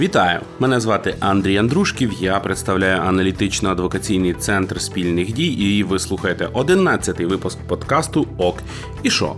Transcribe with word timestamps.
Вітаю! 0.00 0.40
Мене 0.58 0.80
звати 0.80 1.14
Андрій 1.20 1.56
Андрушків. 1.56 2.12
Я 2.20 2.40
представляю 2.40 3.00
аналітично-адвокаційний 3.00 4.34
центр 4.34 4.80
спільних 4.80 5.32
дій, 5.32 5.46
і 5.46 5.82
ви 5.82 5.98
слухаєте 5.98 6.46
11-й 6.46 7.24
випуск 7.24 7.58
подкасту 7.58 8.26
ОК 8.38 8.56
і 9.02 9.10
шо. 9.10 9.34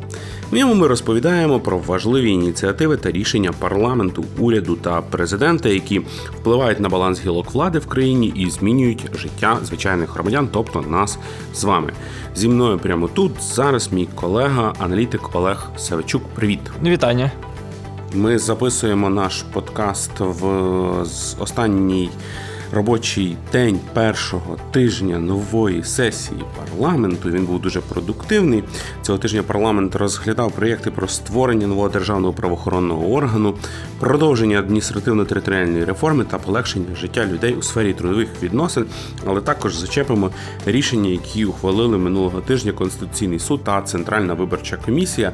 В 0.50 0.54
ньому 0.54 0.74
ми 0.74 0.86
розповідаємо 0.86 1.60
про 1.60 1.78
важливі 1.78 2.30
ініціативи 2.30 2.96
та 2.96 3.10
рішення 3.10 3.52
парламенту, 3.58 4.24
уряду 4.38 4.76
та 4.76 5.02
президента, 5.02 5.68
які 5.68 5.98
впливають 6.40 6.80
на 6.80 6.88
баланс 6.88 7.20
гілок 7.20 7.50
влади 7.50 7.78
в 7.78 7.86
країні 7.86 8.32
і 8.36 8.50
змінюють 8.50 9.10
життя 9.16 9.58
звичайних 9.62 10.14
громадян, 10.14 10.48
тобто 10.52 10.80
нас 10.80 11.18
з 11.54 11.64
вами. 11.64 11.92
Зі 12.34 12.48
мною 12.48 12.78
прямо 12.78 13.08
тут 13.08 13.32
зараз 13.42 13.92
мій 13.92 14.08
колега, 14.14 14.74
аналітик 14.78 15.36
Олег 15.36 15.70
Савичук. 15.76 16.22
Привіт, 16.34 16.60
вітання. 16.82 17.30
Ми 18.12 18.38
записуємо 18.38 19.10
наш 19.10 19.42
подкаст 19.42 20.10
в 20.20 20.46
останній 21.38 22.10
робочий 22.72 23.36
день 23.52 23.80
першого 23.92 24.56
тижня 24.70 25.18
нової 25.18 25.84
сесії 25.84 26.40
парламенту. 26.56 27.30
Він 27.30 27.46
був 27.46 27.60
дуже 27.60 27.80
продуктивний. 27.80 28.64
Цього 29.02 29.18
тижня 29.18 29.42
парламент 29.42 29.96
розглядав 29.96 30.52
проєкти 30.52 30.90
про 30.90 31.08
створення 31.08 31.66
нового 31.66 31.88
державного 31.88 32.32
правоохоронного 32.32 33.12
органу, 33.12 33.54
продовження 34.00 34.58
адміністративно-територіальної 34.58 35.84
реформи 35.84 36.24
та 36.24 36.38
полегшення 36.38 36.94
життя 36.94 37.26
людей 37.26 37.54
у 37.54 37.62
сфері 37.62 37.92
трудових 37.92 38.28
відносин, 38.42 38.86
але 39.26 39.40
також 39.40 39.76
зачепимо 39.76 40.30
рішення, 40.66 41.10
які 41.10 41.44
ухвалили 41.44 41.98
минулого 41.98 42.40
тижня 42.40 42.72
Конституційний 42.72 43.38
суд 43.38 43.64
та 43.64 43.82
Центральна 43.82 44.34
виборча 44.34 44.76
комісія. 44.76 45.32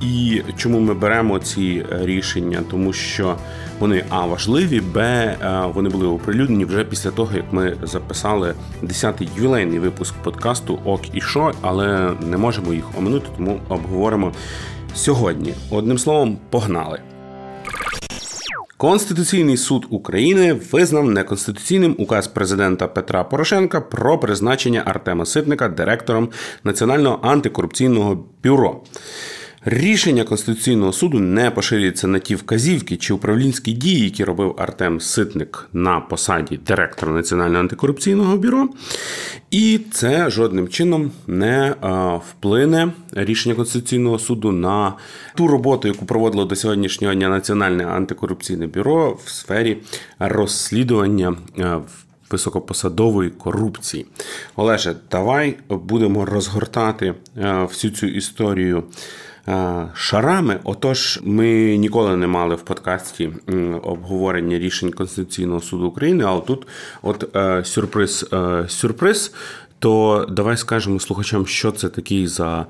І 0.00 0.42
чому 0.56 0.80
ми 0.80 0.94
беремо 0.94 1.38
ці 1.38 1.84
е, 1.92 2.06
рішення? 2.06 2.62
Тому 2.70 2.92
що 2.92 3.36
вони 3.78 4.04
а 4.08 4.26
важливі, 4.26 4.80
б 4.80 4.98
е, 4.98 5.70
вони 5.74 5.88
були 5.88 6.06
оприлюднені 6.06 6.64
вже 6.64 6.84
після 6.84 7.10
того, 7.10 7.36
як 7.36 7.52
ми 7.52 7.76
записали 7.82 8.54
10-й 8.82 9.28
ювілейний 9.36 9.78
випуск 9.78 10.14
подкасту 10.14 10.78
Ок 10.84 11.00
і 11.12 11.20
Шо, 11.20 11.52
але 11.60 12.12
не 12.20 12.36
можемо 12.36 12.72
їх 12.72 12.98
оминути, 12.98 13.26
тому 13.36 13.60
обговоримо 13.68 14.32
сьогодні. 14.94 15.54
Одним 15.70 15.98
словом, 15.98 16.38
погнали. 16.50 17.00
Конституційний 18.76 19.56
суд 19.56 19.86
України 19.90 20.52
визнав 20.72 21.10
неконституційним 21.10 21.94
указ 21.98 22.26
президента 22.26 22.86
Петра 22.86 23.24
Порошенка 23.24 23.80
про 23.80 24.18
призначення 24.18 24.82
Артема 24.86 25.26
Ситника 25.26 25.68
директором 25.68 26.28
Національного 26.64 27.18
антикорупційного 27.22 28.24
бюро. 28.44 28.80
Рішення 29.68 30.24
Конституційного 30.24 30.92
суду 30.92 31.18
не 31.18 31.50
поширюється 31.50 32.06
на 32.06 32.18
ті 32.18 32.34
вказівки 32.34 32.96
чи 32.96 33.14
управлінські 33.14 33.72
дії, 33.72 34.04
які 34.04 34.24
робив 34.24 34.54
Артем 34.58 35.00
Ситник 35.00 35.68
на 35.72 36.00
посаді 36.00 36.56
директора 36.56 37.12
Національного 37.12 37.60
антикорупційного 37.60 38.36
бюро, 38.36 38.68
і 39.50 39.80
це 39.92 40.30
жодним 40.30 40.68
чином 40.68 41.10
не 41.26 41.74
вплине 42.30 42.92
рішення 43.12 43.54
Конституційного 43.54 44.18
суду 44.18 44.52
на 44.52 44.94
ту 45.34 45.46
роботу, 45.46 45.88
яку 45.88 46.06
проводило 46.06 46.44
до 46.44 46.56
сьогоднішнього 46.56 47.14
дня 47.14 47.28
Національне 47.28 47.86
антикорупційне 47.86 48.66
бюро 48.66 49.18
в 49.24 49.28
сфері 49.28 49.78
розслідування 50.18 51.36
високопосадової 52.30 53.30
корупції. 53.30 54.06
Олеже, 54.56 54.96
давай 55.10 55.56
будемо 55.68 56.24
розгортати 56.24 57.14
всю 57.68 57.90
цю 57.90 58.06
історію. 58.06 58.84
Е, 59.48 59.88
шарами. 59.94 60.60
Отож, 60.64 61.20
ми 61.24 61.76
ніколи 61.76 62.16
не 62.16 62.26
мали 62.26 62.54
в 62.54 62.62
подкасті 62.62 63.30
обговорення 63.82 64.58
рішень 64.58 64.92
Конституційного 64.92 65.60
суду 65.60 65.86
України. 65.86 66.24
А 66.24 66.40
тут, 66.40 66.66
от 67.02 67.36
е, 67.36 67.64
сюрприз, 67.64 68.28
е, 68.32 68.64
сюрприз. 68.68 69.32
То 69.78 70.26
давай 70.30 70.56
скажемо 70.56 71.00
слухачам, 71.00 71.46
що 71.46 71.72
це 71.72 71.88
такий 71.88 72.26
за 72.26 72.66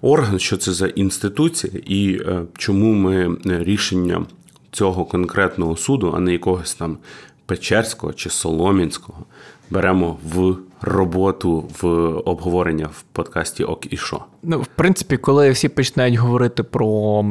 орган, 0.00 0.38
що 0.38 0.56
це 0.56 0.72
за 0.72 0.86
інституція, 0.86 1.72
і 1.86 2.20
чому 2.58 2.92
ми 2.92 3.36
рішення 3.44 4.26
цього 4.70 5.04
конкретного 5.04 5.76
суду, 5.76 6.12
а 6.16 6.20
не 6.20 6.32
якогось 6.32 6.74
там 6.74 6.98
Печерського 7.46 8.12
чи 8.12 8.30
Соломінського, 8.30 9.24
беремо 9.70 10.18
в 10.24 10.56
роботу 10.82 11.64
в 11.80 11.86
обговорення 12.24 12.88
в 12.92 13.02
подкасті 13.02 13.64
Ок 13.64 13.92
і 13.92 13.96
Шо? 13.96 14.20
Ну, 14.42 14.60
в 14.60 14.66
принципі, 14.66 15.16
коли 15.16 15.50
всі 15.50 15.68
починають 15.68 16.14
говорити 16.14 16.62
про 16.62 17.24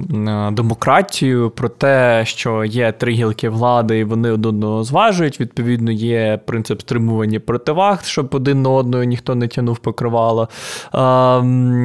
демократію, 0.51 1.49
про 1.49 1.69
те, 1.69 2.23
що 2.25 2.65
є 2.65 2.91
три 2.91 3.13
гілки 3.13 3.49
влади, 3.49 3.99
і 3.99 4.03
вони 4.03 4.31
один 4.31 4.45
одного 4.45 4.83
зважують. 4.83 5.39
Відповідно, 5.39 5.91
є 5.91 6.39
принцип 6.45 6.81
стримування 6.81 7.39
противаг, 7.39 8.03
щоб 8.03 8.35
один 8.35 8.61
на 8.61 8.69
одного 8.69 9.03
ніхто 9.03 9.35
не 9.35 9.47
тянув 9.47 9.77
покривало. 9.77 10.49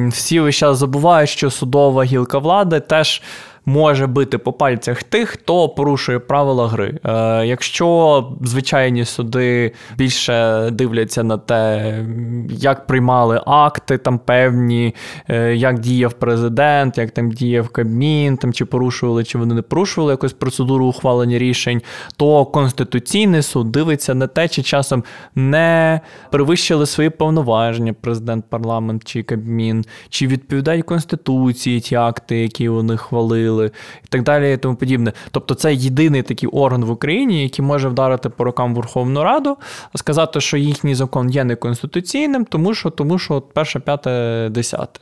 Всі 0.09 0.39
весь 0.39 0.55
час 0.55 0.77
забувають, 0.77 1.29
що 1.29 1.51
судова 1.51 2.03
гілка 2.03 2.37
влади 2.37 2.79
теж 2.79 3.21
може 3.65 4.07
бити 4.07 4.37
по 4.37 4.53
пальцях 4.53 5.03
тих, 5.03 5.29
хто 5.29 5.69
порушує 5.69 6.19
правила 6.19 6.67
гри. 6.67 6.99
Е, 7.03 7.45
Якщо 7.45 8.27
звичайні 8.41 9.05
суди 9.05 9.71
більше 9.97 10.69
дивляться 10.71 11.23
на 11.23 11.37
те, 11.37 12.05
як 12.49 12.87
приймали 12.87 13.41
акти 13.45 13.97
там 13.97 14.19
певні, 14.19 14.95
е, 15.29 15.55
як 15.55 15.79
діяв 15.79 16.13
президент, 16.13 16.97
як 16.97 17.11
там 17.11 17.31
діяв 17.31 17.69
Кабмін, 17.69 18.37
там 18.37 18.53
чи 18.53 18.65
порушували, 18.65 19.23
чи 19.23 19.37
вони 19.37 19.55
не 19.55 19.61
порушували 19.61 20.13
якусь 20.13 20.33
процедуру 20.33 20.85
ухвалення 20.85 21.37
рішень, 21.37 21.81
то 22.17 22.45
Конституційний 22.45 23.41
суд 23.41 23.71
дивиться 23.71 24.15
на 24.15 24.27
те, 24.27 24.47
чи 24.47 24.63
часом 24.63 25.03
не 25.35 26.01
перевищили 26.31 26.85
свої 26.85 27.09
повноваження 27.09 27.93
президент, 28.01 28.45
парламент 28.49 29.03
чи 29.05 29.23
Кабмін, 29.23 29.85
чи 30.09 30.27
відповідають 30.27 30.85
Конституції 30.85 31.79
ті 31.79 31.95
акти, 31.95 32.37
які 32.37 32.69
вони 32.69 32.97
хвалили 32.97 33.54
зробили, 33.55 33.71
і 34.03 34.07
так 34.09 34.23
далі, 34.23 34.53
і 34.53 34.57
тому 34.57 34.75
подібне. 34.75 35.13
Тобто, 35.31 35.55
це 35.55 35.73
єдиний 35.73 36.23
такий 36.23 36.49
орган 36.49 36.85
в 36.85 36.89
Україні, 36.91 37.43
який 37.43 37.65
може 37.65 37.89
вдарити 37.89 38.29
по 38.29 38.43
рукам 38.43 38.75
Верховну 38.75 39.23
Раду, 39.23 39.57
сказати, 39.95 40.41
що 40.41 40.57
їхній 40.57 40.95
закон 40.95 41.29
є 41.29 41.43
неконституційним, 41.43 42.45
тому 42.45 42.73
що 42.73 42.89
тому 42.89 43.19
що 43.19 43.41
перше, 43.41 43.79
п'яте, 43.79 44.49
десяте. 44.51 44.99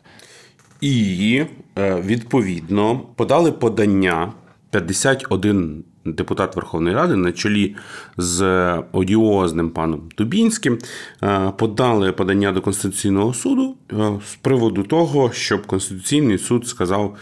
І 0.82 1.44
е, 1.78 2.02
відповідно 2.02 3.02
подали 3.16 3.52
подання 3.52 4.34
51 4.72 5.84
депутат 6.06 6.56
Верховної 6.56 6.96
Ради 6.96 7.16
на 7.16 7.32
чолі 7.32 7.76
з 8.18 8.44
одіозним 8.92 9.70
паном 9.70 10.10
Дубінським 10.18 10.78
е, 11.24 11.52
подали 11.58 12.12
подання 12.12 12.52
до 12.52 12.62
Конституційного 12.62 13.34
суду 13.34 13.76
е, 13.92 13.96
з 14.26 14.36
приводу 14.36 14.84
того, 14.84 15.32
щоб 15.32 15.66
Конституційний 15.66 16.38
суд 16.38 16.68
сказав, 16.68 17.16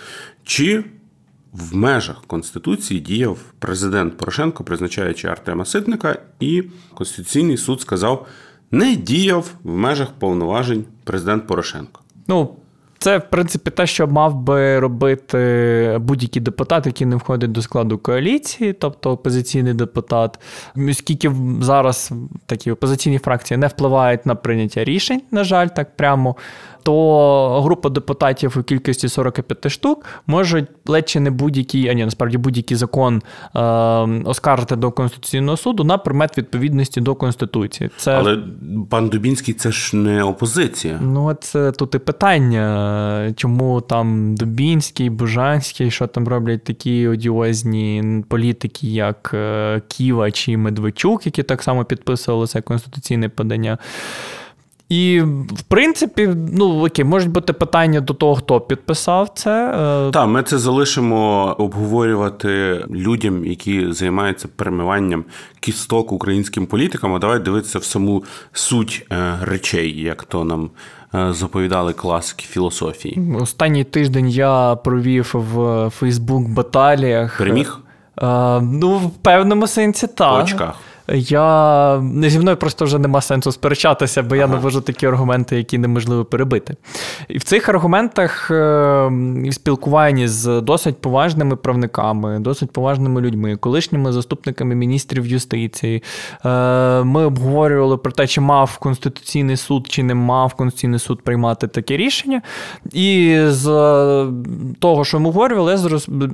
чи 0.44 0.84
в 1.54 1.76
межах 1.76 2.24
Конституції 2.28 3.00
діяв 3.00 3.38
президент 3.60 4.18
Порошенко, 4.18 4.64
призначаючи 4.64 5.28
Артема 5.28 5.66
Ситника, 5.66 6.20
і 6.40 6.64
Конституційний 6.94 7.58
суд 7.58 7.82
сказав, 7.82 8.28
не 8.72 8.96
діяв 8.96 9.52
в 9.64 9.76
межах 9.76 10.12
повноважень 10.20 10.86
президент 11.04 11.48
Порошенко. 11.48 12.02
Ну, 12.28 12.56
це, 13.02 13.18
в 13.18 13.30
принципі, 13.30 13.72
те, 13.72 13.88
що 13.88 14.08
мав 14.08 14.36
би 14.36 14.80
робити 14.80 15.98
будь-який 16.02 16.42
депутат, 16.42 16.86
який 16.86 17.08
не 17.08 17.16
входить 17.16 17.52
до 17.52 17.62
складу 17.62 17.98
коаліції, 17.98 18.74
тобто 18.74 19.12
опозиційний 19.12 19.74
депутат, 19.74 20.40
оскільки 20.90 21.32
зараз 21.62 22.12
такі 22.46 22.72
опозиційні 22.72 23.18
фракції 23.18 23.58
не 23.58 23.68
впливають 23.68 24.26
на 24.26 24.36
прийняття 24.36 24.84
рішень, 24.84 25.22
на 25.32 25.44
жаль, 25.44 25.68
так 25.68 25.98
прямо 25.98 26.36
то 26.84 27.62
група 27.62 27.90
депутатів 27.90 28.56
у 28.60 28.64
кількості 28.64 29.10
45 29.10 29.72
штук 29.72 30.06
можуть 30.28 30.66
ледь 30.86 31.10
чи 31.10 31.20
не 31.20 31.32
будь-який, 31.32 31.90
а 31.90 31.94
ні, 31.94 32.06
насправді 32.06 32.38
будь-який 32.38 32.78
закон 32.78 33.22
е, 33.56 33.62
оскаржити 34.26 34.76
до 34.76 34.92
Конституційного 34.92 35.58
суду 35.58 35.84
на 35.84 35.98
предмет 35.98 36.38
відповідності 36.38 37.02
до 37.02 37.16
Конституції. 37.16 37.90
Це... 37.98 38.12
Але 38.12 38.38
пан 38.90 39.10
Дубінський 39.10 39.54
це 39.54 39.72
ж 39.72 39.96
не 39.96 40.24
опозиція. 40.24 41.00
Ну, 41.02 41.34
це 41.34 41.72
тут 41.72 41.96
і 41.96 42.00
питання, 42.00 43.34
чому 43.36 43.82
там 43.82 44.36
Дубінський, 44.36 45.10
Бужанський, 45.10 45.92
що 45.92 46.08
там 46.08 46.28
роблять 46.28 46.64
такі 46.64 47.08
одіозні 47.08 48.24
політики, 48.30 48.88
як 48.88 49.32
е, 49.34 49.82
Ківа 49.88 50.32
чи 50.32 50.58
Медведчук, 50.58 51.26
які 51.26 51.44
так 51.44 51.64
само 51.64 51.86
підписували 51.86 52.48
це 52.48 52.62
конституційне 52.62 53.30
подання. 53.30 53.78
І, 54.92 55.22
в 55.52 55.62
принципі, 55.68 56.30
ну 56.54 56.86
окей, 56.86 57.06
можуть 57.06 57.30
бути 57.30 57.54
питання 57.54 58.02
до 58.02 58.14
того, 58.14 58.36
хто 58.36 58.62
підписав 58.62 59.30
це. 59.36 59.74
Е. 60.08 60.12
Так, 60.12 60.28
ми 60.28 60.44
це 60.44 60.58
залишимо 60.58 61.56
обговорювати 61.58 62.82
людям, 62.90 63.46
які 63.46 63.92
займаються 63.92 64.48
перемиванням 64.56 65.24
кісток 65.60 66.12
українським 66.12 66.66
політикам. 66.66 67.14
А 67.14 67.20
давай 67.20 67.40
дивитися 67.40 67.80
в 67.80 67.84
саму 67.84 68.24
суть 68.54 69.06
е, 69.12 69.38
речей, 69.42 70.02
як 70.02 70.24
то 70.24 70.44
нам 70.44 70.70
е, 71.16 71.34
заповідали 71.34 71.94
класики 71.94 72.46
філософії. 72.46 73.36
Останній 73.42 73.84
тиждень 73.84 74.30
я 74.30 74.76
провів 74.76 75.32
в 75.34 75.90
Фейсбук 75.90 76.50
баталіях. 76.50 77.38
Переміг? 77.38 77.80
Ну, 78.62 78.98
в 78.98 79.10
певному 79.10 79.68
сенсі 79.68 80.08
так. 80.08 80.42
В 80.42 80.44
очках. 80.44 80.76
Я 81.14 82.04
зі 82.24 82.40
мною 82.40 82.58
просто 82.58 82.86
вже 82.86 83.00
нема 83.00 83.22
сенсу 83.22 83.52
сперечатися, 83.52 84.24
бо 84.24 84.36
ага. 84.36 84.36
я 84.36 84.48
навожу 84.48 84.82
такі 84.82 85.06
аргументи, 85.06 85.58
які 85.58 85.78
неможливо 85.78 86.26
перебити. 86.26 86.76
І 87.28 87.38
в 87.38 87.44
цих 87.44 87.70
аргументах 87.70 88.52
е, 88.52 88.56
в 89.50 89.54
спілкуванні 89.54 90.28
з 90.28 90.62
досить 90.62 91.02
поважними 91.02 91.56
правниками, 91.56 92.40
досить 92.40 92.72
поважними 92.72 93.22
людьми, 93.22 93.56
колишніми 93.56 94.12
заступниками 94.12 94.76
міністрів 94.76 95.28
юстиції, 95.28 96.04
е, 96.46 96.50
ми 97.04 97.26
обговорювали 97.26 97.98
про 97.98 98.12
те, 98.12 98.28
чи 98.28 98.42
мав 98.42 98.78
Конституційний 98.78 99.58
суд, 99.58 99.88
чи 99.90 100.04
не 100.04 100.16
мав 100.16 100.54
Конституційний 100.54 101.00
суд 101.00 101.22
приймати 101.22 101.68
таке 101.68 101.98
рішення. 101.98 102.42
І 102.94 103.38
з 103.48 103.66
того, 104.80 105.06
що 105.06 105.20
ми 105.20 105.28
обговорювали, 105.28 105.72
я 105.72 105.78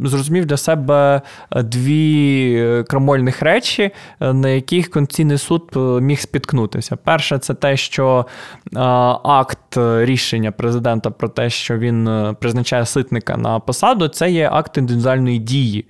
зрозумів 0.09 0.45
для 0.45 0.57
себе 0.57 1.21
дві 1.55 2.83
крамольних 2.87 3.41
речі, 3.41 3.91
на 4.19 4.49
які 4.49 4.66
яких 4.71 4.89
Конституційний 4.89 5.37
суд 5.37 5.69
е, 5.75 5.79
міг 5.79 6.19
спіткнутися. 6.19 6.95
Перше, 6.95 7.37
це 7.37 7.53
те, 7.53 7.77
що 7.77 8.25
е, 8.65 8.79
акт 9.23 9.77
рішення 9.77 10.51
президента 10.51 11.11
про 11.11 11.29
те, 11.29 11.49
що 11.49 11.77
він 11.77 12.07
е, 12.07 12.35
призначає 12.39 12.85
ситника 12.85 13.37
на 13.37 13.59
посаду, 13.59 14.07
це 14.07 14.31
є 14.31 14.49
акт 14.53 14.77
індивідуальної 14.77 15.39
дії. 15.39 15.85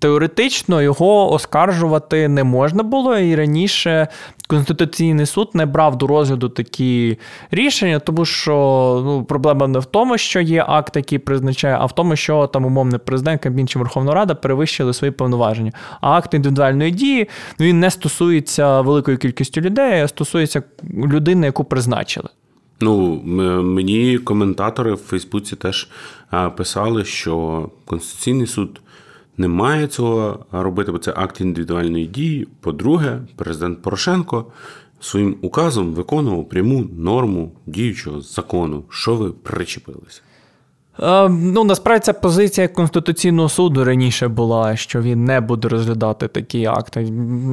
Теоретично 0.00 0.82
його 0.82 1.32
оскаржувати 1.32 2.28
не 2.28 2.44
можна 2.44 2.82
було, 2.82 3.18
і 3.18 3.34
раніше 3.34 4.08
Конституційний 4.46 5.26
суд 5.26 5.50
не 5.54 5.66
брав 5.66 5.98
до 5.98 6.06
розгляду 6.06 6.48
такі 6.48 7.18
рішення, 7.50 7.98
тому 7.98 8.24
що 8.24 8.52
ну, 9.04 9.24
проблема 9.24 9.66
не 9.66 9.78
в 9.78 9.84
тому, 9.84 10.18
що 10.18 10.40
є 10.40 10.64
акт, 10.68 10.96
який 10.96 11.18
призначає, 11.18 11.76
а 11.80 11.86
в 11.86 11.94
тому, 11.94 12.16
що 12.16 12.46
там 12.46 12.64
умовний 12.64 13.00
президент 13.04 13.42
Кабмін 13.42 13.68
чи 13.68 13.78
Верховна 13.78 14.14
Рада 14.14 14.34
перевищили 14.34 14.92
свої 14.92 15.10
повноваження. 15.10 15.72
А 16.00 16.10
акт 16.10 16.34
індивідуальної 16.34 16.90
дії 16.90 17.28
ну, 17.58 17.66
він 17.66 17.80
не 17.80 17.90
стосується 17.90 18.80
великої 18.80 19.16
кількості 19.16 19.60
людей, 19.60 20.00
а 20.00 20.08
стосується 20.08 20.62
людини, 20.94 21.46
яку 21.46 21.64
призначили. 21.64 22.28
Ну, 22.80 23.22
мені 23.62 24.18
коментатори 24.18 24.92
в 24.92 24.96
Фейсбуці 24.96 25.56
теж 25.56 25.88
писали, 26.56 27.04
що 27.04 27.68
Конституційний 27.86 28.46
суд 28.46 28.80
не 29.40 29.48
має 29.48 29.86
цього 29.86 30.38
робити, 30.52 30.92
бо 30.92 30.98
це 30.98 31.12
акт 31.16 31.40
індивідуальної 31.40 32.06
дії. 32.06 32.48
По-друге, 32.60 33.20
президент 33.36 33.82
Порошенко 33.82 34.46
своїм 35.00 35.36
указом 35.42 35.94
виконував 35.94 36.48
пряму 36.48 36.86
норму 36.98 37.52
діючого 37.66 38.20
закону. 38.20 38.84
Що 38.88 39.14
ви 39.14 39.30
причепилися? 39.30 40.20
Е, 41.02 41.28
ну, 41.28 41.64
насправді 41.64 42.04
ця 42.04 42.12
позиція 42.12 42.68
Конституційного 42.68 43.48
суду 43.48 43.84
раніше 43.84 44.28
була, 44.28 44.76
що 44.76 45.00
він 45.00 45.24
не 45.24 45.40
буде 45.40 45.68
розглядати 45.68 46.28
такі 46.28 46.66
акти. 46.66 47.00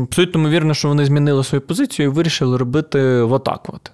Абсолютно 0.04 0.42
ймовірно, 0.42 0.74
що 0.74 0.88
вони 0.88 1.06
змінили 1.06 1.44
свою 1.44 1.62
позицію 1.62 2.06
і 2.06 2.12
вирішили 2.12 2.57
робити 2.57 3.00
отак. 3.10 3.62
от. 3.68 3.92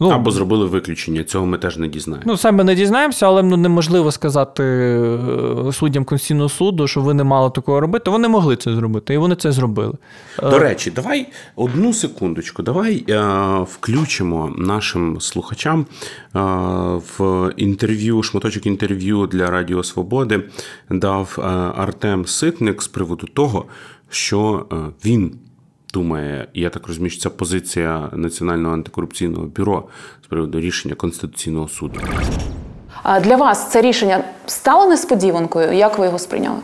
Ну, 0.00 0.08
Або 0.08 0.30
зробили 0.30 0.66
виключення, 0.66 1.24
цього 1.24 1.46
ми 1.46 1.58
теж 1.58 1.76
не 1.76 1.88
дізнаємося. 1.88 2.30
Ну, 2.30 2.36
саме 2.36 2.64
не 2.64 2.74
дізнаємося, 2.74 3.26
але 3.26 3.42
ну, 3.42 3.56
неможливо 3.56 4.12
сказати 4.12 4.62
е, 4.62 5.72
суддям 5.72 6.04
Конституційного 6.04 6.48
суду, 6.48 6.86
що 6.86 7.00
ви 7.00 7.14
не 7.14 7.24
мали 7.24 7.50
такого 7.50 7.80
робити. 7.80 8.10
Вони 8.10 8.28
могли 8.28 8.56
це 8.56 8.74
зробити, 8.74 9.14
і 9.14 9.16
вони 9.16 9.34
це 9.34 9.52
зробили. 9.52 9.94
До 10.42 10.58
речі, 10.58 10.90
давай 10.90 11.26
одну 11.56 11.92
секундочку, 11.92 12.62
давай 12.62 13.04
е, 13.08 13.22
включимо 13.70 14.54
нашим 14.58 15.20
слухачам 15.20 15.80
е, 15.80 16.38
в 17.18 17.50
інтерв'ю, 17.56 18.22
шматочок 18.22 18.66
інтерв'ю 18.66 19.26
для 19.26 19.50
Радіо 19.50 19.82
Свободи 19.82 20.42
дав 20.90 21.36
е, 21.38 21.42
Артем 21.76 22.26
Ситник 22.26 22.82
з 22.82 22.88
приводу 22.88 23.26
того, 23.26 23.64
що 24.08 24.66
е, 24.72 24.76
він 25.04 25.34
думає, 25.94 26.46
я 26.54 26.70
так 26.70 26.86
розумію, 26.88 27.10
що 27.10 27.20
ця 27.20 27.30
позиція 27.30 28.08
Національного 28.12 28.74
антикорупційного 28.74 29.46
бюро 29.56 29.84
з 30.24 30.26
приводу 30.26 30.60
рішення 30.60 30.94
Конституційного 30.94 31.68
суду. 31.68 32.00
А 33.02 33.20
для 33.20 33.36
вас 33.36 33.70
це 33.70 33.82
рішення 33.82 34.24
стало 34.46 34.86
несподіванкою? 34.86 35.72
Як 35.72 35.98
ви 35.98 36.06
його 36.06 36.18
сприйняли? 36.18 36.56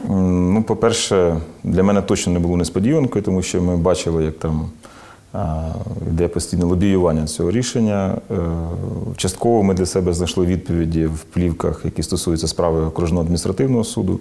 Ну, 0.54 0.62
по-перше, 0.62 1.36
для 1.64 1.82
мене 1.82 2.02
точно 2.02 2.32
не 2.32 2.38
було 2.38 2.56
несподіванкою, 2.56 3.24
тому 3.24 3.42
що 3.42 3.62
ми 3.62 3.76
бачили, 3.76 4.24
як 4.24 4.38
там 4.38 4.70
йде 6.08 6.28
постійне 6.28 6.64
лобіювання 6.64 7.26
цього 7.26 7.50
рішення. 7.50 8.16
Е, 8.30 8.36
частково 9.16 9.62
ми 9.62 9.74
для 9.74 9.86
себе 9.86 10.12
знайшли 10.12 10.46
відповіді 10.46 11.06
в 11.06 11.24
плівках, 11.24 11.80
які 11.84 12.02
стосуються 12.02 12.48
справи 12.48 12.80
окружного 12.80 13.22
адміністративного 13.22 13.84
суду. 13.84 14.20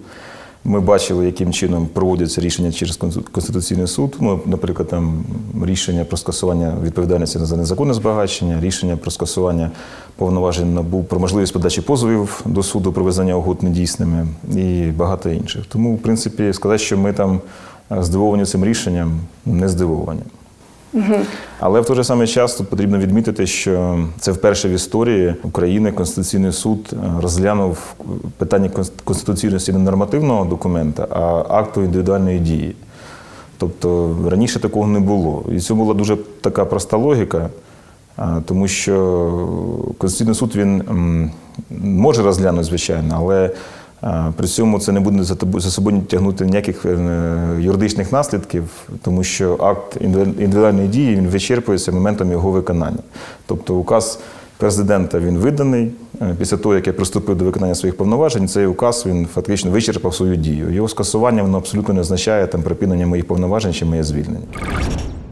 Ми 0.64 0.80
бачили, 0.80 1.26
яким 1.26 1.52
чином 1.52 1.88
проводяться 1.92 2.40
рішення 2.40 2.72
через 2.72 2.96
Конституційний 3.32 3.86
суд. 3.86 4.16
Ну, 4.20 4.40
Наприклад, 4.46 4.88
там 4.88 5.24
рішення 5.64 6.04
про 6.04 6.16
скасування 6.16 6.76
відповідальності 6.84 7.38
за 7.38 7.56
незаконне 7.56 7.94
збагачення, 7.94 8.60
рішення 8.60 8.96
про 8.96 9.10
скасування 9.10 9.70
повноважень 10.16 10.74
набув 10.74 11.04
про 11.04 11.20
можливість 11.20 11.52
подачі 11.52 11.80
позовів 11.80 12.42
до 12.44 12.62
суду 12.62 12.92
про 12.92 13.04
визнання 13.04 13.34
угод 13.34 13.62
недійсними 13.62 14.26
і 14.54 14.90
багато 14.96 15.30
інших. 15.30 15.66
Тому, 15.68 15.94
в 15.94 15.98
принципі, 15.98 16.52
сказати, 16.52 16.78
що 16.78 16.98
ми 16.98 17.12
там 17.12 17.40
здивовані 17.90 18.44
цим 18.44 18.64
рішенням, 18.64 19.20
не 19.46 19.68
здивовані. 19.68 20.22
Але 21.60 21.80
в 21.80 21.86
той 21.86 21.96
же 21.96 22.04
самий 22.04 22.26
час 22.26 22.54
тут 22.54 22.68
потрібно 22.68 22.98
відмітити, 22.98 23.46
що 23.46 24.04
це 24.18 24.32
вперше 24.32 24.68
в 24.68 24.72
історії 24.72 25.34
України 25.42 25.92
Конституційний 25.92 26.52
суд 26.52 26.90
е, 26.92 26.96
розглянув 27.22 27.94
питання 28.36 28.70
конституційності 29.04 29.72
не 29.72 29.78
нормативного 29.78 30.44
документа, 30.44 31.06
а 31.10 31.54
акту 31.58 31.82
індивідуальної 31.82 32.38
дії. 32.38 32.74
Тобто 33.58 34.16
раніше 34.30 34.60
такого 34.60 34.86
не 34.86 35.00
було. 35.00 35.44
І 35.52 35.60
це 35.60 35.74
була 35.74 35.94
дуже 35.94 36.16
така 36.40 36.64
проста 36.64 36.96
логіка, 36.96 37.48
тому 38.44 38.68
що 38.68 38.94
Конституційний 39.98 40.34
суд 40.34 40.56
він 40.56 40.82
може 41.84 42.22
розглянути, 42.22 42.64
звичайно, 42.64 43.14
але 43.18 43.50
при 44.36 44.46
цьому 44.46 44.78
це 44.78 44.92
не 44.92 45.00
буде 45.00 45.24
за 45.54 45.70
собою 45.70 46.00
тягнути 46.00 46.46
ніяких 46.46 46.86
е, 46.86 46.98
юридичних 47.58 48.12
наслідків, 48.12 48.64
тому 49.02 49.24
що 49.24 49.56
акт 49.60 49.96
індивідуальної 50.00 50.88
дії 50.88 51.16
він 51.16 51.28
вичерпується 51.28 51.92
моментом 51.92 52.32
його 52.32 52.50
виконання. 52.50 53.02
Тобто 53.46 53.74
указ 53.74 54.18
президента 54.56 55.20
він 55.20 55.38
виданий. 55.38 55.92
Е, 56.22 56.36
після 56.38 56.56
того, 56.56 56.74
як 56.74 56.86
я 56.86 56.92
приступив 56.92 57.36
до 57.36 57.44
виконання 57.44 57.74
своїх 57.74 57.96
повноважень, 57.96 58.48
цей 58.48 58.66
указ 58.66 59.06
він 59.06 59.26
фактично 59.26 59.70
вичерпав 59.70 60.14
свою 60.14 60.36
дію. 60.36 60.70
Його 60.70 60.88
скасування 60.88 61.42
воно 61.42 61.58
абсолютно 61.58 61.94
не 61.94 62.00
означає 62.00 62.46
там 62.46 62.62
припинення 62.62 63.06
моїх 63.06 63.26
повноважень 63.26 63.72
чи 63.72 63.84
моє 63.84 64.04
звільнення. 64.04 64.46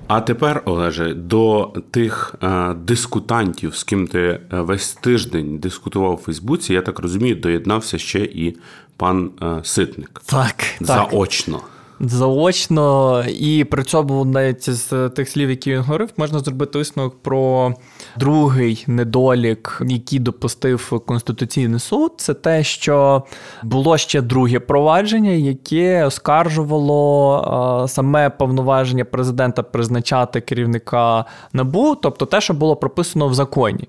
А 0.08 0.20
тепер, 0.20 0.62
Олеже, 0.64 1.14
до 1.14 1.72
тих 1.90 2.34
е, 2.42 2.74
дискутантів, 2.74 3.74
з 3.76 3.84
ким 3.84 4.06
ти 4.06 4.18
е, 4.20 4.40
весь 4.50 4.94
тиждень 4.94 5.58
дискутував 5.58 6.14
у 6.14 6.16
Фейсбуці, 6.16 6.72
я 6.74 6.82
так 6.82 6.98
розумію, 6.98 7.36
доєднався 7.36 7.98
ще 7.98 8.18
і 8.18 8.56
пан 8.96 9.30
е, 9.42 9.60
Ситник. 9.62 10.22
Так. 10.26 10.64
Заочно. 10.80 11.56
Так. 11.56 12.10
Заочно, 12.10 13.24
і 13.28 13.64
при 13.64 13.84
цьому 13.84 14.24
навіть 14.24 14.70
з 14.70 15.08
тих 15.08 15.28
слів, 15.28 15.50
які 15.50 15.72
він 15.72 15.80
говорив, 15.80 16.08
можна 16.16 16.38
зробити 16.38 16.78
висновок 16.78 17.22
про 17.22 17.74
другий 18.18 18.84
недолік, 18.86 19.82
який 19.86 20.18
допустив 20.18 21.02
Конституційний 21.06 21.80
суд, 21.80 22.12
це 22.16 22.34
те, 22.34 22.64
що 22.64 23.22
було 23.62 23.98
ще 23.98 24.20
друге 24.22 24.60
провадження, 24.60 25.30
яке 25.30 26.04
оскаржувало 26.04 27.84
саме 27.88 28.30
повноваження 28.30 29.04
президента 29.04 29.62
призначати 29.62 30.40
керівника 30.40 31.24
набу, 31.52 31.94
тобто 31.94 32.26
те, 32.26 32.40
що 32.40 32.54
було 32.54 32.76
прописано 32.76 33.28
в 33.28 33.34
законі. 33.34 33.88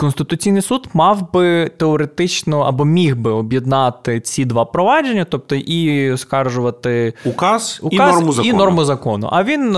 Конституційний 0.00 0.62
суд 0.62 0.88
мав 0.94 1.32
би 1.32 1.70
теоретично 1.76 2.60
або 2.60 2.84
міг 2.84 3.16
би 3.16 3.30
об'єднати 3.30 4.20
ці 4.20 4.44
два 4.44 4.64
провадження, 4.64 5.26
тобто 5.30 5.54
і 5.54 6.12
скаржувати 6.16 7.14
указ, 7.24 7.80
указ 7.82 7.94
і 7.94 7.98
норму 7.98 8.32
закону. 8.32 8.48
І 8.48 8.52
норму 8.52 8.84
закону. 8.84 9.28
А 9.32 9.44
він 9.44 9.72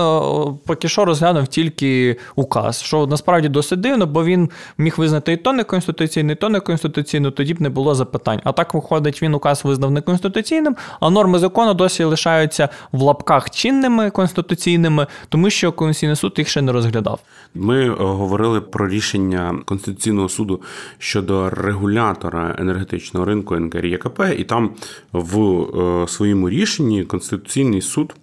поки 0.65 0.89
що 0.89 1.05
розглянув 1.05 1.47
тільки 1.47 2.17
указ, 2.35 2.81
що 2.81 3.07
насправді 3.07 3.49
досить 3.49 3.79
дивно, 3.79 4.05
бо 4.05 4.23
він 4.23 4.49
міг 4.77 4.95
визнати 4.97 5.33
і 5.33 5.37
то 5.37 5.53
неконституційний, 5.53 6.33
і 6.33 6.39
то 6.39 6.49
неконституційно, 6.49 7.31
тоді 7.31 7.53
б 7.53 7.61
не 7.61 7.69
було 7.69 7.95
запитань. 7.95 8.39
А 8.43 8.51
так 8.51 8.73
виходить, 8.73 9.21
він 9.21 9.33
указ 9.33 9.65
визнав 9.65 9.91
неконституційним, 9.91 10.75
а 10.99 11.09
норми 11.09 11.39
закону 11.39 11.73
досі 11.73 12.03
лишаються 12.03 12.69
в 12.91 13.01
лапках 13.01 13.49
чинними 13.49 14.09
конституційними, 14.09 15.07
тому 15.29 15.49
що 15.49 15.71
Конституційний 15.71 16.15
суд 16.15 16.33
їх 16.37 16.47
ще 16.49 16.61
не 16.61 16.71
розглядав. 16.71 17.19
Ми 17.55 17.85
е, 17.85 17.95
говорили 17.99 18.61
про 18.61 18.89
рішення 18.89 19.55
Конституційного 19.65 20.12
Конституційного 20.13 20.29
суду 20.29 20.61
щодо 20.97 21.49
регулятора 21.49 22.55
енергетичного 22.59 23.25
ринку 23.25 23.55
НКРЄКП, 23.55 24.21
і 24.37 24.43
там 24.43 24.75
в 25.13 25.39
е, 25.39 26.07
своєму 26.07 26.49
рішенні 26.49 27.03
Конституційний 27.03 27.81
суд 27.81 28.15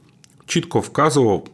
чітко 0.47 0.81
вказував. 0.81 1.45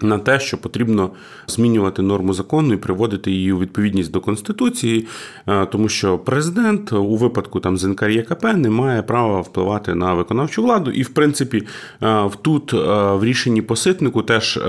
На 0.00 0.18
те, 0.18 0.40
що 0.40 0.58
потрібно 0.58 1.10
змінювати 1.46 2.02
норму 2.02 2.34
закону 2.34 2.74
і 2.74 2.76
приводити 2.76 3.30
її 3.30 3.52
у 3.52 3.58
відповідність 3.58 4.10
до 4.10 4.20
конституції, 4.20 5.06
е, 5.46 5.66
тому 5.66 5.88
що 5.88 6.18
президент 6.18 6.92
у 6.92 7.16
випадку 7.16 7.60
там 7.60 7.78
з 7.78 7.84
не 8.54 8.70
має 8.70 9.02
права 9.02 9.40
впливати 9.40 9.94
на 9.94 10.14
виконавчу 10.14 10.62
владу. 10.62 10.90
І 10.90 11.02
в 11.02 11.08
принципі, 11.08 11.66
е, 12.02 12.30
тут 12.42 12.74
е, 12.74 12.76
в 13.14 13.24
рішенні 13.24 13.62
поситнику 13.62 14.22
теж 14.22 14.60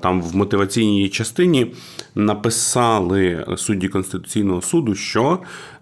там 0.00 0.22
в 0.22 0.36
мотиваційній 0.36 1.08
частині 1.08 1.72
написали 2.14 3.46
судді 3.56 3.88
Конституційного 3.88 4.62
суду, 4.62 4.94
що 4.94 5.38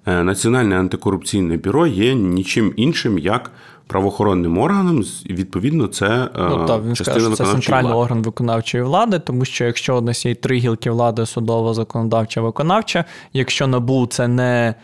Національне 0.07 0.79
антикорупційне 0.79 1.57
бюро 1.57 1.87
є 1.87 2.15
нічим 2.15 2.73
іншим 2.77 3.19
як 3.19 3.51
правоохоронним 3.87 4.59
органом, 4.59 5.03
відповідно, 5.31 5.87
це 5.87 6.07
е, 6.07 6.29
ну, 6.37 6.67
так, 6.67 6.85
він 6.85 6.97
частина 6.97 7.21
скаже, 7.21 7.37
це 7.37 7.45
центральний 7.45 7.93
влади. 7.93 8.05
орган 8.05 8.23
виконавчої 8.23 8.85
влади, 8.85 9.19
тому 9.19 9.45
що 9.45 9.65
якщо 9.65 9.99
у 9.99 10.01
нас 10.01 10.27
є 10.27 10.35
три 10.35 10.59
гілки 10.59 10.91
влади 10.91 11.27
судова, 11.27 11.75
законодавча, 11.75 12.41
виконавча, 12.41 13.05
якщо 13.33 13.67
набу 13.67 14.07
це 14.07 14.29
не 14.29 14.75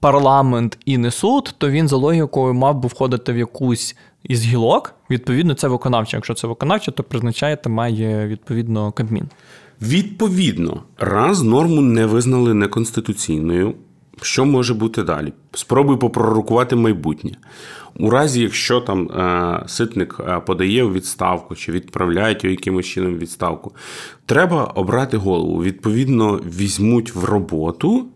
парламент 0.00 0.78
і 0.84 0.98
не 0.98 1.10
суд, 1.10 1.54
то 1.58 1.70
він 1.70 1.88
за 1.88 1.96
логікою 1.96 2.54
мав 2.54 2.80
би 2.80 2.88
входити 2.88 3.32
в 3.32 3.38
якусь 3.38 3.96
із 4.22 4.44
гілок. 4.44 4.94
Відповідно, 5.10 5.54
це 5.54 5.68
виконавча. 5.68 6.16
Якщо 6.16 6.34
це 6.34 6.46
виконавча, 6.46 6.92
то 6.92 7.02
призначаєте 7.02 7.68
має 7.68 8.26
відповідно 8.26 8.92
Кабмін. 8.92 9.28
Відповідно, 9.82 10.82
раз 10.98 11.42
норму 11.42 11.80
не 11.80 12.06
визнали 12.06 12.54
неконституційною. 12.54 13.74
Що 14.22 14.44
може 14.44 14.74
бути 14.74 15.02
далі? 15.02 15.32
Спробуй 15.52 15.96
попророкувати 15.96 16.76
майбутнє. 16.76 17.32
У 17.98 18.10
разі, 18.10 18.40
якщо 18.40 18.80
там 18.80 19.08
е, 19.08 19.64
ситник 19.66 20.20
е, 20.20 20.40
подає 20.40 20.84
у 20.84 20.92
відставку 20.92 21.54
чи 21.54 21.72
відправляють 21.72 22.44
його 22.44 22.50
якимось 22.50 22.86
чином 22.86 23.18
відставку, 23.18 23.72
треба 24.26 24.64
обрати 24.64 25.16
голову. 25.16 25.62
Відповідно, 25.62 26.40
візьмуть 26.46 27.14
в 27.14 27.24
роботу 27.24 28.06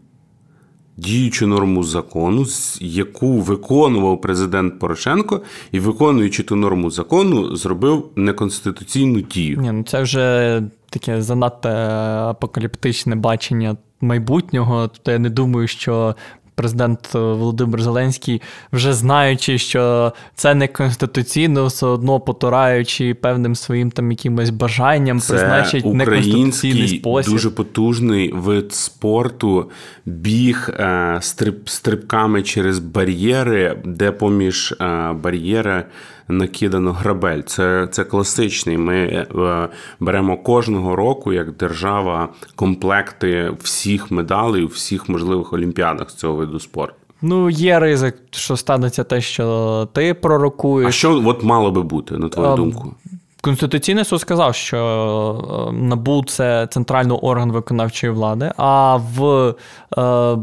діючу 0.96 1.46
норму 1.46 1.84
закону, 1.84 2.46
яку 2.80 3.40
виконував 3.40 4.20
президент 4.20 4.78
Порошенко, 4.78 5.40
і 5.72 5.80
виконуючи 5.80 6.42
ту 6.42 6.56
норму 6.56 6.90
закону, 6.90 7.56
зробив 7.56 8.10
неконституційну 8.16 9.20
дію. 9.20 9.60
Ні, 9.60 9.72
ну 9.72 9.82
це 9.82 10.02
вже 10.02 10.62
таке 10.90 11.22
занадто 11.22 11.68
апокаліптичне 11.68 13.16
бачення 13.16 13.76
майбутнього. 14.00 14.88
Тобто 14.88 15.12
я 15.12 15.18
не 15.18 15.30
думаю, 15.30 15.68
що 15.68 16.16
президент 16.60 17.14
Володимир 17.14 17.82
Зеленський, 17.82 18.42
вже 18.72 18.92
знаючи, 18.92 19.58
що 19.58 20.12
це 20.34 20.54
не 20.54 20.68
конституційно, 20.68 21.66
все 21.66 21.86
одно 21.86 22.20
потураючи 22.20 23.14
певним 23.14 23.54
своїм 23.54 23.90
там 23.90 24.10
якимось 24.10 24.50
бажанням, 24.50 25.20
це 25.20 25.34
призначить 25.34 25.86
неконституційний 25.86 26.88
спосіб. 26.88 27.32
Дуже 27.32 27.50
потужний 27.50 28.32
вид 28.32 28.74
спорту, 28.74 29.70
біг 30.06 30.70
е, 30.70 31.18
стрип, 31.20 31.68
стрибками 31.68 32.42
через 32.42 32.78
бар'єри, 32.78 33.76
де 33.84 34.12
поміж 34.12 34.74
е, 34.80 35.12
бар'єри 35.12 35.84
накидано 36.30 36.92
грабель. 36.92 37.40
Це 37.40 37.88
це 37.90 38.04
класичний. 38.04 38.78
Ми 38.78 38.96
е, 38.96 39.68
беремо 40.00 40.36
кожного 40.36 40.96
року 40.96 41.32
як 41.32 41.56
держава 41.56 42.28
комплекти 42.56 43.52
всіх 43.60 44.10
медалей 44.10 44.64
у 44.64 44.66
всіх 44.66 45.08
можливих 45.08 45.52
олімпіадах 45.52 46.10
з 46.10 46.14
цього 46.14 46.34
виду 46.34 46.60
спорту. 46.60 46.94
Ну, 47.22 47.50
є 47.50 47.80
ризик, 47.80 48.16
що 48.30 48.56
станеться 48.56 49.04
те, 49.04 49.20
що 49.20 49.88
ти 49.92 50.14
пророкуєш. 50.14 50.88
А 50.88 50.92
що 50.92 51.22
от 51.26 51.42
мало 51.44 51.70
би 51.70 51.82
бути, 51.82 52.16
на 52.18 52.28
твою 52.28 52.48
а, 52.48 52.56
думку? 52.56 52.94
Конституційний 53.40 54.04
суд 54.04 54.20
сказав, 54.20 54.54
що 54.54 55.68
е, 55.68 55.72
НАБУ 55.72 56.24
це 56.24 56.68
центральний 56.70 57.18
орган 57.22 57.52
виконавчої 57.52 58.12
влади, 58.12 58.52
а 58.56 58.96
в 58.96 59.54
е, 59.98 60.36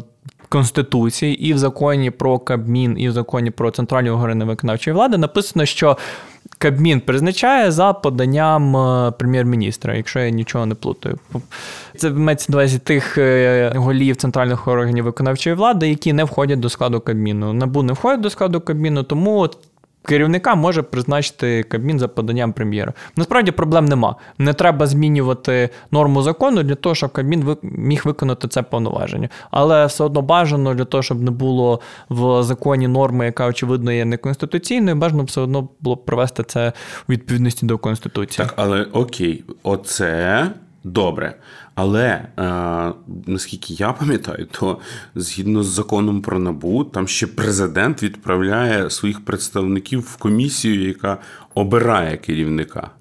Конституції 0.50 1.48
і 1.48 1.54
в 1.54 1.58
законі 1.58 2.12
про 2.12 2.40
Кабмін, 2.40 2.96
і 3.00 3.10
в 3.10 3.12
законі 3.12 3.52
про 3.52 3.72
центральні 3.72 4.10
органи 4.10 4.46
виконавчої 4.46 4.96
влади 4.96 5.18
написано, 5.18 5.66
що 5.66 5.98
Кабмін 6.58 7.00
призначає 7.00 7.72
за 7.72 7.94
поданням 7.94 8.78
е, 8.78 9.12
прем'єр-міністра, 9.12 9.96
якщо 9.96 10.20
я 10.20 10.30
нічого 10.30 10.66
не 10.66 10.76
плутаю. 10.76 11.20
Це 11.98 12.10
мається 12.10 12.54
увазі 12.54 12.80
тих 12.80 13.18
е, 13.18 13.74
голів 13.76 14.16
центральних 14.16 14.68
органів 14.68 15.04
виконавчої 15.04 15.56
влади, 15.56 15.90
які 15.90 16.14
не 16.14 16.24
входять 16.24 16.60
до 16.60 16.70
складу 16.70 17.00
Кабміну. 17.00 17.54
Набу 17.54 17.84
не 17.84 17.94
входять 17.94 18.22
до 18.22 18.30
складу 18.30 18.62
Кабміну, 18.62 19.04
тому 19.04 19.50
керівника 20.08 20.56
може 20.56 20.82
призначити 20.82 21.64
Кабмін 21.64 22.00
за 22.00 22.08
поданням 22.08 22.54
прем'єра. 22.54 22.94
Насправді 23.16 23.52
проблем 23.52 23.86
нема. 23.86 24.16
Не 24.38 24.54
треба 24.54 24.88
змінювати 24.88 25.70
норму 25.92 26.22
закону 26.22 26.64
для 26.64 26.76
того, 26.76 26.96
щоб 26.96 27.12
Кабмін 27.12 27.58
міг 27.62 28.02
виконати 28.06 28.48
це 28.48 28.62
повноваження. 28.62 29.30
Але 29.52 29.86
все 29.86 30.04
одно 30.04 30.22
бажано 30.22 30.74
для 30.74 30.86
того, 30.86 31.04
щоб 31.04 31.22
не 31.22 31.32
було 31.32 31.82
в 32.10 32.44
законі 32.44 32.88
норми, 32.88 33.26
яка 33.26 33.48
очевидно 33.48 33.92
є 33.92 34.06
неконституційною, 34.06 34.96
бажано 34.96 35.24
все 35.24 35.42
одно 35.42 35.70
було 35.80 35.98
привести 35.98 36.44
це 36.44 36.74
у 37.10 37.12
відповідності 37.12 37.66
до 37.66 37.78
конституції. 37.78 38.48
Так, 38.48 38.54
але 38.58 38.84
окей, 38.84 39.44
оце 39.64 40.48
добре. 40.92 41.36
Але 41.76 42.06
е, 42.06 42.94
наскільки 43.28 43.74
я 43.74 43.94
пам'ятаю, 43.94 44.48
то 44.52 44.80
згідно 45.16 45.64
з 45.64 45.68
законом 45.68 46.22
про 46.22 46.40
набу, 46.40 46.84
там 46.84 47.08
ще 47.08 47.28
президент 47.28 48.04
відправляє 48.04 48.90
своїх 48.90 49.26
представників 49.26 50.00
в 50.00 50.18
комісію, 50.18 50.88
яка 50.88 51.18
обирає 51.54 52.18
керівника. 52.18 52.92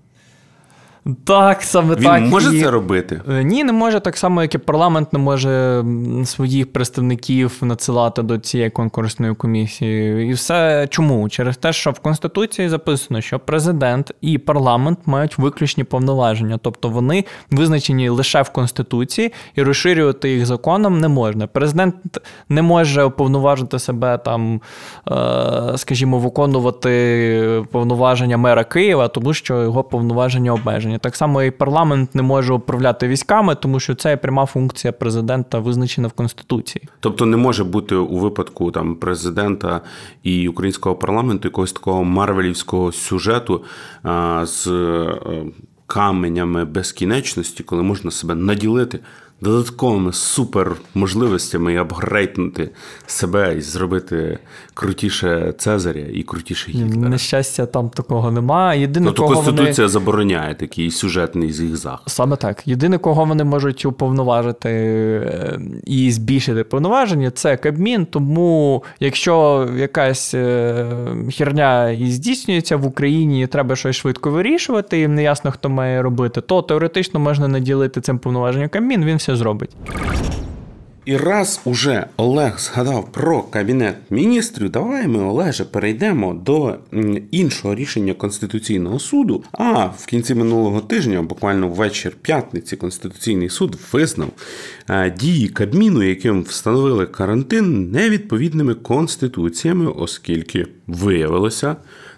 Так, 1.24 1.62
саме 1.62 1.94
Він 1.94 2.04
так. 2.04 2.22
Може 2.22 2.56
і... 2.56 2.60
це 2.60 2.70
робити? 2.70 3.20
Е, 3.30 3.44
ні, 3.44 3.64
не 3.64 3.72
може. 3.72 4.00
Так 4.00 4.16
само, 4.16 4.42
як 4.42 4.54
і 4.54 4.58
парламент 4.58 5.12
не 5.12 5.18
може 5.18 5.84
своїх 6.24 6.72
представників 6.72 7.58
надсилати 7.62 8.22
до 8.22 8.38
цієї 8.38 8.70
конкурсної 8.70 9.34
комісії. 9.34 10.28
І 10.30 10.32
все 10.32 10.86
чому? 10.90 11.28
Через 11.28 11.56
те, 11.56 11.72
що 11.72 11.90
в 11.90 11.98
Конституції 11.98 12.68
записано, 12.68 13.20
що 13.20 13.38
президент 13.38 14.12
і 14.20 14.38
парламент 14.38 14.98
мають 15.06 15.38
виключні 15.38 15.84
повноваження, 15.84 16.58
тобто 16.62 16.88
вони 16.88 17.24
визначені 17.50 18.08
лише 18.08 18.42
в 18.42 18.50
Конституції 18.50 19.32
і 19.54 19.62
розширювати 19.62 20.30
їх 20.30 20.46
законом 20.46 21.00
не 21.00 21.08
можна. 21.08 21.46
Президент 21.46 21.94
не 22.48 22.62
може 22.62 23.04
уповноважити 23.04 23.78
себе 23.78 24.18
там, 24.18 24.60
е, 25.10 25.12
скажімо, 25.76 26.18
виконувати 26.18 27.64
повноваження 27.72 28.36
мера 28.36 28.64
Києва, 28.64 29.08
тому 29.08 29.34
що 29.34 29.62
його 29.62 29.84
повноваження 29.84 30.52
обмежені. 30.52 30.95
Так 30.98 31.16
само 31.16 31.42
і 31.42 31.50
парламент 31.50 32.14
не 32.14 32.22
може 32.22 32.52
управляти 32.52 33.08
військами, 33.08 33.54
тому 33.54 33.80
що 33.80 33.94
це 33.94 34.16
пряма 34.16 34.46
функція 34.46 34.92
президента 34.92 35.58
визначена 35.58 36.08
в 36.08 36.12
Конституції. 36.12 36.88
Тобто 37.00 37.26
не 37.26 37.36
може 37.36 37.64
бути 37.64 37.94
у 37.94 38.18
випадку 38.18 38.70
там 38.70 38.96
президента 38.96 39.80
і 40.22 40.48
українського 40.48 40.94
парламенту 40.94 41.48
якогось 41.48 41.72
такого 41.72 42.04
марвелівського 42.04 42.92
сюжету 42.92 43.64
а, 44.02 44.46
з 44.46 44.66
а, 44.66 45.16
каменями 45.86 46.64
безкінечності, 46.64 47.62
коли 47.62 47.82
можна 47.82 48.10
себе 48.10 48.34
наділити 48.34 49.00
додатковими 49.40 50.12
суперможливостями 50.12 51.72
і 51.72 51.76
апгрейднути 51.76 52.70
себе 53.06 53.56
і 53.58 53.60
зробити 53.60 54.38
крутіше 54.74 55.54
Цезаря 55.58 56.00
і 56.12 56.22
крутіше 56.22 56.70
Гітлера. 56.70 57.08
На 57.08 57.18
щастя, 57.18 57.66
там 57.66 57.88
такого 57.88 58.30
немає. 58.30 58.80
Єдине, 58.80 59.06
тобто 59.06 59.22
кого 59.22 59.34
Конституція 59.34 59.86
вони... 59.86 59.88
забороняє 59.88 60.54
такий 60.54 60.90
сюжетний 60.90 61.52
зігзаг. 61.52 62.02
Саме 62.06 62.36
так. 62.36 62.68
Єдине, 62.68 62.98
кого 62.98 63.24
вони 63.24 63.44
можуть 63.44 63.86
уповноважити 63.86 64.70
е, 64.70 65.60
і 65.84 66.12
збільшити 66.12 66.64
повноваження, 66.64 67.30
це 67.30 67.56
Кабмін. 67.56 68.06
Тому 68.06 68.84
якщо 69.00 69.68
якась 69.76 70.34
е, 70.34 70.86
херня 71.36 71.90
і 71.90 72.10
здійснюється 72.10 72.76
в 72.76 72.86
Україні, 72.86 73.42
і 73.42 73.46
треба 73.46 73.76
щось 73.76 73.96
швидко 73.96 74.30
вирішувати, 74.30 75.00
і 75.00 75.08
неясно, 75.08 75.50
хто 75.50 75.68
має 75.68 76.02
робити, 76.02 76.40
то 76.40 76.62
теоретично 76.62 77.20
можна 77.20 77.48
наділити 77.48 78.00
цим 78.00 78.18
повноваженням 78.18 78.68
Кабмін. 78.68 79.04
Він 79.04 79.18
все 79.26 79.36
зробить. 79.36 79.70
І 81.04 81.16
раз 81.16 81.60
уже 81.64 82.06
Олег 82.16 82.58
згадав 82.58 83.12
про 83.12 83.42
кабінет 83.42 83.96
міністрів, 84.10 84.70
давай 84.70 85.08
ми, 85.08 85.24
Олеже, 85.24 85.64
перейдемо 85.64 86.34
до 86.34 86.76
іншого 87.30 87.74
рішення 87.74 88.14
Конституційного 88.14 88.98
суду. 88.98 89.44
А 89.52 89.86
в 89.86 90.06
кінці 90.06 90.34
минулого 90.34 90.80
тижня, 90.80 91.22
буквально 91.22 91.68
ввечір 91.68 92.16
п'ятниці, 92.22 92.76
Конституційний 92.76 93.48
суд 93.48 93.78
визнав 93.92 94.28
е, 94.90 95.10
дії 95.10 95.48
Кабміну, 95.48 96.02
яким 96.02 96.42
встановили 96.42 97.06
карантин, 97.06 97.90
невідповідними 97.90 98.74
конституціями, 98.74 99.86
оскільки 99.86 100.66
виявилося 100.86 101.76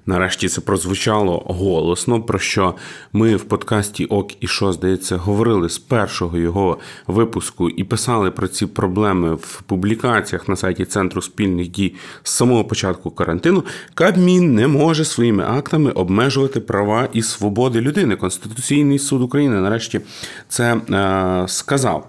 Нарешті 0.08 0.48
це 0.48 0.60
прозвучало 0.60 1.42
голосно. 1.46 2.22
Про 2.22 2.38
що 2.38 2.74
ми 3.12 3.36
в 3.36 3.44
подкасті 3.44 4.04
Ок 4.04 4.42
і 4.42 4.46
що 4.46 4.72
здається 4.72 5.16
говорили 5.16 5.68
з 5.68 5.78
першого 5.78 6.38
його 6.38 6.78
випуску 7.06 7.70
і 7.70 7.84
писали 7.84 8.30
про 8.30 8.48
ці 8.48 8.66
проблеми 8.66 9.34
в 9.34 9.62
публікаціях 9.62 10.48
на 10.48 10.56
сайті 10.56 10.84
Центру 10.84 11.22
спільних 11.22 11.68
дій 11.68 11.94
з 12.22 12.30
самого 12.30 12.64
початку 12.64 13.10
карантину. 13.10 13.64
Кабмін 13.94 14.54
не 14.54 14.66
може 14.68 15.04
своїми 15.04 15.44
актами 15.44 15.90
обмежувати 15.90 16.60
права 16.60 17.08
і 17.12 17.22
свободи 17.22 17.80
людини. 17.80 18.16
Конституційний 18.16 18.98
суд 18.98 19.22
України 19.22 19.56
нарешті 19.56 20.00
це 20.48 20.74
е, 20.74 21.48
сказав. 21.48 22.08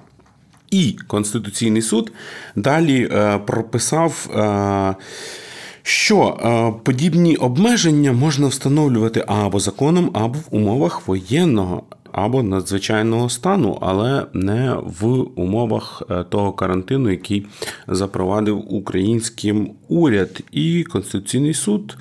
І 0.71 0.97
Конституційний 1.07 1.81
суд 1.81 2.11
далі 2.55 3.09
е, 3.11 3.37
прописав. 3.37 4.29
Е, 4.35 4.95
що 5.83 6.21
е, 6.27 6.81
подібні 6.83 7.36
обмеження 7.36 8.12
можна 8.12 8.48
встановлювати 8.48 9.24
або 9.27 9.59
законом, 9.59 10.12
або 10.13 10.39
в 10.39 10.55
умовах 10.55 11.07
воєнного 11.07 11.83
або 12.12 12.43
надзвичайного 12.43 13.29
стану, 13.29 13.77
але 13.81 14.25
не 14.33 14.75
в 15.00 15.05
умовах 15.36 16.03
е, 16.09 16.24
того 16.24 16.53
карантину, 16.53 17.09
який 17.09 17.45
запровадив 17.88 18.74
український 18.74 19.71
уряд. 19.88 20.41
І 20.51 20.83
Конституційний 20.83 21.53
суд 21.53 21.98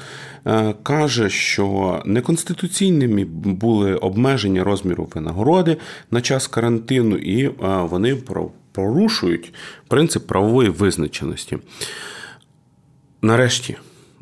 е, 0.47 0.75
каже, 0.83 1.31
що 1.31 2.03
неконституційними 2.07 3.25
були 3.45 3.95
обмеження 3.95 4.65
розміру 4.65 5.09
винагороди 5.15 5.77
на 6.11 6.21
час 6.21 6.47
карантину, 6.47 7.17
і 7.17 7.51
вони 7.61 8.17
порушують 8.73 9.55
принцип 9.89 10.27
правової 10.27 10.69
визначеності. 10.69 11.59
Нарешті, 13.23 13.77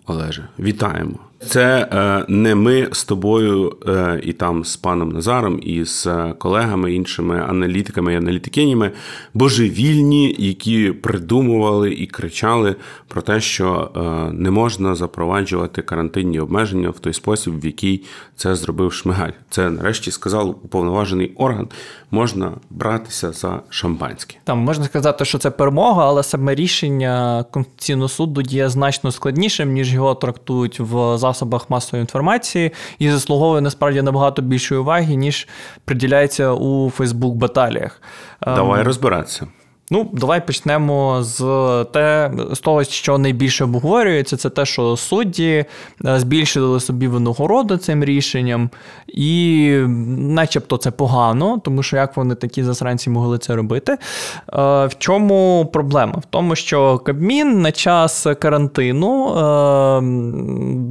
Олеже, 0.06 0.48
вітаємо. 0.58 1.18
Це 1.48 1.88
е, 1.92 2.24
не 2.28 2.54
ми 2.54 2.88
з 2.92 3.04
тобою 3.04 3.76
е, 3.88 4.20
і 4.22 4.32
там 4.32 4.64
з 4.64 4.76
паном 4.76 5.08
Назаром, 5.08 5.60
і 5.62 5.84
з 5.84 6.06
е, 6.06 6.34
колегами, 6.38 6.94
іншими 6.94 7.44
аналітиками 7.48 8.12
і 8.12 8.16
аналітикинями 8.16 8.90
божевільні, 9.34 10.36
які 10.38 10.92
придумували 10.92 11.92
і 11.92 12.06
кричали 12.06 12.76
про 13.08 13.22
те, 13.22 13.40
що 13.40 13.90
не 14.32 14.50
можна 14.50 14.94
запроваджувати 14.94 15.82
карантинні 15.82 16.40
обмеження 16.40 16.90
в 16.90 16.98
той 16.98 17.12
спосіб, 17.12 17.60
в 17.60 17.66
який 17.66 18.04
це 18.36 18.54
зробив 18.54 18.92
Шмигаль. 18.92 19.30
Це 19.50 19.70
нарешті 19.70 20.10
сказав 20.10 20.48
уповноважений 20.48 21.32
орган. 21.36 21.68
Можна 22.10 22.52
братися 22.70 23.32
за 23.32 23.60
шампанське. 23.68 24.36
Там 24.44 24.58
можна 24.58 24.84
сказати, 24.84 25.24
що 25.24 25.38
це 25.38 25.50
перемога, 25.50 26.06
але 26.06 26.22
саме 26.22 26.54
рішення 26.54 27.44
Конституційного 27.50 28.08
суду 28.08 28.40
є 28.40 28.68
значно 28.68 29.12
складнішим 29.12 29.72
ніж 29.72 29.94
його 29.94 30.14
трактують 30.14 30.80
в 30.80 31.18
засобах 31.18 31.35
масової 31.68 32.00
інформації 32.00 32.72
і 32.98 33.10
заслуговує 33.10 33.60
насправді 33.60 34.02
набагато 34.02 34.42
більшої 34.42 34.80
уваги, 34.80 35.16
ніж 35.16 35.48
приділяється 35.84 36.52
у 36.52 36.90
Фейсбук-баталіях. 36.90 38.00
Давай 38.46 38.80
ем, 38.80 38.86
розбиратися. 38.86 39.46
Ну, 39.90 40.10
давай 40.12 40.46
почнемо 40.46 41.22
з 41.22 41.40
те, 41.92 42.30
з 42.52 42.60
того, 42.60 42.84
що 42.84 43.18
найбільше 43.18 43.64
обговорюється, 43.64 44.36
це 44.36 44.50
те, 44.50 44.66
що 44.66 44.96
судді 44.96 45.64
е, 46.06 46.20
збільшили 46.20 46.80
собі 46.80 47.08
винагороду 47.08 47.76
цим 47.76 48.04
рішенням, 48.04 48.70
і 49.08 49.70
начебто 50.18 50.76
це 50.76 50.90
погано, 50.90 51.60
тому 51.64 51.82
що 51.82 51.96
як 51.96 52.16
вони 52.16 52.34
такі 52.34 52.62
засранці 52.62 53.10
могли 53.10 53.38
це 53.38 53.56
робити. 53.56 53.92
Е, 53.92 53.96
в 54.86 54.90
чому 54.98 55.70
проблема? 55.72 56.12
В 56.12 56.24
тому, 56.30 56.56
що 56.56 56.98
Кабмін 56.98 57.62
на 57.62 57.72
час 57.72 58.26
карантину 58.40 59.28
е, 59.28 60.00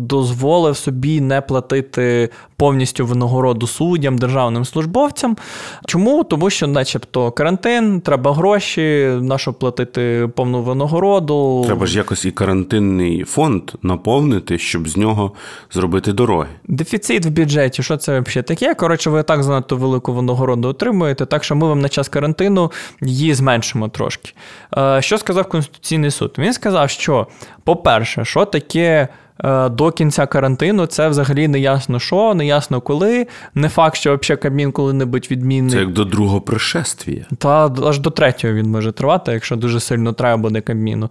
дозволив 0.08 0.78
собі 0.78 1.22
не 1.22 1.42
платити 1.42 2.30
повністю 2.58 3.06
винагороду 3.06 3.68
суддям, 3.68 4.18
державним 4.18 4.66
службовцям. 4.66 5.38
Чому? 5.86 6.24
Тому 6.24 6.50
що, 6.50 6.68
начебто, 6.68 7.32
карантин, 7.32 8.02
треба 8.02 8.34
гроші 8.34 8.85
на 9.22 9.38
що 9.38 9.54
платити 9.54 10.30
повну 10.36 10.62
винагороду. 10.62 11.64
Треба 11.66 11.86
ж 11.86 11.98
якось 11.98 12.26
і 12.26 12.32
карантинний 12.32 13.24
фонд 13.24 13.72
наповнити, 13.82 14.58
щоб 14.58 14.90
з 14.90 14.98
нього 14.98 15.32
зробити 15.72 16.14
дороги. 16.14 16.48
Дефіцит 16.68 17.26
в 17.26 17.30
бюджеті, 17.30 17.84
що 17.84 17.98
це 17.98 18.20
взагалі 18.20 18.44
таке? 18.44 18.74
Коротше, 18.74 19.10
ви 19.10 19.24
так 19.24 19.44
занадто 19.44 19.78
велику 19.78 20.14
винагороду 20.14 20.68
отримуєте, 20.68 21.26
так 21.26 21.44
що 21.44 21.56
ми 21.56 21.68
вам 21.68 21.80
на 21.80 21.90
час 21.90 22.10
карантину 22.10 22.72
її 23.02 23.34
зменшимо 23.34 23.90
трошки. 23.90 24.32
Е, 24.78 25.02
що 25.02 25.18
сказав 25.18 25.50
Конституційний 25.50 26.12
суд? 26.12 26.36
Він 26.38 26.54
сказав, 26.54 26.90
що, 26.90 27.28
по-перше, 27.64 28.26
що 28.26 28.46
таке. 28.46 29.08
Е, 29.44 29.70
до 29.70 29.92
кінця 29.92 30.26
карантину 30.26 30.86
це 30.86 31.10
взагалі 31.10 31.48
не 31.48 31.60
ясно 31.60 32.00
що, 32.00 32.34
не 32.34 32.46
ясно 32.46 32.82
коли. 32.82 33.28
Не 33.56 33.70
факт, 33.70 33.96
що 33.96 34.18
взагалі 34.18 34.42
Кабмін 34.42 34.72
коли-небудь 34.72 35.28
відмінний. 35.32 35.72
Це 35.72 35.80
як 35.80 35.92
до 35.92 36.06
другого 36.06 36.42
пришествія. 36.42 37.26
Та 37.38 37.72
аж 37.84 38.00
до 38.00 38.10
третього 38.10 38.54
він 38.54 38.72
може 38.72 38.92
тривати, 38.92 39.32
якщо 39.32 39.56
дуже 39.56 39.80
сильно 39.80 40.14
треба 40.14 40.42
буде 40.42 40.62
Кабміну. 40.62 41.10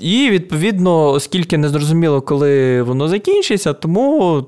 І 0.00 0.30
відповідно, 0.30 1.10
оскільки 1.10 1.58
не 1.58 1.68
зрозуміло, 1.68 2.20
коли 2.20 2.82
воно 2.82 3.08
закінчиться, 3.08 3.72
тому 3.72 4.44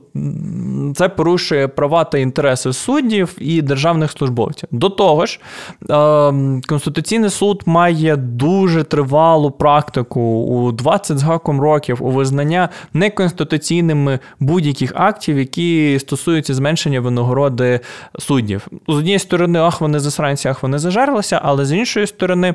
це 0.97 1.09
порушує 1.09 1.69
права 1.69 2.05
та 2.05 2.19
інтереси 2.19 2.73
суддів 2.73 3.37
і 3.39 3.63
державних 3.63 4.11
службовців. 4.11 4.69
До 4.73 4.89
того 4.89 5.27
ж, 5.27 5.41
ем, 5.89 6.63
Конституційний 6.67 7.31
суд 7.31 7.63
має 7.67 8.17
дуже 8.17 8.83
тривалу 8.83 9.51
практику 9.51 10.21
у 10.21 10.73
20 10.73 11.19
з 11.19 11.23
гаком 11.23 11.61
років 11.61 11.99
у 12.01 12.11
визнання 12.11 12.69
неконституційними 13.01 14.19
будь-яких 14.41 14.93
актів, 14.95 15.39
які 15.39 15.99
стосуються 16.01 16.55
зменшення 16.55 17.01
винагороди 17.01 17.81
суддів. 18.19 18.67
З 18.89 18.95
однієї 18.95 19.19
сторони, 19.19 19.59
ах, 19.59 19.81
вони 19.81 19.99
засранці, 19.99 20.49
ах, 20.49 20.63
вони 20.63 20.79
зажерлися, 20.79 21.41
але 21.45 21.65
з 21.65 21.73
іншої 21.73 22.07
сторони, 22.07 22.55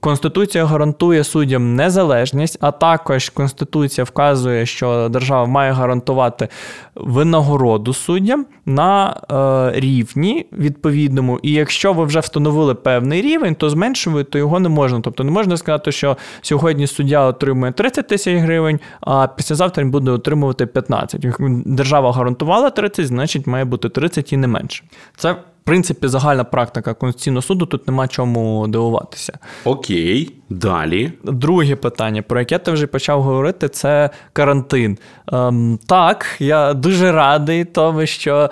Конституція 0.00 0.64
гарантує 0.64 1.24
суддям 1.24 1.74
незалежність, 1.74 2.58
а 2.60 2.70
також 2.70 3.28
Конституція 3.28 4.04
вказує, 4.04 4.66
що 4.66 5.08
держава 5.08 5.46
має 5.46 5.72
гарантувати 5.72 6.48
винагороду 6.94 7.94
суддям 7.94 8.46
на 8.66 9.16
е, 9.30 9.80
рівні 9.80 10.46
відповідному. 10.52 11.40
І 11.42 11.52
якщо 11.52 11.92
ви 11.92 12.04
вже 12.04 12.20
встановили 12.20 12.74
певний 12.74 13.22
рівень, 13.22 13.54
то 13.54 13.70
зменшувати 13.70 14.38
його 14.38 14.60
не 14.60 14.68
можна. 14.68 15.00
Тобто 15.00 15.24
не 15.24 15.30
можна 15.30 15.56
сказати, 15.56 15.92
що 15.92 16.16
сьогодні 16.42 16.86
суддя 16.86 17.26
отримує 17.26 17.72
30 17.72 18.08
тисяч 18.08 18.38
гривень, 18.38 18.80
а 19.00 19.26
післязавтра 19.26 19.84
він 19.84 19.90
буде 19.90 20.10
отримувати 20.10 20.66
15. 20.66 21.26
Держава 21.66 22.12
гарантувала 22.12 22.70
30, 22.70 23.06
значить 23.06 23.46
має 23.46 23.64
бути 23.64 23.88
30 23.88 24.32
і 24.32 24.36
не 24.36 24.46
менше. 24.46 24.84
Це 25.16 25.36
принципі, 25.66 26.08
загальна 26.08 26.44
практика 26.44 26.94
Конституційного 26.94 27.42
суду 27.42 27.66
тут 27.66 27.86
нема 27.86 28.08
чому 28.08 28.68
дивуватися. 28.68 29.38
Окей, 29.64 30.32
далі. 30.50 31.12
Друге 31.24 31.76
питання, 31.76 32.22
про 32.22 32.38
яке 32.38 32.58
ти 32.58 32.70
вже 32.70 32.86
почав 32.86 33.22
говорити, 33.22 33.68
це 33.68 34.10
карантин. 34.32 34.98
Ем, 35.32 35.78
Так, 35.86 36.26
я 36.38 36.74
дуже 36.74 37.12
радий 37.12 37.64
тому, 37.64 38.06
що 38.06 38.50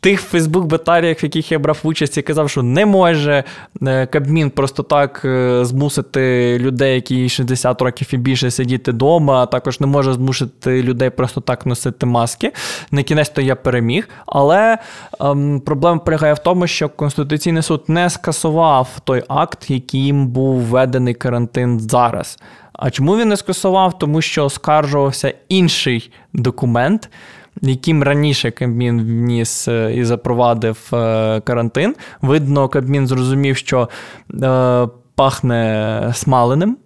тих 0.00 0.20
Фейсбук-батаріях, 0.20 1.22
в 1.22 1.24
яких 1.24 1.52
я 1.52 1.58
брав 1.58 1.80
участь, 1.82 2.16
я 2.16 2.22
казав, 2.22 2.50
що 2.50 2.62
не 2.62 2.86
може 2.86 3.44
е, 3.82 4.06
Кабмін 4.06 4.50
просто 4.50 4.82
так 4.82 5.22
е, 5.24 5.64
змусити 5.64 6.58
людей, 6.58 6.94
які 6.94 7.28
60 7.28 7.82
років 7.82 8.08
і 8.10 8.16
більше 8.16 8.50
сидіти 8.50 8.90
вдома, 8.90 9.42
а 9.42 9.46
також 9.46 9.80
не 9.80 9.86
може 9.86 10.12
змусити 10.12 10.82
людей 10.82 11.10
просто 11.10 11.40
так 11.40 11.66
носити 11.66 12.06
маски. 12.06 12.52
На 12.90 13.02
кінець 13.02 13.28
то 13.28 13.40
я 13.40 13.56
переміг. 13.56 14.08
Але 14.26 14.78
ем, 15.20 15.60
проблема 15.60 15.98
полягає 15.98 16.34
в 16.34 16.38
тому, 16.38 16.66
що 16.66 16.88
Конституційний 16.88 17.62
суд 17.62 17.84
не 17.88 18.10
скасував 18.10 18.88
той 19.04 19.22
акт, 19.28 19.70
яким 19.70 20.26
був 20.26 20.60
введений 20.60 21.05
карантин 21.14 21.80
зараз. 21.80 22.38
А 22.72 22.90
чому 22.90 23.16
він 23.16 23.28
не 23.28 23.36
скасував? 23.36 23.98
Тому 23.98 24.22
що 24.22 24.44
оскаржувався 24.44 25.34
інший 25.48 26.12
документ, 26.32 27.10
яким 27.62 28.02
раніше 28.02 28.50
Кабмін 28.50 29.00
вніс 29.00 29.68
е, 29.68 29.94
і 29.94 30.04
запровадив 30.04 30.90
е, 30.92 31.40
карантин. 31.40 31.94
Видно, 32.22 32.68
Кабмін 32.68 33.06
зрозумів, 33.06 33.56
що 33.56 33.88
е, 34.42 34.88
пахне 35.14 36.12
смаленим. 36.14 36.76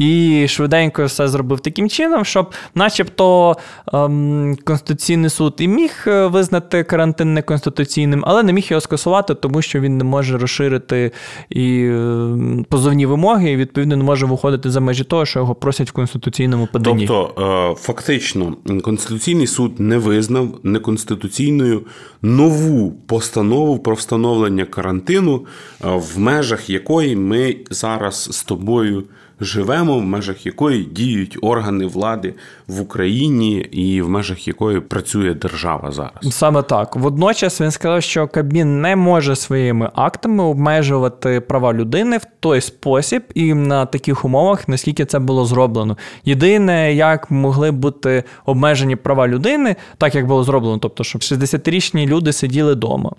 І 0.00 0.46
швиденько 0.48 1.04
все 1.04 1.28
зробив 1.28 1.60
таким 1.60 1.88
чином, 1.88 2.24
щоб, 2.24 2.52
начебто, 2.74 3.56
ем, 3.92 4.56
Конституційний 4.64 5.30
суд 5.30 5.54
і 5.58 5.68
міг 5.68 6.04
е, 6.06 6.26
визнати 6.26 6.84
карантин 6.84 7.34
неконституційним, 7.34 8.24
але 8.26 8.42
не 8.42 8.52
міг 8.52 8.66
його 8.70 8.80
скасувати, 8.80 9.34
тому 9.34 9.62
що 9.62 9.80
він 9.80 9.98
не 9.98 10.04
може 10.04 10.38
розширити 10.38 11.12
і 11.50 11.82
е, 11.84 12.64
позовні 12.68 13.06
вимоги, 13.06 13.50
і 13.50 13.56
відповідно 13.56 13.96
не 13.96 14.04
може 14.04 14.26
виходити 14.26 14.70
за 14.70 14.80
межі 14.80 15.04
того, 15.04 15.26
що 15.26 15.38
його 15.38 15.54
просять 15.54 15.90
в 15.90 15.92
конституційному 15.92 16.68
поданні. 16.72 17.06
Тобто, 17.06 17.42
е, 17.72 17.82
фактично, 17.82 18.56
Конституційний 18.82 19.46
суд 19.46 19.80
не 19.80 19.98
визнав 19.98 20.48
неконституційною 20.62 21.82
нову 22.22 22.90
постанову 23.06 23.78
про 23.78 23.94
встановлення 23.94 24.64
карантину, 24.64 25.46
в 25.80 26.18
межах 26.18 26.70
якої 26.70 27.16
ми 27.16 27.56
зараз 27.70 28.28
з 28.32 28.42
тобою 28.44 29.04
живемо, 29.40 29.98
в 29.98 30.02
межах 30.02 30.46
якої 30.46 30.84
діють 30.84 31.38
органи 31.42 31.86
влади 31.86 32.34
в 32.68 32.80
Україні 32.80 33.58
і 33.58 34.02
в 34.02 34.08
межах 34.08 34.48
якої 34.48 34.80
працює 34.80 35.34
держава 35.34 35.90
зараз. 35.90 36.36
Саме 36.36 36.62
так. 36.62 36.96
Водночас 36.96 37.60
він 37.60 37.70
сказав, 37.70 38.02
що 38.02 38.28
Кабмін 38.28 38.80
не 38.80 38.96
може 38.96 39.36
своїми 39.36 39.90
актами 39.94 40.44
обмежувати 40.44 41.40
права 41.40 41.72
людини 41.72 42.18
в 42.18 42.26
той 42.40 42.60
спосіб 42.60 43.22
і 43.34 43.54
на 43.54 43.86
таких 43.86 44.24
умовах, 44.24 44.68
наскільки 44.68 45.04
це 45.04 45.18
було 45.18 45.44
зроблено. 45.44 45.96
Єдине, 46.24 46.94
як 46.94 47.30
могли 47.30 47.70
бути 47.70 48.24
обмежені 48.46 48.96
права 48.96 49.28
людини, 49.28 49.76
так 49.98 50.14
як 50.14 50.26
було 50.26 50.44
зроблено, 50.44 50.78
тобто, 50.78 51.04
щоб 51.04 51.20
60-річні 51.20 52.06
люди 52.06 52.32
сиділи 52.32 52.72
вдома, 52.72 53.12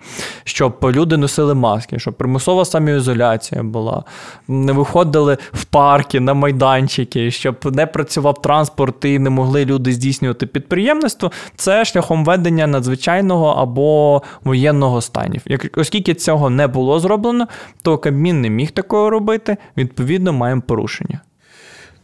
щоб 0.43 0.77
люди 0.83 1.17
носили 1.17 1.53
маски, 1.53 1.99
щоб 1.99 2.13
примусова 2.13 2.65
самоізоляція 2.65 3.63
була, 3.63 4.03
не 4.47 4.71
виходили 4.71 5.37
в 5.53 5.65
парки, 6.11 6.19
на 6.19 6.33
майданчики, 6.33 7.31
щоб 7.31 7.75
не 7.75 7.85
працював 7.85 8.41
транспорт 8.41 9.05
і 9.05 9.19
не 9.19 9.29
могли 9.29 9.65
люди 9.65 9.91
здійснювати 9.91 10.45
підприємництво. 10.45 11.31
Це 11.55 11.85
шляхом 11.85 12.25
ведення 12.25 12.67
надзвичайного 12.67 13.47
або 13.47 14.21
воєнного 14.43 15.01
станів. 15.01 15.41
Як 15.45 15.77
оскільки 15.77 16.13
цього 16.13 16.49
не 16.49 16.67
було 16.67 16.99
зроблено, 16.99 17.47
то 17.81 17.97
Кабмін 17.97 18.41
не 18.41 18.49
міг 18.49 18.71
такого 18.71 19.09
робити. 19.09 19.57
Відповідно, 19.77 20.33
маємо 20.33 20.61
порушення. 20.61 21.21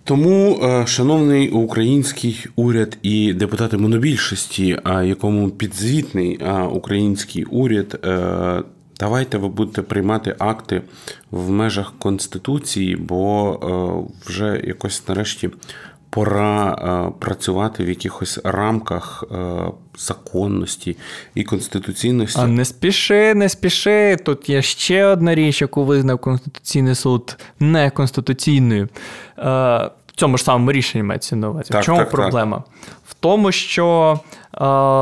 Тому, 0.03 0.59
е, 0.63 0.87
шановний 0.87 1.49
український 1.49 2.45
уряд 2.55 2.97
і 3.01 3.33
депутати 3.33 3.77
монобільшості, 3.77 4.79
якому 5.03 5.49
підзвітний 5.49 6.39
український 6.71 7.43
уряд, 7.43 7.99
е, 8.05 8.63
давайте 8.99 9.37
ви 9.37 9.47
будете 9.47 9.81
приймати 9.81 10.35
акти 10.39 10.81
в 11.31 11.49
межах 11.49 11.93
конституції, 11.99 12.95
бо 12.95 13.53
е, 13.53 14.25
вже 14.25 14.61
якось 14.63 15.07
нарешті 15.07 15.49
пора 16.09 17.11
працювати 17.19 17.83
в 17.83 17.89
якихось 17.89 18.39
рамках 18.43 19.23
законності 19.97 20.97
і 21.35 21.43
конституційності. 21.43 22.39
А 22.41 22.47
не 22.47 22.65
спіши, 22.65 23.33
не 23.33 23.49
спіши. 23.49 24.17
Тут 24.25 24.49
є 24.49 24.61
ще 24.61 25.05
одна 25.05 25.35
річ, 25.35 25.61
яку 25.61 25.83
визнав 25.85 26.19
Конституційний 26.19 26.95
суд 26.95 27.37
неконституційною. 27.59 28.89
В 29.37 29.91
цьому 30.15 30.37
ж 30.37 30.43
самому 30.43 30.71
рішенні 30.71 31.03
мається 31.03 31.35
на 31.35 31.49
увазі. 31.49 31.69
Так, 31.71 31.81
в 31.81 31.85
чому 31.85 31.97
так, 31.97 32.11
проблема? 32.11 32.57
Так. 32.57 32.95
В 33.07 33.13
тому, 33.13 33.51
що 33.51 34.19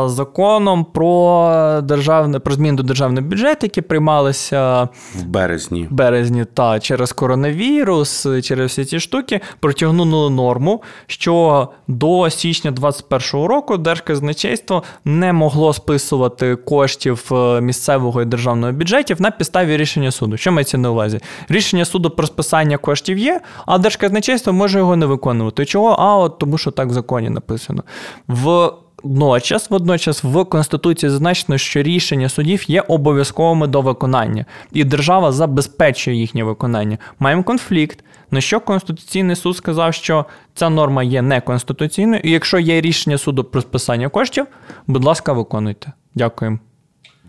законом 0.06 0.86
про 0.86 1.82
державне 1.84 2.40
про 2.40 2.54
зміни 2.54 2.78
до 2.78 2.84
державного 2.84 3.28
бюджету, 3.28 3.60
які 3.62 3.82
приймалися 3.82 4.90
в 5.16 5.24
березні, 5.24 5.88
березні 5.90 6.46
та 6.54 6.80
через 6.80 7.12
коронавірус, 7.12 8.28
через 8.44 8.72
всі 8.72 8.86
ці 8.86 9.00
штуки, 9.00 9.42
протягнули 9.60 10.30
норму, 10.30 10.82
що 11.08 11.68
до 11.88 12.30
січня 12.30 12.72
2021 12.72 13.48
року 13.48 13.78
Держказначейство 13.78 14.84
не 15.06 15.34
могло 15.34 15.74
списувати 15.74 16.56
коштів 16.56 17.30
е, 17.32 17.62
місцевого 17.62 18.22
і 18.22 18.26
державного 18.26 18.74
бюджетів 18.74 19.22
на 19.22 19.32
підставі 19.32 19.78
рішення 19.78 20.12
суду. 20.12 20.38
Що 20.38 20.52
мається 20.52 20.78
на 20.78 20.92
увазі? 20.92 21.20
Рішення 21.50 21.86
суду 21.86 22.10
про 22.10 22.28
списання 22.28 22.78
коштів 22.78 23.18
є, 23.18 23.42
а 23.66 23.78
Держказначейство 23.78 24.54
може 24.54 24.80
його 24.80 24.96
не 24.96 25.06
виконувати. 25.06 25.66
Чого? 25.66 25.96
А 26.00 26.18
от 26.18 26.38
тому, 26.38 26.58
що 26.58 26.72
так 26.72 26.88
в 26.88 26.94
законі 26.94 27.30
написано. 27.30 27.84
В 28.28 28.72
Водночас, 29.06 29.70
водночас 29.70 30.24
в 30.24 30.46
Конституції 30.46 31.10
зазначено, 31.10 31.58
що 31.58 31.84
рішення 31.84 32.30
судів 32.30 32.72
є 32.72 32.82
обов'язковими 32.82 33.68
до 33.68 33.82
виконання, 33.82 34.46
і 34.72 34.84
держава 34.84 35.32
забезпечує 35.32 36.18
їхнє 36.18 36.44
виконання. 36.44 36.98
Маємо 37.20 37.44
конфлікт. 37.44 38.04
На 38.32 38.42
що 38.42 38.60
Конституційний 38.60 39.36
суд 39.36 39.58
сказав, 39.58 39.94
що 39.94 40.26
ця 40.54 40.70
норма 40.70 41.04
є 41.04 41.22
неконституційною, 41.22 42.22
і 42.24 42.32
якщо 42.32 42.60
є 42.60 42.82
рішення 42.82 43.18
суду 43.18 43.44
про 43.44 43.62
списання 43.62 44.10
коштів, 44.10 44.46
будь 44.88 45.04
ласка, 45.04 45.34
виконуйте. 45.34 45.92
Дякуємо. 46.16 46.60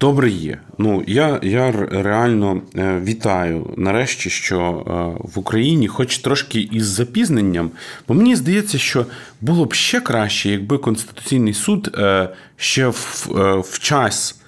Добре 0.00 0.30
є. 0.30 0.58
Ну 0.78 1.04
я 1.06 1.40
я 1.42 1.72
реально 1.90 2.62
е, 2.76 3.00
вітаю 3.04 3.74
нарешті, 3.76 4.30
що 4.30 4.58
е, 4.60 4.92
в 5.34 5.38
Україні, 5.38 5.88
хоч 5.88 6.18
трошки 6.18 6.60
із 6.60 6.86
запізненням, 6.86 7.70
бо 8.08 8.14
мені 8.14 8.36
здається, 8.36 8.78
що 8.78 9.06
було 9.40 9.64
б 9.64 9.74
ще 9.74 10.00
краще, 10.00 10.50
якби 10.50 10.78
Конституційний 10.78 11.54
суд 11.54 11.94
е, 11.98 12.28
ще 12.56 12.86
в, 12.86 13.28
в 13.64 13.78
час 13.78 14.40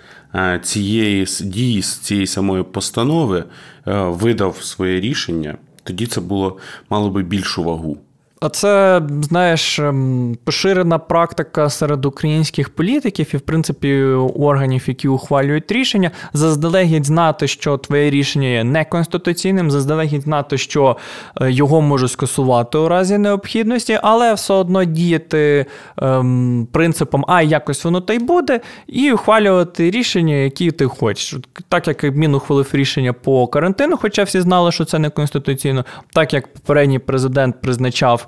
цієї 0.63 1.27
дії 1.41 1.83
цієї 1.83 2.27
самої 2.27 2.63
постанови 2.63 3.45
видав 3.87 4.57
своє 4.63 5.01
рішення. 5.01 5.57
Тоді 5.85 6.07
це 6.07 6.21
було 6.21 6.59
мало 6.91 7.11
би 7.11 7.23
більшу 7.23 7.65
вагу. 7.65 7.99
А 8.41 8.49
це, 8.49 9.03
знаєш, 9.23 9.79
ем, 9.79 10.37
поширена 10.45 10.99
практика 10.99 11.71
серед 11.71 12.07
українських 12.07 12.71
політиків 12.71 13.31
і, 13.35 13.37
в 13.37 13.41
принципі, 13.41 14.03
органів, 14.37 14.85
які 14.87 15.09
ухвалюють 15.09 15.73
рішення, 15.73 16.11
заздалегідь 16.33 17.07
знати, 17.07 17.49
що 17.49 17.77
твоє 17.77 18.11
рішення 18.11 18.49
є 18.49 18.65
неконституційним, 18.65 19.71
заздалегідь 19.71 20.23
знати, 20.23 20.59
що 20.59 20.97
е, 21.41 21.53
його 21.53 21.81
можуть 21.81 22.11
скасувати 22.11 22.79
у 22.79 22.89
разі 22.89 23.19
необхідності, 23.19 23.99
але 24.03 24.35
все 24.35 24.55
одно 24.55 24.85
діяти 24.85 25.67
ем, 25.97 26.69
принципом 26.73 27.25
А 27.29 27.43
якось 27.43 27.85
воно 27.85 28.01
та 28.01 28.13
й 28.13 28.19
буде, 28.19 28.61
і 28.87 29.13
ухвалювати 29.13 29.91
рішення, 29.91 30.35
які 30.35 30.71
ти 30.71 30.87
хочеш. 30.87 31.37
Так 31.69 31.89
як 31.89 32.03
Мін 32.03 32.35
ухвалив 32.35 32.71
рішення 32.73 33.13
по 33.13 33.47
карантину, 33.47 33.97
хоча 33.97 34.23
всі 34.23 34.41
знали, 34.41 34.73
що 34.73 34.85
це 34.85 34.99
неконституційно, 34.99 35.85
так 36.13 36.35
як 36.35 36.53
попередній 36.53 36.99
президент 36.99 37.61
призначав 37.61 38.28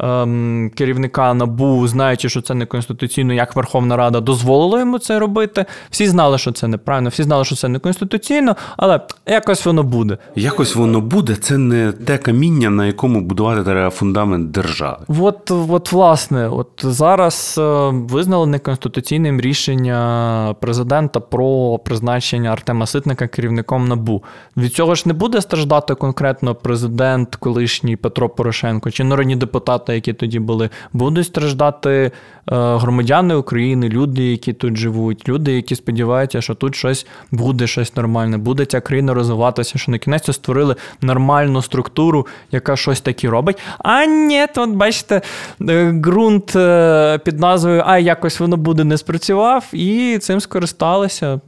ем, 0.00 0.70
керівника 0.74 1.34
набу, 1.34 1.88
знаючи, 1.88 2.28
що 2.28 2.42
це 2.42 2.54
не 2.54 2.66
конституційно, 2.66 3.34
як 3.34 3.56
Верховна 3.56 3.96
Рада 3.96 4.20
дозволила 4.20 4.80
йому 4.80 4.98
це 4.98 5.18
робити. 5.18 5.64
Всі 5.90 6.06
знали, 6.06 6.38
що 6.38 6.52
це 6.52 6.68
неправильно, 6.68 7.08
всі 7.08 7.22
знали, 7.22 7.44
що 7.44 7.56
це 7.56 7.68
не 7.68 7.78
конституційно, 7.78 8.56
але 8.76 9.00
якось 9.26 9.66
воно 9.66 9.82
буде. 9.82 10.18
Якось 10.36 10.76
воно 10.76 11.00
буде. 11.00 11.34
Це 11.34 11.58
не 11.58 11.92
те 11.92 12.18
каміння, 12.18 12.70
на 12.70 12.86
якому 12.86 13.20
будувати 13.20 13.62
треба 13.62 13.90
фундамент 13.90 14.50
держави. 14.50 15.04
От, 15.20 15.50
от 15.50 15.92
власне, 15.92 16.48
от 16.48 16.68
зараз 16.78 17.54
е, 17.58 17.62
визнали 17.92 18.46
неконституційним 18.46 19.40
рішення 19.40 20.54
президента 20.60 21.20
про 21.20 21.78
призначення 21.78 22.50
Артема 22.50 22.86
Ситника 22.86 23.26
керівником 23.26 23.88
набу. 23.88 24.22
Від 24.56 24.74
цього 24.74 24.94
ж 24.94 25.02
не 25.06 25.12
буде 25.12 25.40
страждати 25.40 25.94
конкретно 25.94 26.54
президент, 26.54 27.36
колишній 27.36 27.96
Петро 27.96 28.28
Порошенко 28.28 28.90
чи 28.90 29.04
народні 29.04 29.36
депутати 29.36 29.87
депутати, 29.88 29.94
які 29.94 30.12
тоді 30.12 30.38
були, 30.38 30.70
будуть 30.92 31.26
страждати 31.26 31.90
е, 31.90 32.10
громадяни 32.46 33.34
України, 33.34 33.88
люди, 33.88 34.22
які 34.22 34.52
тут 34.52 34.76
живуть, 34.76 35.28
люди, 35.28 35.52
які 35.52 35.74
сподіваються, 35.74 36.40
що 36.40 36.54
тут 36.54 36.76
щось 36.76 37.06
буде, 37.30 37.66
щось 37.66 37.96
нормальне, 37.96 38.38
буде 38.38 38.64
ця 38.64 38.80
країна 38.80 39.14
розвиватися, 39.14 39.78
що 39.78 39.92
на 39.92 39.98
кінець 39.98 40.32
створили 40.32 40.76
нормальну 41.00 41.62
структуру, 41.62 42.26
яка 42.52 42.76
щось 42.76 43.00
таке 43.00 43.28
робить. 43.28 43.58
А 43.78 44.04
ні, 44.06 44.46
от 44.56 44.70
бачите, 44.70 45.22
е, 45.60 45.92
ґрунт 45.92 46.56
е, 46.56 47.18
під 47.24 47.40
назвою 47.40 47.82
А 47.86 47.98
якось 47.98 48.40
воно 48.40 48.56
буде 48.56 48.84
не 48.84 48.96
спрацював, 48.98 49.64
і 49.72 50.18
цим 50.20 50.40
скористалися. 50.40 51.40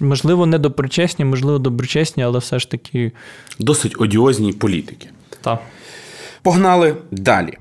Можливо, 0.00 0.46
не 0.46 0.58
доброчесні, 0.58 1.24
можливо, 1.24 1.58
доброчесні, 1.58 2.22
але 2.22 2.38
все 2.38 2.58
ж 2.58 2.70
таки. 2.70 3.12
Досить 3.58 3.94
одіозні 3.98 4.52
політики. 4.52 5.08
Так. 5.42 5.60
Погнали 6.42 6.96
далі. 7.10 7.58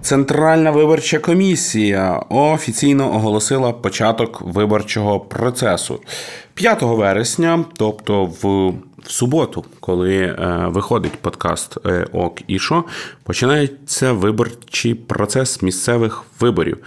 Центральна 0.00 0.70
виборча 0.70 1.18
комісія 1.18 2.22
офіційно 2.28 3.14
оголосила 3.14 3.72
початок 3.72 4.42
виборчого 4.42 5.20
процесу 5.20 6.00
5 6.54 6.82
вересня, 6.82 7.64
тобто 7.76 8.24
в 8.42 8.72
в 9.06 9.10
суботу, 9.10 9.64
коли 9.80 10.16
е, 10.16 10.66
виходить 10.68 11.12
подкаст 11.12 11.76
е, 11.86 12.06
ОК 12.12 12.40
і 12.46 12.58
шо, 12.58 12.84
починається 13.22 14.12
виборчий 14.12 14.94
процес 14.94 15.62
місцевих 15.62 16.22
виборів. 16.40 16.78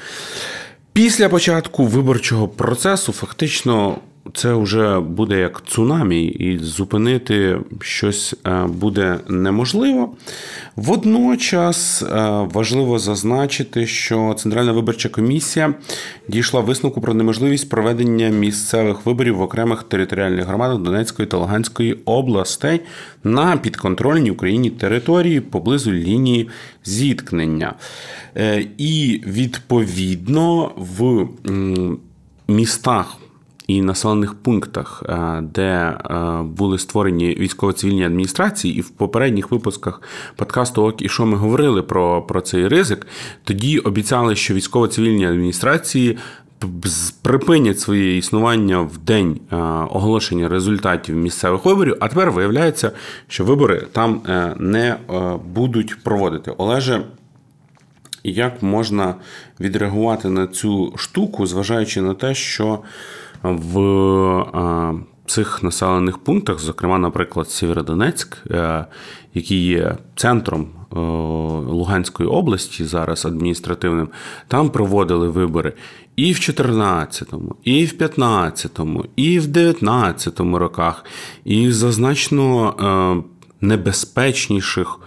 Після 0.93 1.29
початку 1.29 1.86
виборчого 1.86 2.47
процесу 2.47 3.12
фактично 3.12 3.97
це 4.33 4.53
вже 4.53 4.99
буде 4.99 5.39
як 5.39 5.63
цунамі, 5.67 6.25
і 6.25 6.57
зупинити 6.57 7.59
щось 7.81 8.35
е, 8.47 8.65
буде 8.67 9.19
неможливо. 9.27 10.13
Водночас 10.75 12.01
е, 12.01 12.07
важливо 12.53 12.99
зазначити, 12.99 13.87
що 13.87 14.35
Центральна 14.37 14.71
виборча 14.71 15.09
комісія 15.09 15.73
дійшла 16.27 16.59
висновку 16.59 17.01
про 17.01 17.13
неможливість 17.13 17.69
проведення 17.69 18.29
місцевих 18.29 19.05
виборів 19.05 19.37
в 19.37 19.41
окремих 19.41 19.83
територіальних 19.83 20.45
громадах 20.45 20.77
Донецької 20.77 21.27
та 21.27 21.37
Луганської 21.37 21.93
областей 22.05 22.81
на 23.23 23.57
підконтрольній 23.57 24.31
Україні 24.31 24.69
території 24.69 25.41
поблизу 25.41 25.91
лінії 25.91 26.49
зіткнення. 26.85 27.73
Е, 28.37 28.65
і 28.77 29.21
відповідно 29.25 30.71
в 30.77 31.27
містах 32.47 33.17
і 33.67 33.82
населених 33.82 34.34
пунктах, 34.34 35.03
е, 35.10 35.41
де 35.41 35.63
е, 35.63 35.97
були 36.43 36.80
створені 36.80 37.36
військово-цивільні 37.39 38.06
адміністрації, 38.06 38.77
і 38.77 38.82
в 38.82 38.89
попередніх 38.89 39.51
випусках 39.51 40.01
подкасту 40.36 40.84
ОК 40.84 41.01
і 41.01 41.10
що 41.10 41.25
ми 41.25 41.38
говорили 41.38 41.84
про, 41.84 42.21
про 42.21 42.41
цей 42.41 42.67
ризик, 42.67 43.08
тоді 43.43 43.80
обіцяли, 43.80 44.36
що 44.36 44.53
військово-цивільні 44.53 45.27
адміністрації. 45.27 46.17
Припинять 47.21 47.80
своє 47.80 48.17
існування 48.17 48.80
в 48.80 48.97
день 48.97 49.39
оголошення 49.89 50.49
результатів 50.49 51.15
місцевих 51.15 51.65
виборів, 51.65 51.97
а 51.99 52.08
тепер 52.08 52.32
виявляється, 52.32 52.91
що 53.27 53.45
вибори 53.45 53.88
там 53.91 54.21
не 54.60 54.97
будуть 55.53 56.03
проводити. 56.03 56.51
Олеже, 56.58 57.01
як 58.23 58.63
можна 58.63 59.15
відреагувати 59.60 60.30
на 60.30 60.47
цю 60.47 60.93
штуку, 60.95 61.45
зважаючи 61.47 62.01
на 62.01 62.13
те, 62.13 62.36
що 62.36 62.80
в 63.43 64.93
цих 65.28 65.63
населених 65.63 66.17
пунктах, 66.17 66.60
зокрема, 66.60 66.97
наприклад, 66.97 67.50
Сєвєродонецьк, 67.50 68.38
е, 68.52 68.86
який 69.34 69.65
є 69.65 69.97
центром 70.15 70.62
е, 70.62 71.00
Луганської 71.71 72.30
області, 72.30 72.86
зараз 72.86 73.26
адміністративним, 73.26 74.10
там 74.47 74.69
проводили 74.69 75.30
вибори 75.30 75.73
і 76.15 76.34
в 76.34 76.36
14-му, 76.36 77.56
і 77.63 77.86
в 77.86 77.89
15-му, 77.89 79.06
і 79.15 79.39
в 79.39 79.45
19-му 79.45 80.60
роках, 80.60 81.06
і 81.45 81.71
за 81.71 81.91
значно 81.91 82.73
е, 82.80 83.23
небезпечніших 83.62 85.00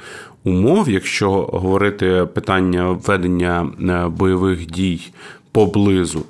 умов, 0.44 0.90
якщо 0.90 1.30
говорити 1.30 2.28
питання 2.34 2.90
ведення 2.90 3.70
бойових 4.08 4.66
дій 4.66 5.00
поблизу, 5.52 6.24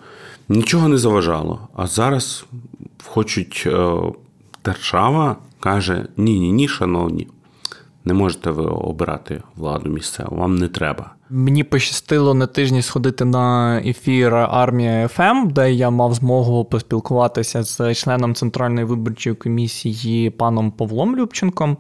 нічого 0.50 0.88
не 0.88 0.98
заважало. 0.98 1.68
А 1.74 1.86
зараз 1.86 2.44
хочуть 3.06 3.62
е, 3.66 3.98
держава 4.64 5.36
каже: 5.60 6.06
ні, 6.16 6.40
ні, 6.40 6.52
ні, 6.52 6.68
шановні, 6.68 7.28
не 8.04 8.14
можете 8.14 8.50
ви 8.50 8.64
обирати 8.64 9.42
владу 9.56 9.90
місцеву, 9.90 10.36
вам 10.36 10.56
не 10.56 10.68
треба. 10.68 11.14
Мені 11.32 11.64
пощастило 11.64 12.34
на 12.34 12.46
тижні 12.46 12.82
сходити 12.82 13.24
на 13.24 13.78
ефір 13.86 14.34
армія 14.34 15.08
ФМ, 15.08 15.48
де 15.50 15.72
я 15.72 15.90
мав 15.90 16.14
змогу 16.14 16.64
поспілкуватися 16.64 17.62
з 17.62 17.94
членом 17.94 18.34
центральної 18.34 18.86
виборчої 18.86 19.36
комісії 19.36 20.30
паном 20.30 20.70
Павлом 20.70 21.16
Любченком. 21.16 21.76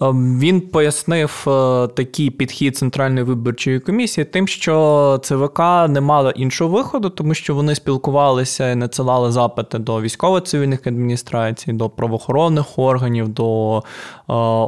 Ем, 0.00 0.40
він 0.40 0.60
пояснив 0.60 1.44
е, 1.46 1.50
такий 1.88 2.30
підхід 2.30 2.76
центральної 2.76 3.24
виборчої 3.24 3.80
комісії, 3.80 4.24
тим, 4.24 4.48
що 4.48 5.20
ЦВК 5.22 5.58
не 5.88 6.00
мало 6.00 6.30
іншого 6.30 6.76
виходу, 6.76 7.10
тому 7.10 7.34
що 7.34 7.54
вони 7.54 7.74
спілкувалися 7.74 8.70
і 8.70 8.74
надсилали 8.74 9.32
запити 9.32 9.78
до 9.78 10.00
військово-цивільних 10.00 10.86
адміністрацій, 10.86 11.72
до 11.72 11.88
правоохоронних 11.88 12.78
органів, 12.78 13.28
до 13.28 13.78
е, 13.78 13.82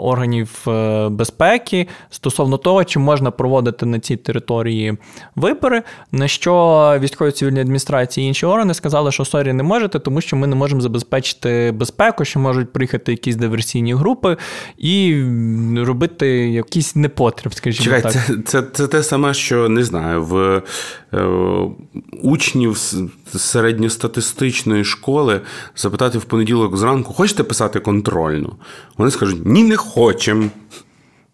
органів 0.05 0.65
е, 0.69 1.09
безпеки 1.09 1.89
стосовно 2.11 2.57
того, 2.57 2.85
чи 2.85 2.99
можна 2.99 3.31
проводити 3.31 3.87
на 3.87 4.01
цій 4.01 4.12
території 4.17 4.97
вибори. 5.37 5.83
На 6.13 6.29
що 6.29 6.97
військові 7.01 7.31
цивільні 7.31 7.61
адміністрації 7.61 8.25
і 8.25 8.29
інші 8.29 8.47
органи 8.47 8.75
сказали, 8.75 9.13
що 9.13 9.25
sorry 9.25 9.53
не 9.53 9.63
можете, 9.63 9.99
тому 9.99 10.21
що 10.21 10.37
ми 10.37 10.47
не 10.47 10.57
можемо 10.57 10.81
забезпечити 10.81 11.73
безпеку, 11.77 12.25
що 12.25 12.41
можуть 12.41 12.73
приїхати 12.73 13.13
якісь 13.13 13.37
диверсійні 13.37 13.95
групи 13.95 14.37
і 14.79 15.25
робити 15.77 16.27
якийсь 16.51 16.97
непотріб, 16.97 17.55
скажімо 17.55 17.85
Чекай, 17.85 18.03
так. 18.03 18.13
Це, 18.13 18.37
це, 18.45 18.63
це 18.73 18.87
те 18.87 19.03
саме, 19.03 19.35
що 19.35 19.69
не 19.69 19.85
знаю, 19.85 20.23
в 20.23 20.63
е, 21.13 21.25
учнів 22.23 22.77
середньостатистичної 23.37 24.85
школи 24.85 25.41
запитати 25.77 26.19
в 26.19 26.25
понеділок 26.25 26.77
зранку, 26.77 27.13
хочете 27.13 27.43
писати 27.43 27.81
контрольну? 27.81 28.57
Вони 28.97 29.11
скажуть, 29.11 29.47
ні, 29.47 29.63
не 29.63 29.77
хочемо. 29.77 30.51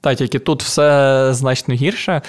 Та 0.01 0.15
тільки 0.15 0.39
тут 0.39 0.63
все 0.63 1.29
значно 1.31 1.75
гірше, 1.75 2.23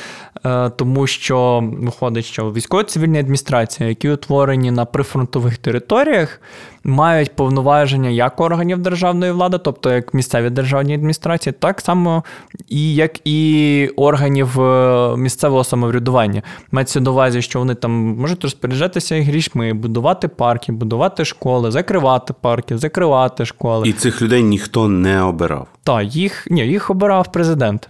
е, 0.46 0.70
тому 0.70 1.08
що 1.08 1.70
виходить, 1.74 2.26
що 2.26 2.52
військово-цивільні 2.52 3.20
адміністрації, 3.20 3.90
які 3.90 4.10
утворені 4.10 4.72
на 4.72 4.86
прифронтових 4.86 5.58
територіях, 5.58 6.42
мають 6.84 7.36
повноваження 7.36 8.10
як 8.10 8.42
органів 8.42 8.78
державної 8.78 9.32
влади, 9.32 9.58
тобто 9.58 9.92
як 9.92 10.14
місцеві 10.14 10.50
державні 10.50 10.94
адміністрації, 10.94 11.54
так 11.60 11.82
само 11.82 12.24
і 12.68 12.96
як 12.96 13.28
і 13.28 13.90
органів 13.96 14.62
е, 14.62 15.18
місцевого 15.18 15.64
самоврядування. 15.64 16.44
Мається 16.72 17.02
на 17.02 17.12
увазі, 17.12 17.42
що 17.42 17.60
вони 17.60 17.76
там 17.76 17.92
можуть 17.92 18.44
розпоряджатися 18.44 19.22
грішми, 19.22 19.74
будувати 19.74 20.28
парки, 20.28 20.72
будувати 20.72 21.26
школи, 21.26 21.72
закривати 21.72 22.34
парки, 22.42 22.78
закривати 22.78 23.46
школи. 23.46 23.90
І 23.90 23.94
цих 23.94 24.22
людей 24.22 24.44
ніхто 24.44 24.88
не 24.88 25.22
обирав. 25.22 25.68
Так, 25.84 26.16
їх 26.16 26.48
ні, 26.52 26.62
їх 26.68 26.90
обирав 26.90 27.32
президент. 27.32 27.90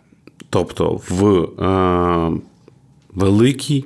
Тобто 0.50 1.00
в 1.10 1.26
е, 1.64 2.32
великій 3.14 3.86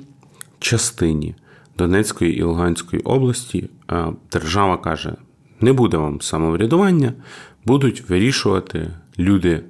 частині 0.58 1.34
Донецької 1.78 2.38
і 2.38 2.42
Луганської 2.42 3.02
області 3.02 3.70
е, 3.92 4.06
держава 4.32 4.76
каже: 4.76 5.14
не 5.60 5.72
буде 5.72 5.96
вам 5.96 6.20
самоврядування, 6.20 7.12
будуть 7.64 8.10
вирішувати 8.10 8.90
люди. 9.18 9.60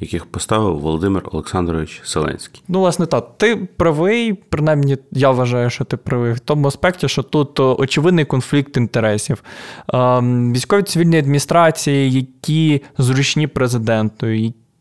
Яких 0.00 0.26
поставив 0.26 0.78
Володимир 0.78 1.22
Олександрович 1.32 2.02
Зеленський. 2.04 2.62
Ну, 2.68 2.80
власне, 2.80 3.06
так, 3.06 3.38
ти 3.38 3.56
правий, 3.56 4.32
принаймні, 4.32 4.96
я 5.10 5.30
вважаю, 5.30 5.70
що 5.70 5.84
ти 5.84 5.96
правий 5.96 6.32
в 6.32 6.40
тому 6.40 6.68
аспекті, 6.68 7.08
що 7.08 7.22
тут 7.22 7.60
очевидний 7.60 8.24
конфлікт 8.24 8.76
інтересів. 8.76 9.42
Ем, 9.88 10.52
військові 10.52 10.82
цивільні 10.82 11.18
адміністрації, 11.18 12.12
які 12.12 12.82
зручні 12.98 13.46
президенту, 13.46 14.26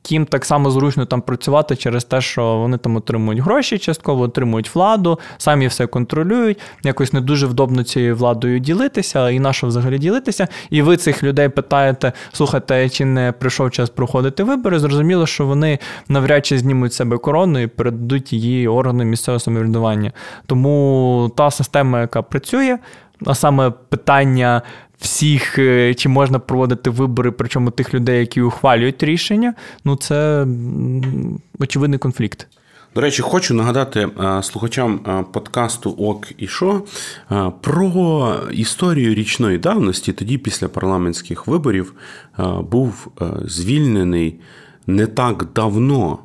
Ким 0.06 0.26
так 0.26 0.46
само 0.46 0.72
зручно 0.72 1.06
там 1.06 1.22
працювати 1.22 1.76
через 1.76 2.04
те, 2.04 2.22
що 2.22 2.58
вони 2.58 2.78
там 2.78 2.96
отримують 2.96 3.42
гроші, 3.42 3.78
частково 3.78 4.24
отримують 4.24 4.76
владу, 4.76 5.20
самі 5.38 5.68
все 5.68 5.88
контролюють. 5.88 6.60
Якось 6.84 7.14
не 7.14 7.22
дуже 7.22 7.48
вдобно 7.48 7.84
цією 7.84 8.16
владою 8.16 8.60
ділитися, 8.60 9.30
і 9.30 9.40
на 9.40 9.54
що 9.54 9.68
взагалі 9.68 9.98
ділитися. 9.98 10.48
І 10.70 10.82
ви 10.82 10.98
цих 10.98 11.24
людей 11.24 11.50
питаєте, 11.50 12.14
слухайте, 12.34 12.90
чи 12.90 13.06
не 13.06 13.32
прийшов 13.32 13.72
час 13.72 13.90
проходити 13.90 14.44
вибори? 14.44 14.80
Зрозуміло, 14.80 15.26
що 15.26 15.46
вони 15.46 15.80
навряд 16.08 16.46
чи 16.46 16.58
знімуть 16.58 16.94
себе 16.94 17.18
корону 17.18 17.60
і 17.60 17.68
передадуть 17.68 18.34
її 18.34 18.68
органу 18.68 19.04
місцевого 19.04 19.40
самоврядування. 19.40 20.12
Тому 20.46 21.32
та 21.38 21.52
система, 21.52 22.02
яка 22.02 22.22
працює, 22.22 22.78
а 23.26 23.36
саме 23.36 23.70
питання 23.70 24.62
всіх, 25.04 25.60
е, 25.60 25.94
чи 25.94 26.10
можна 26.10 26.40
проводити 26.40 26.90
вибори, 26.90 27.32
причому 27.32 27.72
тих 27.72 27.94
людей, 27.94 28.20
які 28.20 28.42
ухвалюють 28.42 29.04
рішення, 29.04 29.54
ну 29.86 29.96
це 29.96 30.48
очевидний 31.60 32.00
конфлікт. 32.00 32.48
До 32.96 33.02
речі, 33.02 33.22
хочу 33.22 33.54
нагадати 33.54 34.00
е, 34.00 34.44
слухачам 34.44 35.00
е, 35.08 35.26
подкасту 35.34 35.92
Ок 35.92 36.28
і 36.38 36.48
Шо 36.48 36.82
про 37.62 38.36
історію 38.52 39.14
річної 39.14 39.58
давності. 39.58 40.14
Тоді, 40.14 40.38
після 40.38 40.68
парламентських 40.68 41.48
виборів, 41.48 41.94
був 42.72 43.08
звільнений 43.46 44.40
не 44.88 45.08
так 45.08 45.48
давно 45.56 46.20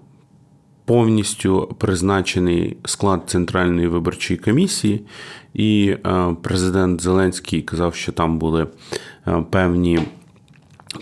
повністю 0.89 1.75
призначений 1.79 2.77
склад 2.85 3.23
Центральної 3.27 3.89
виборчої 3.89 4.39
комісії, 4.39 5.01
і 5.59 5.97
е, 6.07 6.37
президент 6.42 7.01
Зеленський 7.01 7.62
казав, 7.62 7.94
що 7.94 8.12
там 8.12 8.38
були 8.38 8.66
е, 9.27 9.44
певні. 9.51 10.01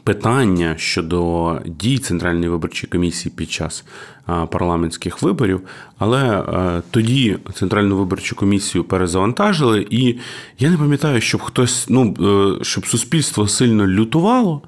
Питання 0.05 0.75
щодо 0.79 1.61
дій 1.67 1.99
Центральної 1.99 2.49
виборчої 2.49 2.91
комісії 2.91 3.33
під 3.37 3.51
час 3.51 3.85
е, 4.29 4.47
парламентських 4.47 5.23
виборів, 5.23 5.61
але 5.99 6.43
тоді 6.91 7.39
Центральну 7.55 7.97
виборчу 7.97 8.37
комісію 8.37 8.85
перезавантажили, 8.85 9.87
і 9.91 10.19
я 10.59 10.71
не 10.71 10.77
пам'ятаю, 10.77 11.21
щоб 11.21 11.41
хтось, 11.41 11.87
ну 11.89 12.15
щоб 12.63 12.87
суспільство 12.87 13.49
сильно 13.49 13.87
лютувало, 13.87 14.63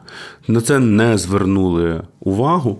на 0.49 0.61
це 0.61 0.79
не 0.79 1.19
звернули 1.19 2.03
увагу. 2.21 2.79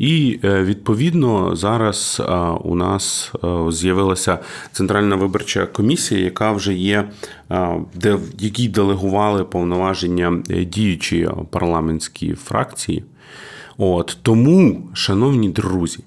І 0.00 0.40
е, 0.44 0.62
відповідно 0.62 1.56
зараз 1.56 2.22
е, 2.28 2.32
у 2.64 2.74
нас 2.74 3.32
е, 3.44 3.72
з'явилася 3.72 4.38
центральна 4.72 5.16
виборча 5.16 5.66
комісія, 5.66 6.20
яка 6.20 6.52
вже 6.52 6.74
є, 6.74 7.10
де 7.94 8.18
якій 8.38 8.68
делегували 8.68 9.44
повноваження 9.44 10.42
діючі 10.48 11.28
парламентські 11.50 12.34
фракції. 12.34 13.04
От 13.82 14.18
Тому, 14.22 14.88
шановні 14.94 15.48
друзі, 15.48 15.98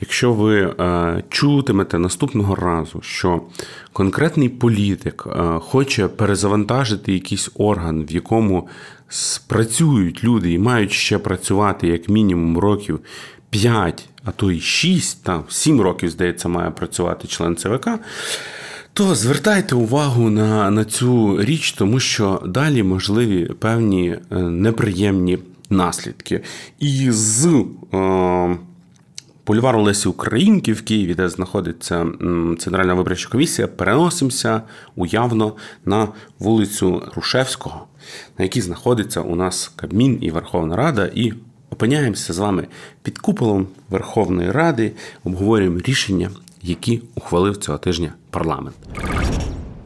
якщо 0.00 0.32
ви 0.32 0.60
е, 0.60 1.22
чутимете 1.28 1.98
наступного 1.98 2.54
разу, 2.54 3.00
що 3.02 3.42
конкретний 3.92 4.48
політик 4.48 5.24
е, 5.26 5.58
хоче 5.60 6.08
перезавантажити 6.08 7.12
якийсь 7.12 7.50
орган, 7.54 8.04
в 8.04 8.12
якому 8.12 8.68
спрацюють 9.08 10.24
люди 10.24 10.52
і 10.52 10.58
мають 10.58 10.92
ще 10.92 11.18
працювати 11.18 11.88
як 11.88 12.08
мінімум 12.08 12.58
років 12.58 13.00
5, 13.62 14.08
а 14.24 14.30
то 14.30 14.50
й 14.50 14.60
6, 14.60 15.24
там 15.24 15.44
7 15.48 15.80
років, 15.80 16.10
здається, 16.10 16.48
має 16.48 16.70
працювати 16.70 17.28
член 17.28 17.56
ЦВК, 17.56 17.88
то 18.92 19.14
звертайте 19.14 19.74
увагу 19.74 20.30
на, 20.30 20.70
на 20.70 20.84
цю 20.84 21.42
річ, 21.42 21.72
тому 21.72 22.00
що 22.00 22.42
далі 22.46 22.82
можливі 22.82 23.44
певні 23.44 24.08
е, 24.08 24.36
неприємні 24.36 25.38
наслідки. 25.70 26.40
І 26.78 27.10
з 27.10 27.46
е, 27.46 28.56
бульвару 29.46 29.82
Лесі 29.82 30.08
Українки 30.08 30.72
в 30.72 30.82
Києві, 30.82 31.14
де 31.14 31.28
знаходиться 31.28 32.06
Центральна 32.58 32.94
виборча 32.94 33.28
комісія, 33.28 33.68
переносимося 33.68 34.62
уявно 34.96 35.52
на 35.84 36.08
вулицю 36.38 37.02
Грушевського, 37.12 37.86
на 38.38 38.42
якій 38.42 38.60
знаходиться 38.60 39.20
у 39.20 39.36
нас 39.36 39.72
Кабмін 39.76 40.18
і 40.20 40.30
Верховна 40.30 40.76
Рада. 40.76 41.10
і 41.14 41.32
Опиняємося 41.70 42.32
з 42.32 42.38
вами 42.38 42.66
під 43.02 43.18
куполом 43.18 43.66
Верховної 43.90 44.50
Ради, 44.50 44.92
обговорюємо 45.24 45.78
рішення, 45.78 46.30
які 46.62 47.02
ухвалив 47.14 47.56
цього 47.56 47.78
тижня 47.78 48.12
парламент. 48.30 48.76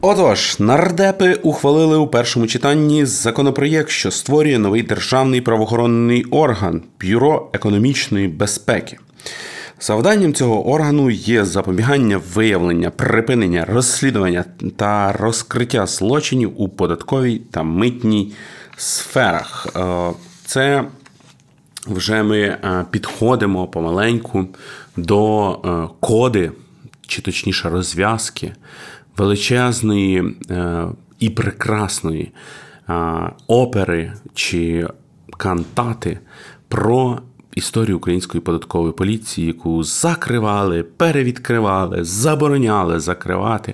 Отож, 0.01 0.59
нардепи 0.59 1.33
ухвалили 1.33 1.97
у 1.97 2.07
першому 2.07 2.47
читанні 2.47 3.05
законопроєкт, 3.05 3.89
що 3.89 4.11
створює 4.11 4.59
новий 4.59 4.83
державний 4.83 5.41
правоохоронний 5.41 6.23
орган 6.23 6.81
Бюро 7.01 7.49
економічної 7.53 8.27
безпеки. 8.27 8.97
Завданням 9.81 10.33
цього 10.33 10.69
органу 10.69 11.09
є 11.09 11.45
запобігання 11.45 12.21
виявлення, 12.33 12.89
припинення, 12.89 13.65
розслідування 13.65 14.45
та 14.75 15.11
розкриття 15.11 15.85
злочинів 15.85 16.61
у 16.61 16.69
податковій 16.69 17.41
та 17.51 17.63
митній 17.63 18.33
сферах. 18.77 19.67
Е, 19.75 20.11
це 20.45 20.83
вже 21.87 22.23
ми 22.23 22.39
е, 22.39 22.85
підходимо 22.91 23.67
помаленьку 23.67 24.47
до 24.97 25.51
е, 25.53 25.87
коди, 25.99 26.51
чи 27.07 27.21
точніше 27.21 27.69
розв'язки 27.69 28.53
величезної 29.17 30.35
і 31.19 31.29
прекрасної 31.29 32.31
опери 33.47 34.13
чи 34.33 34.87
кантати 35.37 36.19
про 36.67 37.21
історію 37.55 37.97
української 37.97 38.41
податкової 38.41 38.93
поліції, 38.93 39.47
яку 39.47 39.83
закривали, 39.83 40.83
перевідкривали, 40.83 42.03
забороняли 42.03 42.99
закривати. 42.99 43.73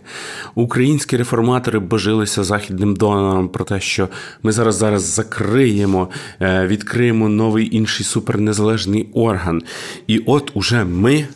Українські 0.56 1.18
реформатори 1.18 1.80
божилися 1.80 2.44
західним 2.44 2.96
донором 2.96 3.50
про 3.50 3.66
те, 3.66 3.80
що 3.80 4.10
ми 4.44 4.52
зараз 4.52 4.76
зараз 4.76 5.04
закриємо, 5.04 6.10
е, 6.42 6.68
відкриємо 6.68 7.30
новий 7.30 7.76
інший 7.76 8.06
супернезалежний 8.06 9.10
орган. 9.14 9.62
І 10.08 10.18
от 10.26 10.52
уже 10.54 10.84
ми 10.84 11.28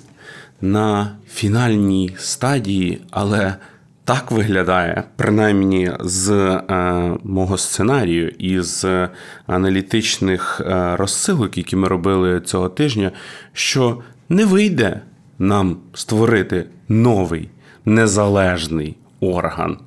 на 0.61 1.11
фінальній 1.33 2.15
стадії, 2.17 3.01
але 3.11 3.55
так 4.03 4.31
виглядає, 4.31 5.03
принаймні 5.15 5.91
з 5.99 6.31
е, 6.31 7.17
мого 7.23 7.57
сценарію 7.57 8.29
і 8.29 8.61
з 8.61 9.09
аналітичних 9.47 10.61
е, 10.65 10.95
розсилок, 10.95 11.57
які 11.57 11.75
ми 11.75 11.87
робили 11.87 12.41
цього 12.41 12.69
тижня, 12.69 13.11
що 13.53 14.01
не 14.29 14.45
вийде 14.45 15.01
нам 15.39 15.77
створити 15.93 16.65
новий 16.89 17.49
незалежний 17.85 18.97
орган. 19.19 19.77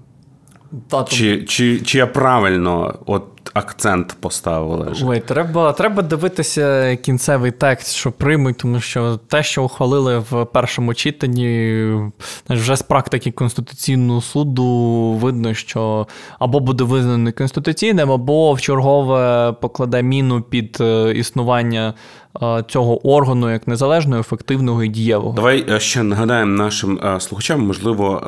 Та, 0.88 1.04
чи, 1.04 1.44
чи, 1.44 1.80
чи 1.80 1.98
я 1.98 2.06
правильно 2.06 2.98
от 3.06 3.24
акцент 3.54 4.16
поставили. 4.20 4.92
Ой, 5.04 5.20
треба 5.20 5.72
треба 5.72 6.02
дивитися 6.02 6.96
кінцевий 6.96 7.50
текст, 7.50 7.94
що 7.94 8.12
приймуть, 8.12 8.58
тому 8.58 8.80
що 8.80 9.16
те, 9.16 9.42
що 9.42 9.64
ухвалили 9.64 10.18
в 10.18 10.44
першому 10.44 10.94
читанні, 10.94 11.94
вже 12.50 12.76
з 12.76 12.82
практики 12.82 13.30
Конституційного 13.30 14.20
суду 14.20 14.64
видно, 15.12 15.54
що 15.54 16.06
або 16.38 16.60
буде 16.60 16.84
визнано 16.84 17.32
конституційним, 17.32 18.12
або 18.12 18.52
в 18.52 18.60
чергове 18.60 19.52
покладе 19.52 20.02
міну 20.02 20.42
під 20.42 20.78
е, 20.80 21.12
існування 21.16 21.94
цього 22.68 23.08
органу 23.08 23.50
як 23.50 23.68
незалежного, 23.68 24.20
ефективного 24.20 24.84
і 24.84 24.88
дієвого. 24.88 25.34
Давай 25.36 25.64
е, 25.70 25.80
ще 25.80 26.02
нагадаємо 26.02 26.56
нашим 26.56 27.00
е, 27.04 27.20
слухачам, 27.20 27.66
можливо, 27.66 28.22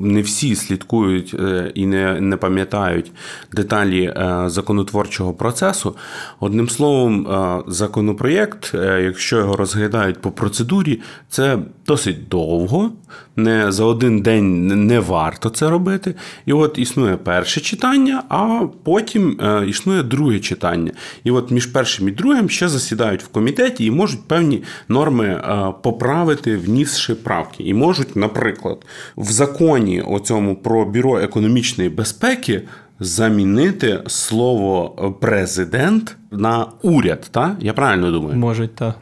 не 0.00 0.22
всі 0.22 0.54
слідкують 0.54 1.34
і 1.74 1.86
не, 1.86 2.20
не 2.20 2.36
пам'ятають 2.36 3.12
деталі 3.52 4.14
законотворчого 4.46 5.32
процесу. 5.32 5.96
Одним 6.40 6.68
словом, 6.68 7.26
законопроєкт, 7.66 8.74
якщо 9.02 9.36
його 9.36 9.56
розглядають 9.56 10.20
по 10.20 10.30
процедурі, 10.30 11.00
це 11.28 11.58
досить 11.86 12.28
довго. 12.28 12.90
Не 13.36 13.72
за 13.72 13.84
один 13.84 14.22
день 14.22 14.66
не 14.86 15.00
варто 15.00 15.48
це 15.48 15.70
робити. 15.70 16.14
І 16.46 16.52
от 16.52 16.78
існує 16.78 17.16
перше 17.16 17.60
читання, 17.60 18.22
а 18.28 18.66
потім 18.82 19.40
існує 19.68 20.02
друге 20.02 20.40
читання. 20.40 20.92
І 21.24 21.30
от 21.30 21.50
між 21.50 21.66
першим 21.66 22.08
і 22.08 22.10
другим 22.10 22.50
ще 22.50 22.68
засідають 22.68 23.22
в 23.22 23.28
комісії 23.28 23.41
комітеті 23.42 23.84
і 23.84 23.90
можуть 23.90 24.28
певні 24.28 24.62
норми 24.88 25.26
е, 25.26 25.72
поправити, 25.82 26.56
внісши 26.56 27.14
правки. 27.14 27.64
І 27.64 27.74
можуть, 27.74 28.16
наприклад, 28.16 28.86
в 29.16 29.30
законі 29.30 30.00
оцьому 30.00 30.56
про 30.56 30.84
бюро 30.84 31.18
економічної 31.18 31.90
безпеки. 31.90 32.62
Замінити 33.00 34.00
слово 34.06 34.90
президент 35.20 36.16
на 36.30 36.66
уряд, 36.82 37.28
та 37.30 37.56
Я 37.60 37.72
правильно 37.72 38.10
думаю? 38.10 38.36
Можуть, 38.36 38.74
так. 38.74 38.94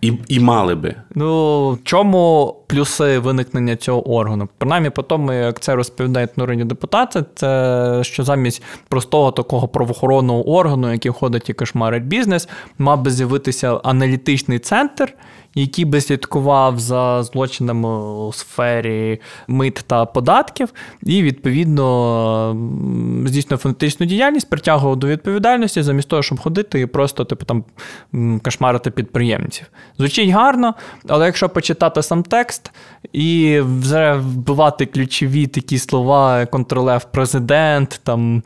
І 0.00 0.12
і 0.28 0.40
мали 0.40 0.74
би. 0.74 0.94
Ну, 1.14 1.70
в 1.70 1.78
чому 1.84 2.54
плюси 2.66 3.18
виникнення 3.18 3.76
цього 3.76 4.10
органу? 4.10 4.48
Принаймні, 4.58 4.90
по 4.90 5.02
тому, 5.02 5.32
як 5.32 5.60
це 5.60 5.74
розповідають 5.74 6.38
народні 6.38 6.64
депутати, 6.64 7.24
це 7.34 8.00
що 8.02 8.24
замість 8.24 8.62
простого 8.88 9.32
такого 9.32 9.68
правоохоронного 9.68 10.50
органу, 10.50 10.92
який 10.92 11.12
ходить 11.12 11.50
і 11.50 11.52
кошмарить 11.52 12.04
бізнес, 12.04 12.48
мав 12.78 13.02
би 13.02 13.10
з'явитися 13.10 13.80
аналітичний 13.84 14.58
центр, 14.58 15.14
який 15.60 15.84
би 15.84 16.00
слідкував 16.00 16.78
за 16.78 17.22
злочинами 17.22 17.88
у 18.26 18.32
сфері 18.32 19.20
мит 19.48 19.84
та 19.86 20.04
податків, 20.06 20.68
і 21.02 21.22
відповідно 21.22 22.56
здійснював 23.26 23.60
фонетичну 23.60 24.06
діяльність, 24.06 24.50
притягував 24.50 24.96
до 24.96 25.06
відповідальності, 25.06 25.82
замість 25.82 26.08
того, 26.08 26.22
щоб 26.22 26.40
ходити 26.40 26.80
і 26.80 26.86
просто 26.86 27.24
типу 27.24 27.44
там 27.44 27.64
кошмарити 28.42 28.90
підприємців. 28.90 29.66
Звучить 29.98 30.30
гарно, 30.30 30.74
але 31.08 31.26
якщо 31.26 31.48
почитати 31.48 32.02
сам 32.02 32.22
текст 32.22 32.72
і 33.12 33.60
вбивати 33.60 34.86
ключові 34.86 35.46
такі 35.46 35.78
слова, 35.78 36.46
контролев 36.46 37.04
президент 37.04 38.00
там, 38.04 38.42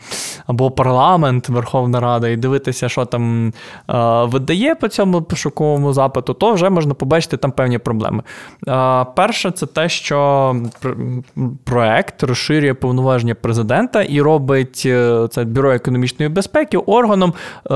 або 0.46 0.70
парламент, 0.70 1.48
Верховна 1.48 2.00
Рада, 2.00 2.28
і 2.28 2.36
дивитися, 2.36 2.88
що 2.88 3.04
там 3.04 3.48
е, 3.48 3.52
видає 4.24 4.74
по 4.74 4.88
цьому 4.88 5.22
пошуковому 5.22 5.92
запиту, 5.92 6.34
то 6.34 6.52
вже 6.52 6.70
можна 6.70 6.94
побачити 7.02 7.36
там 7.36 7.52
певні 7.52 7.78
проблеми. 7.78 8.22
Перше, 9.16 9.50
це 9.50 9.66
те, 9.66 9.88
що 9.88 10.56
проект 11.64 12.22
розширює 12.22 12.74
повноваження 12.74 13.34
президента 13.34 14.02
і 14.02 14.20
робить 14.20 14.82
е, 14.86 15.28
це 15.30 15.44
бюро 15.44 15.72
економічної 15.72 16.28
безпеки 16.28 16.78
органом 16.78 17.34
е, 17.70 17.74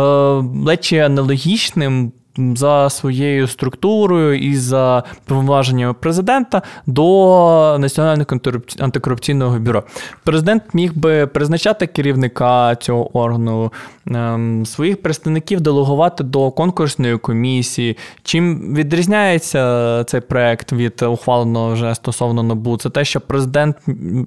лечі 0.65 0.99
аналогічним 0.99 2.13
за 2.39 2.91
своєю 2.91 3.47
структурою 3.47 4.39
і 4.39 4.57
за 4.57 5.05
повноваженнями 5.25 5.93
президента 5.93 6.63
до 6.87 7.77
Національного 7.81 8.27
антикорупційного 8.79 9.59
бюро. 9.59 9.83
Президент 10.25 10.63
міг 10.73 10.95
би 10.95 11.27
призначати 11.27 11.87
керівника 11.87 12.77
цього 12.77 13.19
органу, 13.19 13.73
ем, 14.07 14.67
своїх 14.67 15.03
представників 15.03 15.61
делегувати 15.61 16.25
до 16.25 16.51
конкурсної 16.51 17.19
комісії. 17.19 17.97
Чим 18.23 18.75
відрізняється 18.75 20.05
цей 20.05 20.21
проект 20.21 20.73
від 20.73 21.03
ухваленого 21.03 21.73
вже 21.73 21.95
стосовно 21.95 22.43
НАБУ? 22.43 22.77
Це 22.77 22.91
те, 22.91 23.05
що 23.05 23.21
президент, 23.21 23.77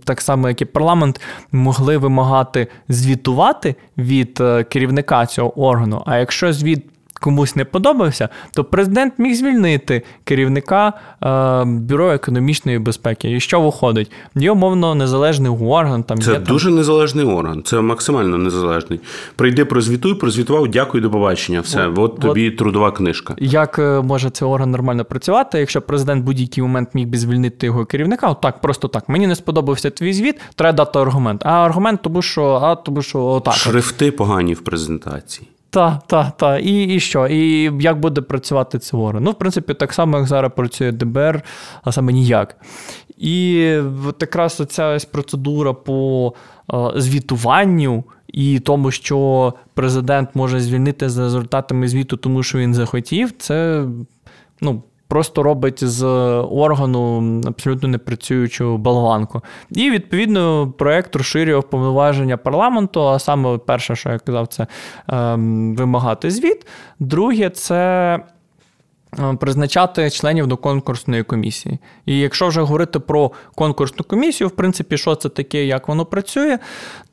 так 0.03 0.21
само 0.21 0.47
як 0.47 0.61
і 0.61 0.65
парламент, 0.65 1.21
могли 1.51 1.97
вимагати 1.97 2.67
звітувати 2.89 3.75
від 3.97 4.37
е, 4.41 4.63
керівника 4.63 5.25
цього 5.25 5.61
органу. 5.61 6.03
А 6.05 6.17
якщо 6.17 6.53
звіт 6.53 6.85
комусь 7.19 7.55
не 7.55 7.65
подобався, 7.65 8.29
то 8.53 8.63
президент 8.63 9.13
міг 9.17 9.35
звільнити 9.35 10.01
керівника 10.23 10.93
е, 11.23 11.63
бюро 11.65 12.11
економічної 12.11 12.79
безпеки. 12.79 13.31
І 13.31 13.39
що 13.39 13.61
виходить? 13.61 14.11
Є 14.35 14.51
умовно 14.51 14.95
незалежний 14.95 15.51
орган. 15.51 16.03
Там 16.03 16.21
це 16.21 16.31
є, 16.31 16.39
дуже 16.39 16.65
там... 16.65 16.75
незалежний 16.75 17.25
орган, 17.25 17.63
це 17.63 17.81
максимально 17.81 18.37
незалежний. 18.37 18.99
Прийди, 19.35 19.65
прозвітуй, 19.65 20.15
прозвітував, 20.15 20.67
дякую, 20.67 21.01
до 21.01 21.11
побачення. 21.11 21.61
Все, 21.61 21.87
от, 21.87 21.97
от 21.97 22.19
тобі 22.19 22.49
от, 22.49 22.57
трудова 22.57 22.91
книжка. 22.91 23.35
Як 23.37 23.79
е, 23.79 24.01
може 24.01 24.29
цей 24.29 24.47
орган 24.47 24.71
нормально 24.71 25.05
працювати, 25.05 25.59
якщо 25.59 25.81
президент 25.81 26.23
будь-який 26.23 26.61
момент 26.61 26.89
міг 26.93 27.07
би 27.07 27.17
звільнити 27.17 27.65
його 27.65 27.85
керівника? 27.85 28.29
От 28.29 28.41
так, 28.41 28.61
просто 28.61 28.87
так. 28.87 29.09
Мені 29.09 29.27
не 29.27 29.35
сподобався 29.35 29.89
твій 29.89 30.13
звіт, 30.13 30.35
треба 30.55 30.77
дати 30.77 30.99
аргумент. 30.99 31.45
А 31.45 31.49
аргумент, 31.49 32.01
тому 32.01 32.21
що, 32.21 32.59
а 32.63 32.75
тому 32.75 33.01
що 33.01 33.25
отак. 33.25 33.53
Шрифти 33.53 34.11
погані 34.11 34.53
в 34.53 34.61
презентації. 34.61 35.47
Та, 35.69 36.01
та, 36.07 36.31
та. 36.31 36.57
І 36.57 36.83
і 36.83 36.99
що? 36.99 37.27
І 37.27 37.71
як 37.81 37.99
буде 37.99 38.21
працювати 38.21 38.79
це 38.79 38.97
орган? 38.97 39.23
Ну, 39.23 39.31
в 39.31 39.35
принципі, 39.35 39.73
так 39.73 39.93
само, 39.93 40.17
як 40.17 40.27
зараз 40.27 40.51
працює 40.55 40.91
ДБР, 40.91 41.41
а 41.83 41.91
саме 41.91 42.13
ніяк. 42.13 42.55
І 43.17 43.73
от 44.07 44.17
якраз 44.21 44.61
оця 44.61 44.87
ось 44.87 45.05
процедура 45.05 45.73
по 45.73 46.33
е, 46.73 46.91
звітуванню 46.95 48.03
і 48.27 48.59
тому, 48.59 48.91
що 48.91 49.53
президент 49.73 50.29
може 50.33 50.59
звільнити 50.59 51.09
за 51.09 51.23
результатами 51.23 51.87
звіту, 51.87 52.17
тому 52.17 52.43
що 52.43 52.57
він 52.57 52.73
захотів, 52.73 53.31
це 53.37 53.85
ну, 54.61 54.83
просто 55.09 55.43
робить 55.43 55.83
з 55.83 56.05
органу 56.51 57.41
абсолютно 57.45 57.89
непрацюючу 57.89 58.77
болванку. 58.77 59.41
І, 59.69 59.91
відповідно, 59.91 60.73
проект 60.77 61.15
розширював 61.15 61.69
повноваження 61.69 62.37
парламенту. 62.37 63.07
А 63.07 63.19
саме 63.19 63.57
перше, 63.57 63.95
що 63.95 64.09
я 64.09 64.19
казав, 64.19 64.47
це 64.47 64.63
е, 64.63 65.35
вимагати 65.77 66.31
звіт. 66.31 66.67
Друге, 66.99 67.49
це. 67.49 68.19
Е, 69.19 69.33
призначати 69.33 70.09
членів 70.09 70.47
до 70.47 70.57
конкурсної 70.57 71.23
комісії. 71.23 71.79
І 72.05 72.19
якщо 72.19 72.47
вже 72.47 72.61
говорити 72.61 72.99
про 72.99 73.31
конкурсну 73.55 74.05
комісію, 74.05 74.47
в 74.47 74.51
принципі, 74.51 74.97
що 74.97 75.15
це 75.15 75.29
таке, 75.29 75.65
як 75.65 75.87
воно 75.87 76.05
працює, 76.05 76.59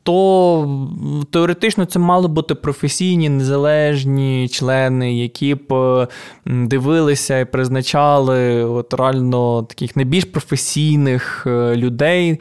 то 0.07 0.89
теоретично 1.31 1.85
це 1.85 1.99
мали 1.99 2.29
бути 2.29 2.55
професійні 2.55 3.29
незалежні 3.29 4.49
члени, 4.49 5.19
які 5.19 5.55
б 5.55 5.73
е, 5.73 6.09
дивилися 6.47 7.39
і 7.39 7.45
призначали 7.45 8.65
от 8.65 8.95
реально 8.95 9.63
таких 9.63 9.97
найбільш 9.97 10.25
професійних 10.25 11.45
е, 11.47 11.77
людей 11.77 12.41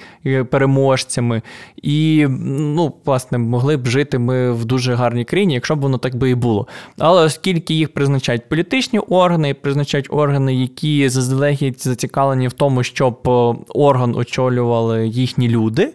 переможцями. 0.49 1.41
І, 1.82 2.28
ну, 2.49 2.93
власне, 3.05 3.38
могли 3.38 3.78
б 3.78 3.88
жити 3.88 4.20
ми 4.20 4.51
в 4.51 4.66
дуже 4.66 4.95
гарній 4.95 5.26
країні, 5.26 5.53
якщо 5.53 5.76
б 5.76 5.80
воно 5.80 5.97
так 5.97 6.16
би 6.16 6.30
і 6.30 6.36
було. 6.36 6.68
Але 6.97 7.24
оскільки 7.24 7.74
їх 7.74 7.93
призначають 7.93 8.49
політичні 8.49 8.99
органи, 8.99 9.53
призначають 9.53 10.07
органи, 10.09 10.55
які 10.55 11.09
заздалегідь 11.09 11.84
зацікавлені 11.84 12.47
в 12.47 12.53
тому, 12.53 12.84
щоб 12.84 13.20
е, 13.28 13.55
орган 13.74 14.16
очолювали 14.16 15.07
їхні 15.07 15.49
люди 15.49 15.93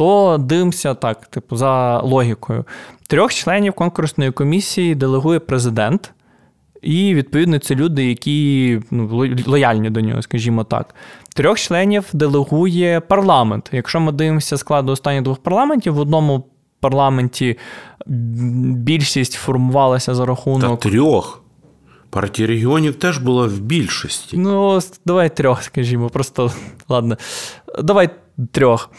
то 0.00 0.38
дивимося 0.38 0.94
так, 0.94 1.26
типу, 1.26 1.56
за 1.56 1.98
логікою. 1.98 2.64
Трьох 3.06 3.34
членів 3.34 3.72
конкурсної 3.72 4.30
комісії 4.30 4.94
делегує 4.94 5.38
президент, 5.38 6.12
і, 6.82 7.14
відповідно, 7.14 7.58
це 7.58 7.74
люди, 7.74 8.06
які 8.06 8.80
ну, 8.90 9.34
лояльні 9.46 9.90
до 9.90 10.00
нього, 10.00 10.22
скажімо 10.22 10.64
так. 10.64 10.94
Трьох 11.34 11.58
членів 11.58 12.04
делегує 12.12 13.00
парламент. 13.00 13.70
Якщо 13.72 14.00
ми 14.00 14.12
дивимося 14.12 14.56
складу 14.56 14.92
останніх 14.92 15.22
двох 15.22 15.38
парламентів, 15.38 15.94
в 15.94 15.98
одному 15.98 16.44
парламенті 16.80 17.58
більшість 18.06 19.32
формувалася 19.32 20.14
за 20.14 20.26
рахунок. 20.26 20.80
Та 20.80 20.88
трьох. 20.88 21.42
Партія 22.10 22.48
регіонів 22.48 22.94
теж 22.94 23.18
була 23.18 23.46
в 23.46 23.60
більшості. 23.60 24.36
Ну, 24.36 24.78
давай 25.06 25.36
трьох, 25.36 25.62
скажімо, 25.62 26.08
просто 26.08 26.52
ладно. 26.88 27.16
Давай 27.82 28.10
трьох. 28.52 28.90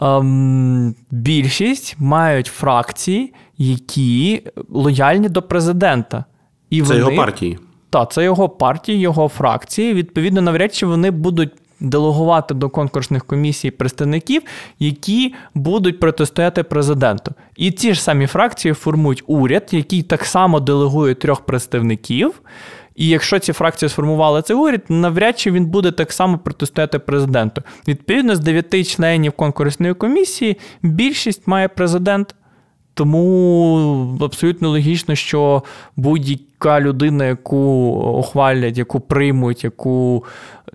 Ем, 0.00 0.94
Більшість 1.10 1.96
мають 1.98 2.46
фракції, 2.46 3.34
які 3.58 4.42
лояльні 4.68 5.28
до 5.28 5.42
президента. 5.42 6.24
І 6.70 6.82
Це 6.82 6.88
вони, 6.88 6.98
його 6.98 7.16
партії. 7.16 7.58
Так, 7.90 8.12
це 8.12 8.24
його 8.24 8.48
партії, 8.48 8.98
його 9.00 9.28
фракції. 9.28 9.94
Відповідно, 9.94 10.40
навряд 10.40 10.74
чи 10.74 10.86
вони 10.86 11.10
будуть. 11.10 11.50
Делегувати 11.82 12.54
до 12.54 12.68
конкурсних 12.68 13.24
комісій 13.24 13.70
представників, 13.70 14.42
які 14.78 15.34
будуть 15.54 16.00
протистояти 16.00 16.62
президенту. 16.62 17.34
І 17.56 17.70
ті 17.70 17.94
ж 17.94 18.02
самі 18.02 18.26
фракції 18.26 18.74
формують 18.74 19.24
уряд, 19.26 19.68
який 19.70 20.02
так 20.02 20.24
само 20.24 20.60
делегує 20.60 21.14
трьох 21.14 21.40
представників. 21.40 22.42
І 22.96 23.08
якщо 23.08 23.38
ці 23.38 23.52
фракції 23.52 23.88
сформували 23.88 24.42
цей 24.42 24.56
уряд, 24.56 24.82
навряд 24.88 25.38
чи 25.38 25.50
він 25.50 25.66
буде 25.66 25.90
так 25.90 26.12
само 26.12 26.38
протистояти 26.38 26.98
президенту. 26.98 27.62
Відповідно, 27.88 28.36
з 28.36 28.40
дев'яти 28.40 28.84
членів 28.84 29.32
конкурсної 29.32 29.94
комісії 29.94 30.56
більшість 30.82 31.46
має 31.46 31.68
президент. 31.68 32.34
Тому 32.94 34.18
абсолютно 34.20 34.70
логічно, 34.70 35.14
що 35.14 35.62
будь-яка 35.96 36.80
людина, 36.80 37.24
яку 37.24 37.56
ухвалять, 38.18 38.78
яку 38.78 39.00
приймуть, 39.00 39.64
яку 39.64 40.24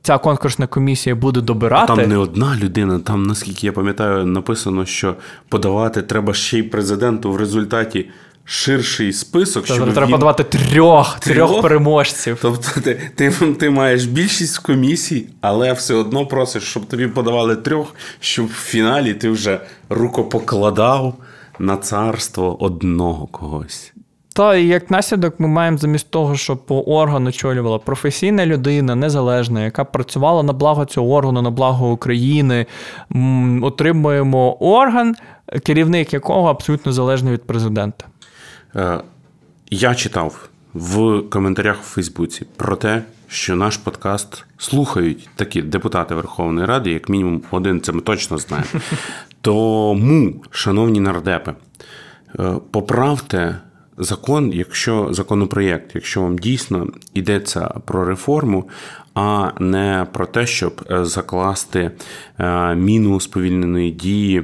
ця 0.02 0.18
конкурсна 0.18 0.68
комісія 0.68 1.16
буде 1.16 1.42
добирати. 1.42 1.94
А 1.94 1.96
Там 1.96 2.10
не 2.10 2.18
одна 2.18 2.56
людина, 2.56 3.00
там, 3.00 3.24
наскільки 3.24 3.68
я 3.68 3.74
пам'ятаю, 3.74 4.26
написано, 4.26 4.86
що 4.86 5.16
подавати 5.50 6.02
треба 6.02 6.34
ще 6.34 6.60
й 6.60 6.64
президенту 6.64 7.32
в 7.32 7.38
результаті 7.38 8.10
ширший 8.46 9.14
список. 9.14 9.66
Щоб 9.66 9.94
Треба 9.94 10.06
він... 10.06 10.12
подавати 10.12 10.44
трьох 10.44 11.20
трьох 11.20 11.62
переможців. 11.62 12.38
Тобто 12.42 12.82
ти, 12.82 13.12
ти 13.16 13.32
ти, 13.60 13.70
маєш 13.70 14.06
більшість 14.06 14.58
комісій, 14.58 15.28
але 15.42 15.74
все 15.74 15.94
одно 15.94 16.26
просиш, 16.26 16.64
щоб 16.64 16.86
тобі 16.86 17.08
подавали 17.08 17.56
трьох, 17.56 17.96
щоб 18.20 18.46
в 18.46 18.50
фіналі 18.50 19.14
ти 19.14 19.30
вже 19.30 19.60
рукопокладав 19.90 21.14
на 21.60 21.78
царство 21.78 22.64
одного 22.64 23.28
когось. 23.28 23.94
Та 24.36 24.56
і 24.56 24.68
як 24.68 24.92
наслідок 24.92 25.40
ми 25.40 25.48
маємо 25.48 25.78
замість 25.78 26.12
того, 26.12 26.36
щоб 26.36 26.66
по 26.66 26.82
органу 26.82 27.30
очолювала 27.30 27.78
професійна 27.78 28.46
людина, 28.46 28.96
незалежна, 28.96 29.64
яка 29.64 29.84
працювала 29.84 30.44
на 30.44 30.54
благо 30.54 30.86
цього 30.86 31.14
органу, 31.14 31.42
на 31.42 31.52
благо 31.52 31.92
України. 31.92 32.66
Отримуємо 33.62 34.58
орган, 34.60 35.16
керівник 35.64 36.14
якого 36.14 36.50
абсолютно 36.50 36.92
залежний 36.92 37.34
від 37.34 37.44
президента. 37.44 38.06
Е, 38.76 39.00
я 39.70 39.96
читав 39.96 40.50
в 40.74 41.22
коментарях 41.22 41.80
у 41.80 41.84
Фейсбуці 41.84 42.46
про 42.56 42.76
те, 42.76 43.04
що 43.28 43.56
наш 43.56 43.78
подкаст 43.78 44.46
слухають 44.58 45.30
такі 45.36 45.62
депутати 45.62 46.16
Верховної 46.16 46.68
Ради, 46.68 46.92
як 46.92 47.10
мінімум 47.10 47.42
один, 47.52 47.82
це 47.82 47.92
ми 47.92 48.02
точно 48.02 48.38
знаємо. 48.38 48.70
Тому, 49.42 50.44
шановні 50.50 51.00
нардепи, 51.00 51.54
е, 52.40 52.54
поправте 52.72 53.58
закон, 53.98 54.52
якщо 54.54 55.08
законопроєкт, 55.12 55.96
якщо 55.96 56.22
вам 56.22 56.38
дійсно 56.38 56.88
йдеться 57.14 57.62
про 57.86 58.06
реформу, 58.06 58.70
а 59.14 59.52
не 59.60 60.08
про 60.14 60.26
те, 60.26 60.48
щоб 60.48 60.82
е, 60.92 61.06
закласти 61.06 61.92
міну 62.76 63.20
сповільненої 63.20 63.92
дії 63.92 64.44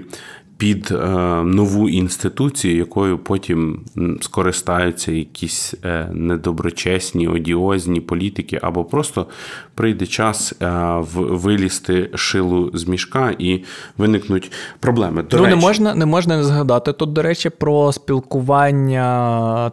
під 0.62 0.91
е, 0.91 0.95
нову 1.43 1.89
інституцію, 1.89 2.78
якою 2.78 3.18
потім 3.18 3.80
скористаються 4.22 5.12
якісь 5.12 5.74
е, 5.86 6.09
недоброчесні, 6.14 7.28
одіозні 7.28 8.01
політики, 8.01 8.59
або 8.62 8.86
просто 8.86 9.28
прийде 9.76 10.05
час 10.05 10.53
е, 10.62 10.70
вилізти 11.16 12.09
шилу 12.16 12.72
з 12.74 12.88
мішка 12.88 13.36
і 13.39 13.64
виникнуть 13.97 14.51
проблеми. 14.80 15.24
До 15.24 15.38
ну, 15.38 15.43
речі, 15.43 15.55
не 15.55 15.62
можна 15.62 15.95
не 15.95 16.05
можна 16.05 16.38
не 16.38 16.43
згадати 16.43 16.93
тут, 16.93 17.14
до 17.14 17.22
речі, 17.22 17.49
про 17.49 17.91
спілкування 17.91 19.72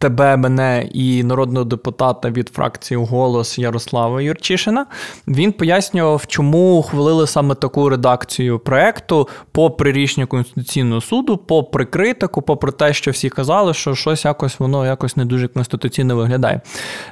тебе, 0.00 0.36
мене 0.36 0.88
і 0.92 1.24
народного 1.24 1.64
депутата 1.64 2.30
від 2.30 2.48
фракції 2.48 2.98
Голос 2.98 3.58
Ярослава 3.58 4.22
Юрчишина. 4.22 4.86
Він 5.28 5.52
пояснював, 5.52 6.26
чому 6.26 6.78
ухвалили 6.78 7.26
саме 7.26 7.54
таку 7.54 7.88
редакцію 7.88 8.58
проекту 8.58 9.28
попри 9.52 9.92
рішення 9.92 10.26
Конституційного 10.26 11.00
суду, 11.00 11.36
попри 11.36 11.84
критику, 11.84 12.42
попри 12.42 12.72
те, 12.72 12.92
що 12.92 13.10
всі 13.10 13.28
казали, 13.28 13.74
що 13.74 13.94
щось 13.94 14.24
якось 14.24 14.60
воно 14.60 14.86
якось 14.86 15.16
не 15.16 15.24
дуже 15.24 15.48
конституційно 15.48 16.16
виглядає. 16.16 16.60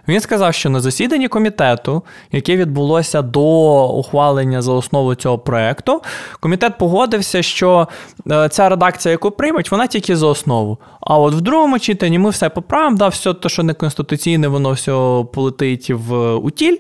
Він 0.09 0.21
сказав, 0.21 0.55
що 0.55 0.71
на 0.71 0.81
засіданні 0.81 1.29
комітету, 1.29 2.03
яке 2.33 2.57
відбулося 2.57 3.23
до 3.23 3.43
ухвалення 3.89 4.63
за 4.63 4.73
основу 4.73 5.15
цього 5.15 5.39
проекту, 5.39 6.03
комітет 6.41 6.79
погодився, 6.79 7.43
що 7.43 7.89
е, 8.31 8.49
ця 8.49 8.69
редакція, 8.69 9.13
яку 9.13 9.31
приймуть, 9.31 9.71
вона 9.71 9.87
тільки 9.87 10.17
за 10.17 10.27
основу. 10.27 10.79
А 11.01 11.19
от 11.19 11.35
в 11.35 11.41
другому 11.41 11.79
читанні 11.79 12.19
ми 12.19 12.31
все 12.31 12.49
поправимо 12.49 12.78
да, 12.97 13.09
все 13.09 13.35
те, 13.35 13.49
що 13.49 13.63
не 13.63 13.75
конституційне, 13.75 14.49
воно 14.49 14.73
все 14.73 15.25
полетить 15.33 15.91
в 15.91 16.35
утіль. 16.35 16.77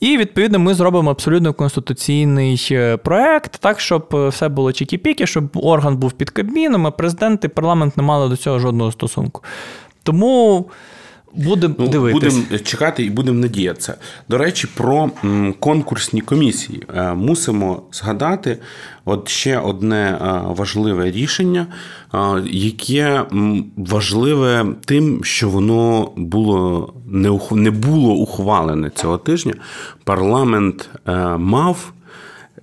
І, 0.00 0.16
відповідно, 0.16 0.58
ми 0.58 0.74
зробимо 0.74 1.10
абсолютно 1.10 1.52
конституційний 1.52 2.68
е, 2.70 2.96
проект, 2.96 3.58
так, 3.60 3.80
щоб 3.80 4.08
е, 4.14 4.28
все 4.28 4.48
було 4.48 4.68
чікі-піки, 4.68 5.26
щоб 5.26 5.44
орган 5.54 5.96
був 5.96 6.12
під 6.12 6.30
Кабміном, 6.30 6.86
а 6.86 6.90
президент 6.90 7.44
і 7.44 7.48
парламент 7.48 7.96
не 7.96 8.02
мали 8.02 8.28
до 8.28 8.36
цього 8.36 8.58
жодного 8.58 8.92
стосунку. 8.92 9.42
Тому. 10.02 10.66
Будемо 11.34 11.74
ну, 11.78 11.88
дивитися. 11.88 12.36
Будемо 12.36 12.58
чекати 12.58 13.04
і 13.04 13.10
будемо 13.10 13.40
надіятися. 13.40 13.94
До 14.28 14.38
речі, 14.38 14.68
про 14.74 15.10
конкурсні 15.60 16.20
комісії 16.20 16.82
е, 16.94 17.14
мусимо 17.14 17.82
згадати 17.92 18.58
от 19.04 19.28
ще 19.28 19.58
одне 19.58 20.18
е, 20.22 20.40
важливе 20.44 21.10
рішення, 21.10 21.66
е, 22.14 22.18
яке 22.50 23.24
важливе 23.76 24.66
тим, 24.84 25.24
що 25.24 25.48
воно 25.48 26.10
було 26.16 26.94
не 27.50 27.70
було 27.70 28.14
ухвалене 28.14 28.90
цього 28.90 29.18
тижня. 29.18 29.54
Парламент 30.04 30.90
мав 31.38 31.92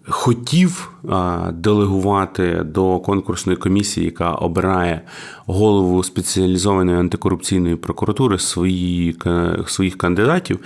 хотів 0.10 0.92
делегувати 1.54 2.64
до 2.66 3.00
конкурсної 3.00 3.58
комісії, 3.58 4.06
яка 4.06 4.32
обирає 4.32 5.02
голову 5.46 6.04
спеціалізованої 6.04 6.98
антикорупційної 6.98 7.76
прокуратури 7.76 8.40
свої, 8.40 9.18
своїх 9.68 9.98
кандидатів, 9.98 10.60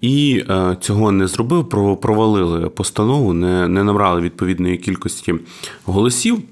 і 0.00 0.44
цього 0.80 1.12
не 1.12 1.26
зробив. 1.26 1.68
провалили 2.00 2.68
постанову, 2.68 3.32
не, 3.32 3.68
не 3.68 3.84
набрали 3.84 4.20
відповідної 4.20 4.76
кількості 4.76 5.34
голосів. 5.84 6.42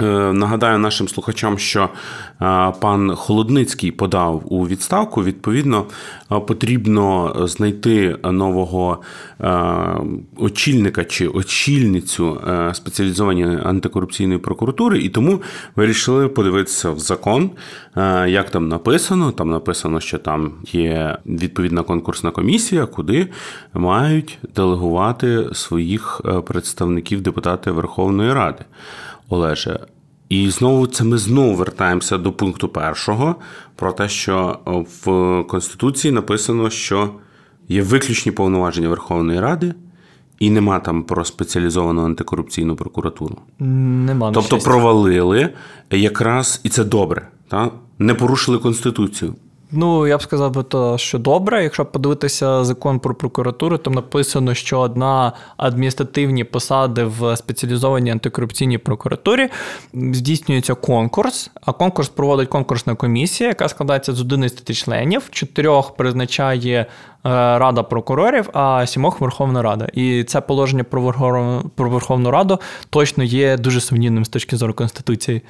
Е, 0.00 0.32
нагадаю 0.32 0.78
нашим 0.78 1.08
слухачам, 1.08 1.58
що 1.58 1.82
е, 1.82 1.88
пан 2.80 3.14
Холодницький 3.14 3.90
подав 3.90 4.42
у 4.44 4.68
відставку. 4.68 5.24
Відповідно, 5.24 5.86
е, 6.32 6.40
потрібно 6.40 7.34
знайти 7.48 8.16
нового 8.24 8.98
очільника 10.36 11.04
чи 11.04 11.28
очільницю 11.28 12.40
спеціалізованої 12.72 13.58
антикорупційної 13.64 14.38
прокуратури, 14.38 14.98
і 14.98 15.08
тому 15.08 15.42
вирішили 15.76 16.28
подивитися 16.28 16.90
в 16.90 16.98
закон, 16.98 17.50
як 18.26 18.50
там 18.50 18.68
написано. 18.68 19.32
Там 19.32 19.50
написано, 19.50 20.00
що 20.00 20.18
там 20.18 20.52
є 20.72 21.18
відповідна 21.26 21.82
конкурсна 21.82 22.30
комісія, 22.30 22.86
куди 22.86 23.28
мають 23.74 24.38
делегувати 24.54 25.44
своїх 25.52 26.20
представників 26.46 27.20
депутати 27.20 27.70
Верховної 27.70 28.32
Ради. 28.32 28.64
Олеже. 29.32 29.80
І 30.28 30.50
знову 30.50 30.86
це 30.86 31.04
ми 31.04 31.18
знову 31.18 31.54
вертаємося 31.54 32.18
до 32.18 32.32
пункту 32.32 32.68
першого 32.68 33.36
про 33.76 33.92
те, 33.92 34.08
що 34.08 34.58
в 35.04 35.44
Конституції 35.48 36.12
написано, 36.12 36.70
що 36.70 37.10
є 37.68 37.82
виключні 37.82 38.32
повноваження 38.32 38.88
Верховної 38.88 39.40
Ради, 39.40 39.74
і 40.38 40.50
нема 40.50 40.78
там 40.78 41.02
про 41.02 41.24
спеціалізовану 41.24 42.04
антикорупційну 42.04 42.76
прокуратуру. 42.76 43.36
Нема. 43.58 44.32
Тобто 44.32 44.58
провалили 44.58 45.48
якраз, 45.90 46.60
і 46.64 46.68
це 46.68 46.84
добре, 46.84 47.28
та? 47.48 47.70
не 47.98 48.14
порушили 48.14 48.58
Конституцію. 48.58 49.34
Ну, 49.74 50.06
я 50.06 50.18
б 50.18 50.22
сказав 50.22 50.52
би 50.52 50.62
то, 50.62 50.98
що 50.98 51.18
добре. 51.18 51.62
Якщо 51.62 51.84
подивитися 51.84 52.64
закон 52.64 52.98
про 52.98 53.14
прокуратуру, 53.14 53.78
там 53.78 53.92
написано, 53.92 54.54
що 54.54 54.78
одна 54.78 55.32
адміністративні 55.56 56.44
посади 56.44 57.04
в 57.04 57.36
спеціалізованій 57.36 58.10
антикорупційній 58.10 58.78
прокуратурі 58.78 59.48
здійснюється 59.94 60.74
конкурс, 60.74 61.50
а 61.66 61.72
конкурс 61.72 62.08
проводить 62.08 62.48
конкурсна 62.48 62.94
комісія, 62.94 63.48
яка 63.48 63.68
складається 63.68 64.12
з 64.12 64.20
11 64.20 64.76
членів, 64.76 65.22
чотирьох 65.30 65.96
призначає 65.96 66.80
е, 66.80 66.86
Рада 67.58 67.82
прокурорів, 67.82 68.50
а 68.52 68.86
сімох 68.86 69.20
Верховна 69.20 69.62
Рада. 69.62 69.88
І 69.92 70.24
це 70.24 70.40
положення 70.40 70.84
про 70.84 71.90
Верховну 71.90 72.30
Раду 72.30 72.60
точно 72.90 73.24
є 73.24 73.56
дуже 73.56 73.80
сумнівним 73.80 74.24
з 74.24 74.28
точки 74.28 74.56
зору 74.56 74.74
Конституції. 74.74 75.42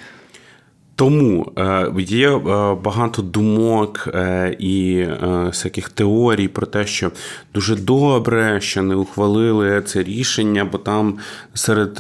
Тому 0.97 1.53
е, 1.59 1.93
є 1.99 2.31
е, 2.31 2.41
багато 2.85 3.23
думок 3.23 4.09
е, 4.15 4.57
і 4.59 5.07
всяких 5.47 5.89
теорій 5.89 6.49
про 6.49 6.67
те, 6.67 6.87
що 6.87 7.11
дуже 7.55 7.77
добре, 7.77 8.61
що 8.61 8.83
не 8.83 8.95
ухвалили 8.95 9.83
це 9.83 10.03
рішення, 10.03 10.65
бо 10.65 10.79
там 10.79 11.19
серед 11.55 11.97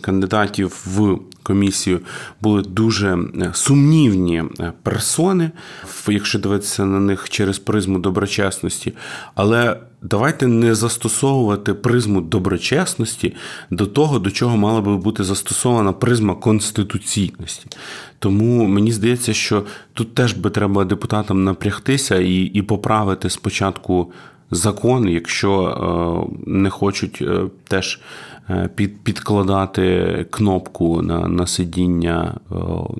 кандидатів 0.00 0.82
в 0.86 1.18
комісію 1.42 2.00
були 2.40 2.62
дуже 2.62 3.18
сумнівні 3.52 4.44
персони, 4.82 5.50
якщо 6.08 6.38
дивитися 6.38 6.84
на 6.84 7.00
них 7.00 7.30
через 7.30 7.58
призму 7.58 7.98
доброчесності. 7.98 8.92
Але 9.34 9.76
давайте 10.02 10.46
не 10.46 10.74
застосовувати 10.74 11.74
призму 11.74 12.20
доброчесності 12.20 13.34
до 13.70 13.86
того, 13.86 14.18
до 14.18 14.30
чого 14.30 14.56
мала 14.56 14.80
би 14.80 14.96
бути 14.96 15.24
застосована 15.24 15.92
призма 15.92 16.34
конституційності. 16.34 17.66
Тому 18.18 18.66
мені 18.66 18.92
здається, 18.92 19.34
що 19.34 19.64
тут 19.92 20.14
теж 20.14 20.32
би 20.32 20.50
треба 20.50 20.84
депутатам 20.84 21.44
напрягтися 21.44 22.18
і, 22.20 22.34
і 22.34 22.62
поправити 22.62 23.30
спочатку. 23.30 24.12
Закон, 24.54 25.08
якщо 25.08 25.64
е, 25.64 26.34
не 26.46 26.70
хочуть 26.70 27.18
е, 27.22 27.40
теж 27.68 28.00
е, 28.00 28.31
під, 28.74 29.04
підкладати 29.04 30.26
кнопку 30.30 31.02
на 31.02 31.28
на 31.28 31.46
сидіння 31.46 32.34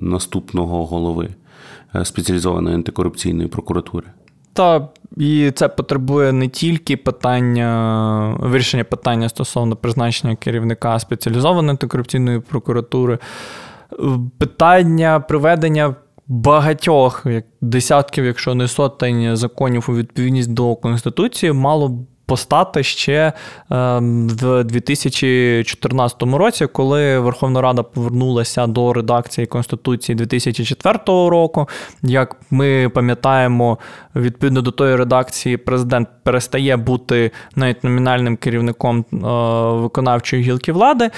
наступного 0.01 0.87
голови 0.87 1.29
спеціалізованої 2.05 2.75
антикорупційної 2.75 3.49
прокуратури. 3.49 4.07
Та 4.53 4.89
і 5.17 5.51
це 5.51 5.69
потребує 5.69 6.33
не 6.33 6.49
тільки 6.49 6.97
питання 6.97 8.37
вирішення 8.41 8.85
питання 8.85 9.29
стосовно 9.29 9.77
призначення 9.77 10.37
керівника 10.37 10.99
спеціалізованої 10.99 11.71
антикорупційної 11.71 12.41
прокуратури, 12.41 13.19
питання 14.39 15.21
приведення 15.21 15.95
багатьох 16.27 17.23
як 17.27 17.45
десятків, 17.61 18.25
якщо 18.25 18.55
не 18.55 18.69
сотень 18.69 19.37
законів 19.37 19.87
у 19.89 19.95
відповідність 19.95 20.53
до 20.53 20.77
конституції, 20.77 21.53
мало 21.53 22.07
постати 22.33 22.83
ще 22.83 23.33
ем, 23.71 24.29
в 24.29 24.65
2014 24.65 26.23
році, 26.23 26.67
коли 26.67 27.19
Верховна 27.19 27.61
Рада 27.61 27.83
повернулася 27.83 28.67
до 28.67 28.93
редакції 28.93 29.47
Конституції 29.47 30.17
2004 30.17 30.99
року. 31.07 31.69
Як 32.03 32.37
ми 32.51 32.89
пам'ятаємо, 32.89 33.79
відповідно 34.17 34.63
до 34.63 34.71
тої 34.71 34.97
редакції, 34.97 35.57
президент 35.57 36.09
перестає 36.23 36.77
бути 36.77 37.31
навіть 37.57 37.85
номінальним 37.85 38.37
керівником 38.37 39.05
е, 39.13 39.17
виконавчої 39.83 40.43
гілки 40.43 40.73
влади. 40.73 41.11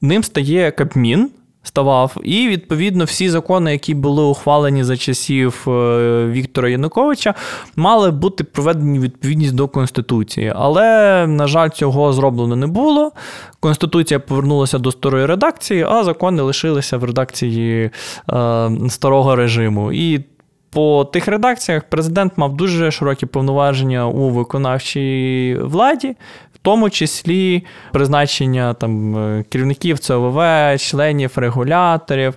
Ним 0.00 0.22
стає 0.22 0.70
Кабмін 0.70 1.30
ставав. 1.70 2.16
І, 2.22 2.48
відповідно, 2.48 3.04
всі 3.04 3.30
закони, 3.30 3.72
які 3.72 3.94
були 3.94 4.22
ухвалені 4.22 4.84
за 4.84 4.96
часів 4.96 5.64
е, 5.68 6.26
Віктора 6.26 6.68
Януковича, 6.68 7.34
мали 7.76 8.10
бути 8.10 8.44
проведені 8.44 8.98
відповідність 8.98 9.54
до 9.54 9.68
Конституції. 9.68 10.52
Але, 10.56 11.26
на 11.26 11.46
жаль, 11.46 11.68
цього 11.68 12.12
зроблено 12.12 12.56
не 12.56 12.66
було. 12.66 13.12
Конституція 13.60 14.20
повернулася 14.20 14.78
до 14.78 14.92
старої 14.92 15.26
редакції, 15.26 15.86
а 15.88 16.04
закони 16.04 16.42
лишилися 16.42 16.96
в 16.96 17.04
редакції 17.04 17.90
е, 18.32 18.70
старого 18.88 19.36
режиму. 19.36 19.92
І 19.92 20.24
по 20.70 21.04
тих 21.04 21.28
редакціях 21.28 21.84
президент 21.84 22.32
мав 22.36 22.56
дуже 22.56 22.90
широкі 22.90 23.26
повноваження 23.26 24.06
у 24.06 24.28
виконавчій 24.28 25.56
владі, 25.60 26.16
в 26.54 26.58
тому 26.62 26.90
числі 26.90 27.64
призначення 27.92 28.74
там 28.74 29.16
е, 29.16 29.44
керівників 29.48 29.98
ЦОВВ, 29.98 30.38
членів 30.78 31.32
регуляторів. 31.36 32.34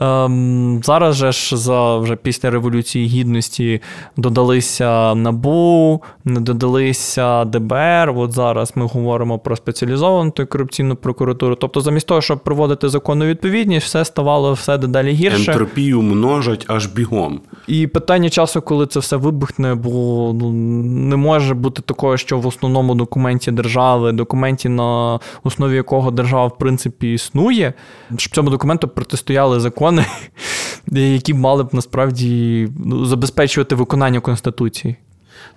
Ем, 0.00 0.80
зараз 0.84 1.16
же 1.16 1.32
ж 1.32 1.56
за 1.56 1.96
вже 1.96 2.16
після 2.16 2.50
Революції 2.50 3.06
Гідності 3.06 3.82
додалися 4.16 5.14
НАБУ, 5.14 6.02
додалися 6.24 7.44
ДБР. 7.44 8.12
От 8.16 8.32
зараз 8.32 8.72
ми 8.74 8.86
говоримо 8.86 9.38
про 9.38 9.56
спеціалізовану 9.56 10.32
корупційну 10.48 10.96
прокуратуру. 10.96 11.54
Тобто, 11.54 11.80
замість 11.80 12.06
того, 12.06 12.20
щоб 12.20 12.38
проводити 12.38 12.88
законну 12.88 13.24
відповідність, 13.24 13.86
все 13.86 14.04
ставало 14.04 14.52
все 14.52 14.78
дедалі 14.78 15.12
гірше. 15.12 15.50
Ентропію 15.50 16.02
множать 16.02 16.64
аж 16.68 16.86
бігом. 16.86 17.40
І 17.66 17.86
питання 17.86 18.30
часу, 18.30 18.62
коли 18.62 18.86
це 18.86 19.00
все 19.00 19.16
вибухне, 19.16 19.74
бо 19.74 19.90
ну, 20.40 20.52
не 21.08 21.16
може 21.16 21.54
бути 21.54 21.82
такого, 21.82 22.16
що 22.16 22.38
в 22.38 22.46
основному 22.46 22.94
документі 22.94 23.50
держави, 23.50 24.12
документі, 24.12 24.68
на 24.68 25.20
основі 25.42 25.74
якого 25.76 26.10
держава 26.10 26.46
в 26.46 26.58
принципі 26.58 27.12
існує, 27.12 27.72
щоб 28.16 28.34
цьому 28.34 28.50
документу 28.50 28.88
протистояли 28.88 29.60
закони, 29.86 30.06
які 31.12 31.34
мали 31.34 31.64
б 31.64 31.68
насправді 31.72 32.68
ну, 32.84 33.04
забезпечувати 33.04 33.74
виконання 33.74 34.20
Конституції. 34.20 34.96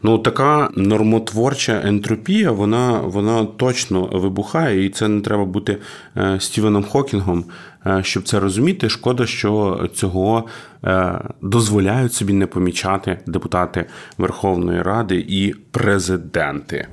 Ну, 0.03 0.17
така 0.17 0.69
нормотворча 0.75 1.81
ентропія, 1.85 2.51
вона 2.51 2.99
вона 2.99 3.45
точно 3.45 4.01
вибухає, 4.01 4.85
і 4.85 4.89
це 4.89 5.07
не 5.07 5.21
треба 5.21 5.45
бути 5.45 5.77
е, 6.17 6.39
Стівеном 6.39 6.83
Хокінгом, 6.83 7.45
е, 7.85 7.99
щоб 8.03 8.23
це 8.23 8.39
розуміти. 8.39 8.89
Шкода, 8.89 9.25
що 9.25 9.87
цього 9.93 10.45
е, 10.85 11.19
дозволяють 11.41 12.13
собі 12.13 12.33
не 12.33 12.47
помічати 12.47 13.19
депутати 13.27 13.85
Верховної 14.17 14.81
Ради 14.81 15.25
і 15.27 15.55
президенти. 15.71 16.87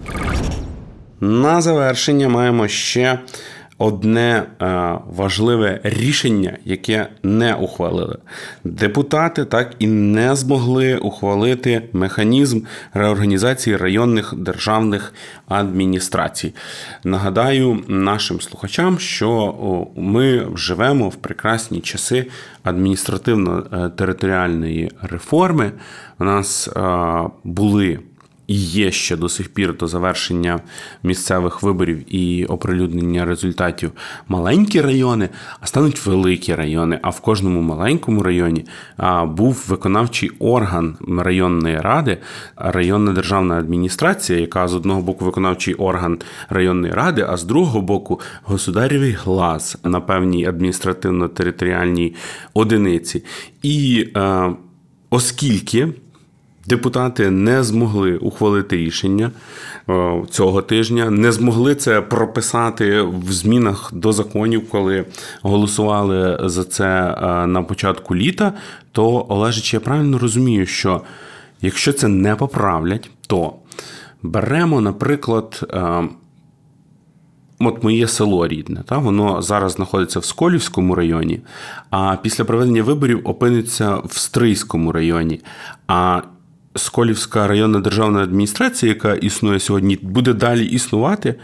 На 1.20 1.60
завершення 1.60 2.28
маємо 2.28 2.68
ще 2.68 3.18
одне 3.78 4.42
е, 4.62 4.66
важливе 5.06 5.80
рішення, 5.82 6.58
яке 6.64 7.08
не 7.22 7.54
ухвалили. 7.54 8.18
Депутати 8.64 9.44
так 9.44 9.74
і 9.78 9.86
не 9.86 10.36
змогли 10.36 10.96
ухвалити 10.96 11.82
механізм 11.92 12.60
реорганізації 12.94 13.76
районних 13.76 14.34
державних 14.36 15.14
адміністрацій. 15.48 16.54
Нагадаю 17.04 17.84
нашим 17.88 18.40
слухачам, 18.40 18.98
що 18.98 19.54
ми 19.96 20.46
живемо 20.54 21.08
в 21.08 21.16
прекрасні 21.16 21.80
часи 21.80 22.26
адміністративно-територіальної 22.64 24.90
реформи. 25.02 25.72
У 26.18 26.24
нас 26.24 26.68
е, 26.68 26.70
були 27.44 27.98
і 28.46 28.54
є 28.54 28.90
ще 28.90 29.16
до 29.16 29.28
сих 29.28 29.48
пір 29.48 29.76
до 29.76 29.86
завершення 29.86 30.60
місцевих 31.02 31.62
виборів 31.62 32.14
і 32.14 32.44
оприлюднення 32.44 33.24
результатів 33.24 33.92
маленькі 34.28 34.80
райони, 34.80 35.28
а 35.60 35.66
стануть 35.66 36.06
великі 36.06 36.54
райони. 36.54 36.98
А 37.02 37.10
в 37.10 37.20
кожному 37.20 37.60
маленькому 37.60 38.22
районі 38.22 38.64
був 39.24 39.64
виконавчий 39.68 40.30
орган 40.38 40.96
районної 41.18 41.80
ради, 41.80 42.18
районна 42.56 43.12
державна 43.12 43.58
адміністрація, 43.58 44.38
яка 44.38 44.68
з 44.68 44.74
одного 44.74 45.02
боку 45.02 45.24
виконавчий 45.24 45.74
орган 45.74 46.18
районної 46.48 46.92
ради, 46.92 47.26
а 47.28 47.36
з 47.36 47.44
другого 47.44 47.80
боку 47.80 48.20
государєвий 48.44 49.12
глас 49.12 49.76
на 49.84 50.00
певній 50.00 50.48
адміністративно-територіальній 50.48 52.14
одиниці. 52.54 53.24
І 53.62 54.08
е, 54.16 54.50
оскільки 55.10 55.88
Депутати 56.66 57.30
не 57.30 57.62
змогли 57.62 58.16
ухвалити 58.16 58.76
рішення 58.76 59.30
е, 59.88 60.22
цього 60.30 60.62
тижня, 60.62 61.10
не 61.10 61.32
змогли 61.32 61.74
це 61.74 62.00
прописати 62.00 63.02
в 63.02 63.32
змінах 63.32 63.90
до 63.94 64.12
законів, 64.12 64.70
коли 64.70 65.04
голосували 65.42 66.38
за 66.44 66.64
це 66.64 66.86
е, 66.86 67.46
на 67.46 67.62
початку 67.62 68.16
літа. 68.16 68.52
То 68.92 69.26
Олежич, 69.28 69.74
я 69.74 69.80
правильно 69.80 70.18
розумію, 70.18 70.66
що 70.66 71.00
якщо 71.60 71.92
це 71.92 72.08
не 72.08 72.36
поправлять, 72.36 73.10
то 73.26 73.52
беремо, 74.22 74.80
наприклад, 74.80 75.60
е, 75.72 76.08
от 77.58 77.84
моє 77.84 78.08
село 78.08 78.48
рідне, 78.48 78.82
та 78.86 78.98
воно 78.98 79.42
зараз 79.42 79.72
знаходиться 79.72 80.18
в 80.18 80.24
Сколівському 80.24 80.94
районі, 80.94 81.40
а 81.90 82.16
після 82.22 82.44
проведення 82.44 82.82
виборів 82.82 83.20
опиниться 83.24 83.96
в 83.96 84.18
Стрийському 84.18 84.92
районі. 84.92 85.40
А 85.86 86.22
Сколівська 86.76 87.46
районна 87.46 87.80
державна 87.80 88.22
адміністрація, 88.22 88.92
яка 88.92 89.14
існує 89.14 89.60
сьогодні, 89.60 89.98
буде 90.02 90.32
далі 90.32 90.64
існувати 90.64 91.34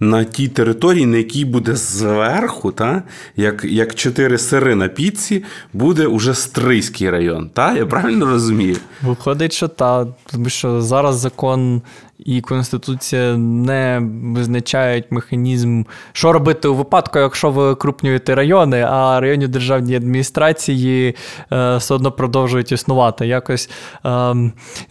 на 0.00 0.24
тій 0.24 0.48
території, 0.48 1.06
на 1.06 1.16
якій 1.16 1.44
буде 1.44 1.76
зверху, 1.76 2.72
та, 2.72 3.02
як 3.36 3.64
як 3.64 3.94
чотири 3.94 4.38
сири 4.38 4.74
на 4.74 4.88
піці, 4.88 5.44
буде 5.72 6.06
уже 6.06 6.34
Стрийський 6.34 7.10
район. 7.10 7.50
Та? 7.54 7.76
Я 7.76 7.86
правильно 7.86 8.26
розумію? 8.26 8.76
Виходить, 9.02 9.52
що 9.52 9.68
так, 9.68 10.08
тому 10.32 10.48
що 10.48 10.82
зараз 10.82 11.16
закон 11.16 11.82
і 12.18 12.40
Конституція 12.40 13.36
не 13.36 14.02
визначають 14.34 15.04
механізм, 15.10 15.82
що 16.12 16.32
робити 16.32 16.68
у 16.68 16.74
випадку, 16.74 17.18
якщо 17.18 17.50
ви 17.50 17.74
крупнюєте 17.74 18.34
райони, 18.34 18.86
а 18.90 19.20
районні 19.20 19.48
державні 19.48 19.96
адміністрації 19.96 21.14
е, 21.52 21.76
все 21.76 21.94
одно 21.94 22.12
продовжують 22.12 22.72
існувати. 22.72 23.26
Якось 23.26 23.70
е, 24.06 24.34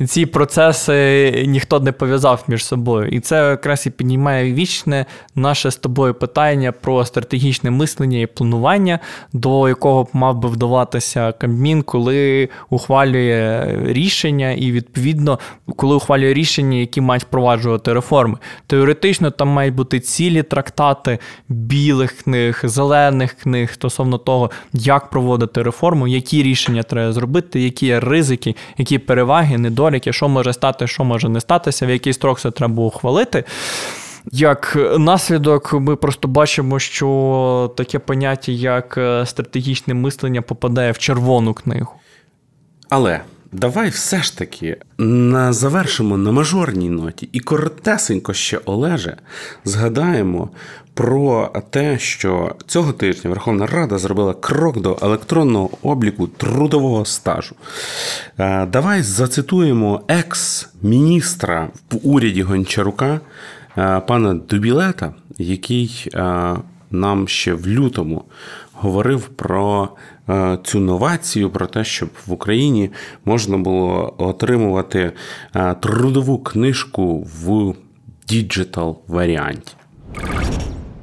ці 0.05 0.25
процеси 0.25 1.31
ніхто 1.47 1.79
не 1.79 1.91
пов'язав 1.91 2.43
між 2.47 2.65
собою. 2.65 3.07
І 3.07 3.19
це 3.19 3.35
якраз 3.35 3.87
і 3.87 3.89
піднімає 3.89 4.53
вічне 4.53 5.05
наше 5.35 5.71
з 5.71 5.77
тобою 5.77 6.13
питання 6.13 6.71
про 6.71 7.05
стратегічне 7.05 7.71
мислення 7.71 8.19
і 8.19 8.25
планування, 8.25 8.99
до 9.33 9.69
якого 9.69 10.03
б 10.03 10.09
мав 10.13 10.37
би 10.37 10.49
вдаватися 10.49 11.31
Кабмін, 11.31 11.81
коли 11.81 12.49
ухвалює 12.69 13.67
рішення, 13.85 14.51
і 14.51 14.71
відповідно, 14.71 15.39
коли 15.75 15.95
ухвалює 15.95 16.33
рішення, 16.33 16.77
які 16.77 17.01
мають 17.01 17.14
мають 17.15 17.23
впроваджувати 17.23 17.93
реформи. 17.93 18.37
Теоретично 18.67 19.31
там 19.31 19.47
мають 19.47 19.75
бути 19.75 19.99
цілі 19.99 20.43
трактати 20.43 21.19
білих 21.49 22.11
книг, 22.11 22.61
зелених 22.63 23.33
книг 23.33 23.73
стосовно 23.73 24.17
того, 24.17 24.51
як 24.73 25.09
проводити 25.09 25.63
реформу, 25.63 26.07
які 26.07 26.43
рішення 26.43 26.83
треба 26.83 27.11
зробити, 27.11 27.61
які 27.61 27.85
є 27.85 27.99
ризики, 27.99 28.55
які 28.77 28.99
переваги, 28.99 29.57
недоліки, 29.57 30.13
що 30.13 30.29
може 30.29 30.53
стати, 30.53 30.87
що 30.87 31.03
може 31.03 31.29
не 31.29 31.41
статися, 31.41 31.85
в 31.85 31.89
який 31.89 32.13
строк 32.13 32.39
це 32.39 32.51
треба 32.51 32.83
ухвалити. 32.83 33.43
Як 34.31 34.77
наслідок, 34.97 35.73
ми 35.73 35.95
просто 35.95 36.27
бачимо, 36.27 36.79
що 36.79 37.73
таке 37.77 37.99
поняття, 37.99 38.51
як 38.51 38.97
е, 38.97 39.25
стратегічне 39.25 39.93
мислення, 39.93 40.41
попадає 40.41 40.91
в 40.91 40.97
червону 40.97 41.53
книгу. 41.53 41.91
Але 42.89 43.21
Давай 43.55 43.89
все 43.89 44.23
ж 44.23 44.37
таки 44.37 44.77
на 44.97 45.53
завершимо 45.53 46.17
на 46.17 46.31
мажорній 46.31 46.89
ноті 46.89 47.29
і 47.31 47.39
коротесенько 47.39 48.33
ще 48.33 48.59
Олеже 48.65 49.17
згадаємо 49.65 50.49
про 50.93 51.53
те, 51.69 51.99
що 51.99 52.55
цього 52.67 52.93
тижня 52.93 53.29
Верховна 53.29 53.65
Рада 53.65 53.97
зробила 53.97 54.33
крок 54.33 54.81
до 54.81 54.97
електронного 55.01 55.69
обліку 55.81 56.27
трудового 56.27 57.05
стажу. 57.05 57.55
Е, 58.37 58.65
давай 58.65 59.01
зацитуємо 59.01 60.01
екс-міністра 60.07 61.69
в 61.91 61.97
уряді 62.03 62.41
Гончарука 62.41 63.19
е, 63.77 63.99
пана 64.07 64.33
Дубілета, 64.33 65.13
який 65.37 66.09
е, 66.13 66.55
нам 66.91 67.27
ще 67.27 67.53
в 67.53 67.67
лютому 67.67 68.23
говорив 68.73 69.27
про 69.27 69.89
е, 70.29 70.57
цю 70.63 70.79
новацію, 70.79 71.49
про 71.49 71.67
те, 71.67 71.83
щоб 71.83 72.09
в 72.27 72.31
Україні 72.31 72.91
можна 73.25 73.57
було 73.57 74.13
отримувати 74.17 75.11
е, 75.55 75.75
трудову 75.79 76.37
книжку 76.37 77.27
в 77.43 77.73
digital 78.27 78.97
варіанті. 79.07 79.73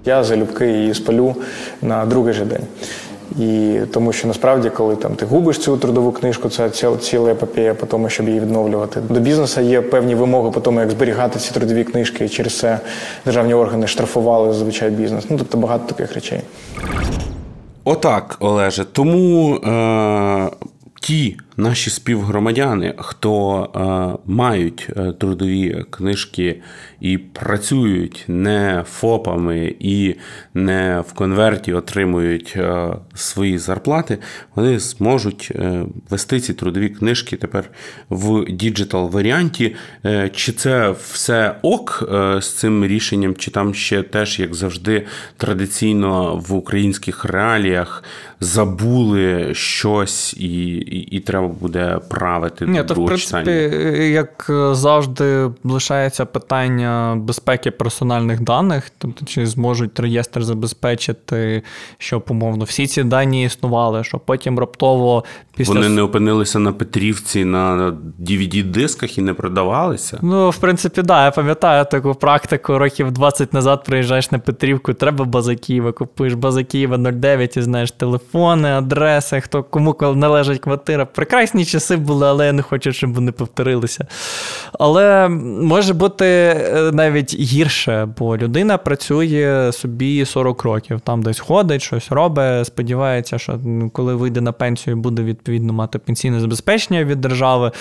Я 0.05 0.25
залюбки 0.25 0.67
її 0.67 0.95
спалю 0.95 1.37
на 1.83 2.07
другий 2.07 2.35
же 2.35 2.45
день. 2.45 2.67
І 3.39 3.79
тому 3.93 4.13
що 4.13 4.29
насправді, 4.29 4.71
коли 4.71 4.97
там 4.97 5.15
ти 5.15 5.27
губиш 5.27 5.59
цю 5.59 5.77
трудову 5.77 6.13
книжку, 6.13 6.49
це 6.49 6.71
ціла 7.01 7.31
епопея 7.31 7.75
по 7.75 7.87
тому, 7.87 8.09
щоб 8.09 8.29
її 8.29 8.41
відновлювати. 8.41 9.01
До 9.09 9.21
бізнесу 9.21 9.61
є 9.61 9.81
певні 9.81 10.15
вимоги 10.15 10.51
по 10.51 10.61
тому, 10.61 10.81
як 10.81 10.91
зберігати 10.91 11.39
ці 11.39 11.55
трудові 11.55 11.85
книжки, 11.85 12.25
і 12.25 12.29
через 12.29 12.59
це 12.59 12.81
державні 13.25 13.55
органи 13.55 13.87
штрафували 13.87 14.53
зазвичай 14.53 14.91
бізнес. 14.91 15.25
Ну 15.31 15.37
тобто 15.39 15.59
багато 15.59 15.95
таких 15.95 16.15
речей. 16.15 16.41
Отак, 17.85 18.37
Олеже. 18.41 18.85
Тому 18.85 19.55
е, 19.57 20.51
ті 21.03 21.37
наші 21.57 21.91
співгромадяни, 21.91 22.95
хто 22.99 23.65
е, 23.65 24.23
мають 24.33 24.89
е, 24.97 25.13
трудові 25.13 25.85
книжки 25.91 26.61
і 27.01 27.19
працюють 27.19 28.25
не 28.29 28.85
ФОПами 28.91 29.75
і 29.81 30.15
не 30.55 31.05
в 31.09 31.13
конверті 31.13 31.73
отримують 31.73 32.55
е, 32.57 32.89
свої 33.15 33.59
зарплати, 33.59 34.19
вони 34.55 34.79
зможуть 34.79 35.53
вести 36.11 36.41
ці 36.41 36.55
трудові 36.55 36.89
книжки 36.89 37.37
тепер 37.37 37.65
в 38.11 38.45
digital 38.51 39.11
варіанті. 39.11 39.77
Чи 40.35 40.53
це 40.53 40.95
все 41.13 41.57
ок 41.63 42.05
з 42.41 42.49
цим 42.49 42.87
рішенням, 42.87 43.35
чи 43.35 43.51
там 43.51 43.75
ще 43.75 44.03
теж, 44.03 44.41
як 44.41 44.55
завжди, 44.55 45.07
традиційно 45.37 46.37
в 46.37 46.55
українських 46.55 47.25
реаліях 47.25 48.05
забули 48.43 49.55
щось 49.55 50.35
і, 50.35 50.67
і, 50.75 51.17
і 51.17 51.21
треба 51.21 51.49
буде 51.49 52.01
правити. 52.09 52.67
Ні, 52.67 52.85
то 52.85 52.95
в 52.95 53.07
принципі, 53.07 53.51
як 54.13 54.47
завжди, 54.73 55.51
лишається 55.65 56.25
питання 56.25 57.15
безпеки 57.19 57.71
персональних 57.71 58.41
даних, 58.41 58.91
тобто 58.99 59.27
чи 59.27 59.47
зможуть 59.47 60.01
реєстр 60.01 60.43
забезпечити, 60.43 61.63
щоб 61.99 62.25
умовно 62.29 62.65
всі 62.65 62.87
ці 62.87 63.03
дані 63.03 63.45
існували, 63.45 64.05
щоб 64.05 64.21
потім 64.25 64.59
раптово 64.59 65.25
після 65.57 65.75
вони 65.75 65.89
не 65.89 66.03
опинилися 66.03 66.59
на 66.59 66.73
Петрівці 66.73 67.45
на 67.45 67.93
dvd 68.21 68.63
дисках 68.63 69.19
і 69.19 69.23
не 69.23 69.35
продавалися. 69.35 70.19
Ну, 70.23 70.51
в 70.51 70.57
принципі, 70.57 70.95
так. 70.97 71.07
Да, 71.07 71.25
я 71.25 71.31
пам'ятаю 71.31 71.87
таку 71.91 72.15
практику 72.15 72.79
років 72.79 73.13
20 73.13 73.53
назад. 73.53 73.85
Приїжджаєш 73.85 74.31
на 74.31 74.39
Петрівку, 74.39 74.95
треба 74.95 75.25
база 75.25 75.55
Києва, 75.55 75.93
купуєш 75.93 76.35
база 76.35 76.65
Києва 76.65 76.99
09 76.99 77.57
і 77.57 77.63
знаєш 77.63 77.91
телефони, 78.33 78.69
адреси, 78.69 79.41
хто 79.41 79.63
кому 79.63 79.97
належить 80.15 80.61
квартира. 80.61 81.07
Прекрасні 81.07 81.65
часи 81.65 81.97
були, 81.97 82.27
але 82.27 82.47
я 82.47 82.53
не 82.53 82.63
хочу, 82.63 82.93
щоб 82.93 83.15
вони 83.15 83.33
повторилися. 83.33 84.07
Але 84.79 85.29
може 85.29 85.95
бути 85.95 86.25
е, 86.27 86.91
навіть 86.93 87.35
гірше, 87.35 88.09
бо 88.19 88.37
людина 88.37 88.79
працює 88.79 89.71
собі 89.73 90.25
40 90.25 90.63
років, 90.63 91.01
там 91.01 91.23
десь 91.23 91.39
ходить, 91.39 91.83
щось 91.83 92.13
робить, 92.13 92.67
сподівається, 92.67 93.39
що 93.39 93.61
коли 93.93 94.15
вийде 94.15 94.41
на 94.41 94.53
пенсію, 94.53 94.97
буде 94.97 95.23
відповідно 95.23 95.73
мати 95.73 95.99
пенсійне 95.99 96.41
забезпечення 96.41 97.05
від 97.05 97.21
держави. 97.21 97.73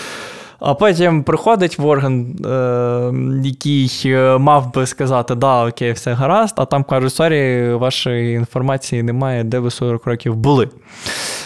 А 0.61 0.73
потім 0.73 1.23
приходить 1.23 1.77
в 1.77 1.85
орган, 1.85 2.35
е, 2.45 3.11
який 3.43 3.91
е, 4.05 4.37
мав 4.37 4.73
би 4.73 4.85
сказати, 4.85 5.35
да, 5.35 5.67
okay, 5.67 5.91
все 5.91 6.13
гаразд, 6.13 6.53
а 6.57 6.65
там 6.65 6.83
кажуть, 6.83 7.13
sorry, 7.13 7.73
вашої 7.73 8.35
інформації 8.35 9.03
немає, 9.03 9.43
де 9.43 9.59
ви 9.59 9.71
40 9.71 10.05
років 10.05 10.35
були. 10.35 10.69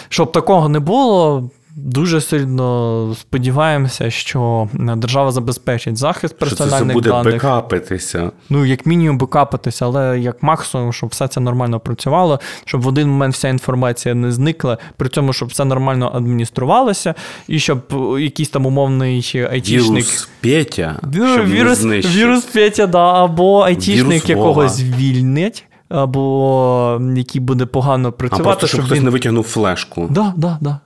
Щоб 0.08 0.32
такого 0.32 0.68
не 0.68 0.80
було, 0.80 1.50
дуже 1.76 2.20
сильно 2.20 3.14
сподіваємося, 3.20 4.10
що 4.10 4.68
держава 4.74 5.32
забезпечить 5.32 5.96
захист 5.96 6.38
персональних 6.38 6.78
що 6.78 6.86
це 6.88 6.92
буде 6.94 7.10
даних. 7.10 7.34
бекапитися. 7.34 8.30
Ну, 8.50 8.64
як 8.64 8.86
мінімум, 8.86 9.18
бекапитися, 9.18 9.84
але 9.84 10.18
як 10.20 10.42
максимум, 10.42 10.92
щоб 10.92 11.08
все 11.10 11.28
це 11.28 11.40
нормально 11.40 11.80
працювало, 11.80 12.40
щоб 12.64 12.82
в 12.82 12.86
один 12.88 13.08
момент 13.08 13.34
вся 13.34 13.48
інформація 13.48 14.14
не 14.14 14.32
зникла, 14.32 14.78
при 14.96 15.08
цьому, 15.08 15.32
щоб 15.32 15.48
все 15.48 15.64
нормально 15.64 16.12
адмініструвалося, 16.14 17.14
і 17.48 17.58
щоб 17.58 17.82
е, 18.16 18.22
якийсь 18.22 18.48
там 18.48 18.66
умовний 18.66 19.46
айтішник. 19.50 19.92
Вірус 19.96 20.28
Петя, 20.40 20.96
Ну, 21.14 21.32
щоб 21.34 21.46
вірус, 21.46 21.84
вірус 21.84 22.44
Петя, 22.44 22.86
да, 22.86 23.24
або 23.24 23.60
айтішник 23.60 24.06
Вірус 24.08 24.28
якогось 24.28 24.80
Вова. 24.82 24.92
звільнять, 24.94 25.64
або 25.88 27.00
який 27.16 27.40
буде 27.40 27.66
погано 27.66 28.08
А 28.08 28.12
працювати, 28.12 28.44
просто, 28.44 28.66
щоб 28.66 28.84
хтось 28.84 28.98
він... 28.98 29.04
не 29.04 29.10
витягнув 29.10 29.44
флешку. 29.44 30.06
Да, 30.10 30.32
да, 30.36 30.58
да. 30.60 30.80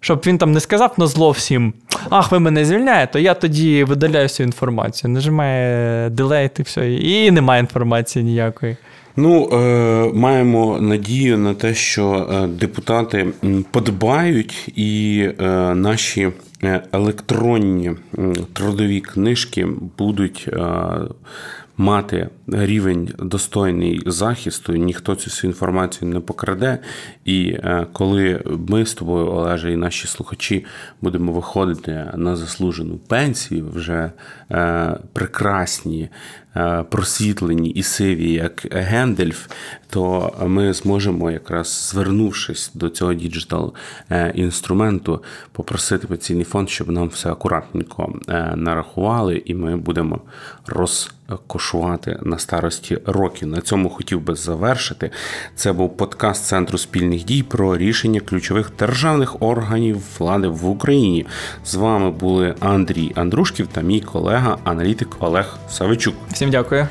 Щоб 0.00 0.22
він 0.26 0.38
там 0.38 0.52
не 0.52 0.60
сказав 0.60 0.94
на 0.96 1.06
зло 1.06 1.30
всім: 1.30 1.72
ах, 2.10 2.32
ви 2.32 2.38
мене 2.38 2.64
звільняєте, 2.64 3.22
я 3.22 3.34
тоді 3.34 3.84
видаляю 3.84 4.24
всю 4.24 4.46
інформацію. 4.46 5.10
Нажимає 5.10 6.10
delete 6.10 6.58
і 6.58 6.62
все, 6.62 6.92
і 6.92 7.30
немає 7.30 7.60
інформації 7.60 8.24
ніякої. 8.24 8.76
Ну, 9.16 9.48
е, 9.52 10.10
маємо 10.14 10.78
надію 10.80 11.38
на 11.38 11.54
те, 11.54 11.74
що 11.74 12.28
е, 12.32 12.46
депутати 12.46 13.26
подбають 13.70 14.72
і 14.76 15.20
е, 15.40 15.44
наші 15.74 16.28
е, 16.64 16.82
електронні 16.92 17.90
трудові 18.52 19.00
книжки 19.00 19.66
будуть. 19.98 20.48
Е, 20.52 20.58
Мати 21.80 22.28
рівень 22.52 23.10
достойний 23.18 24.02
захисту, 24.06 24.72
ніхто 24.72 25.14
цю 25.14 25.30
всю 25.30 25.50
інформацію 25.50 26.10
не 26.10 26.20
покраде. 26.20 26.78
І 27.24 27.48
е, 27.48 27.86
коли 27.92 28.42
ми 28.68 28.86
з 28.86 28.94
тобою, 28.94 29.26
Олеже, 29.26 29.72
і 29.72 29.76
наші 29.76 30.08
слухачі 30.08 30.64
будемо 31.02 31.32
виходити 31.32 32.10
на 32.14 32.36
заслужену 32.36 32.98
пенсію, 32.98 33.70
вже 33.74 34.12
е, 34.50 34.96
прекрасні, 35.12 36.08
е, 36.56 36.84
просвітлені 36.90 37.70
і 37.70 37.82
сиві, 37.82 38.32
як 38.32 38.66
Гендельф, 38.70 39.46
то 39.90 40.32
ми 40.46 40.72
зможемо, 40.72 41.30
якраз 41.30 41.90
звернувшись 41.90 42.70
до 42.74 42.88
цього 42.88 43.14
digital 43.14 43.74
інструменту, 44.34 45.22
попросити 45.52 46.06
пенсійний 46.06 46.44
фонд, 46.44 46.70
щоб 46.70 46.90
нам 46.90 47.08
все 47.08 47.32
акуратненько 47.32 48.20
нарахували, 48.56 49.42
і 49.44 49.54
ми 49.54 49.76
будемо 49.76 50.20
розкошувати 50.66 52.18
на 52.22 52.37
старості 52.38 52.98
років. 53.06 53.48
На 53.48 53.60
цьому 53.60 53.90
хотів 53.90 54.20
би 54.20 54.34
завершити. 54.34 55.10
Це 55.54 55.72
був 55.72 55.96
подкаст 55.96 56.44
Центру 56.44 56.78
спільних 56.78 57.24
дій 57.24 57.42
про 57.42 57.76
рішення 57.76 58.20
ключових 58.20 58.72
державних 58.78 59.42
органів 59.42 59.98
влади 60.18 60.48
в 60.48 60.68
Україні. 60.68 61.26
З 61.64 61.74
вами 61.74 62.10
були 62.10 62.54
Андрій 62.60 63.12
Андрушків 63.14 63.68
та 63.72 63.80
мій 63.80 64.00
колега, 64.00 64.58
аналітик 64.64 65.08
Олег 65.20 65.58
Савичук. 65.70 66.14
Всім 66.32 66.50
дякую. 66.50 66.88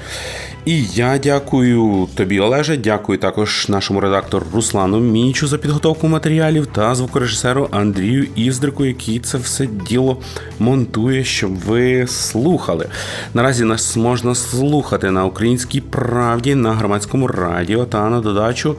І 0.68 0.84
я 0.84 1.18
дякую 1.18 2.07
тобі, 2.15 2.39
Олеже. 2.39 2.78
Дякую 2.78 3.20
також 3.20 3.70
нашому 3.70 3.99
редактору 3.99 4.45
Руслану 4.53 4.99
Мінічу 4.99 5.47
за 5.47 5.57
підготовку 5.57 6.07
матеріалів 6.07 6.68
та 6.68 6.95
звукорежисеру 6.95 7.68
Андрію 7.72 8.28
Іздрику, 8.36 8.86
який 8.86 9.20
це 9.20 9.38
все 9.38 9.68
діло 9.68 10.18
монтує, 10.59 11.24
щоб 11.24 11.55
ви 11.55 12.07
слухали. 12.07 12.88
Наразі 13.34 13.63
нас 13.63 13.97
можна 13.97 14.36
слухати 14.36 15.11
на 15.11 15.26
українській 15.26 15.82
правді, 15.82 16.55
на 16.55 16.74
громадському 16.74 17.28
радіо 17.28 17.86
та 17.86 18.09
на 18.09 18.22
додачу 18.22 18.76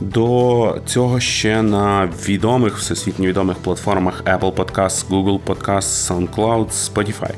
до 0.00 0.76
цього 0.86 1.20
ще 1.20 1.62
на 1.62 2.08
відомих 2.28 2.76
всесвітньо 2.76 3.26
відомих 3.26 3.56
платформах 3.56 4.22
Apple 4.24 4.52
Podcasts, 4.52 5.08
Google 5.10 5.40
Podcasts, 5.46 6.28
SoundCloud, 6.28 6.66
Spotify. 6.70 7.34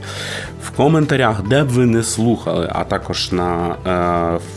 В 0.64 0.70
коментарях, 0.70 1.42
де 1.42 1.64
б 1.64 1.68
ви 1.68 1.86
не 1.86 2.02
слухали, 2.02 2.70
а 2.72 2.84
також 2.84 3.32
на 3.32 3.76
е, 3.86 3.93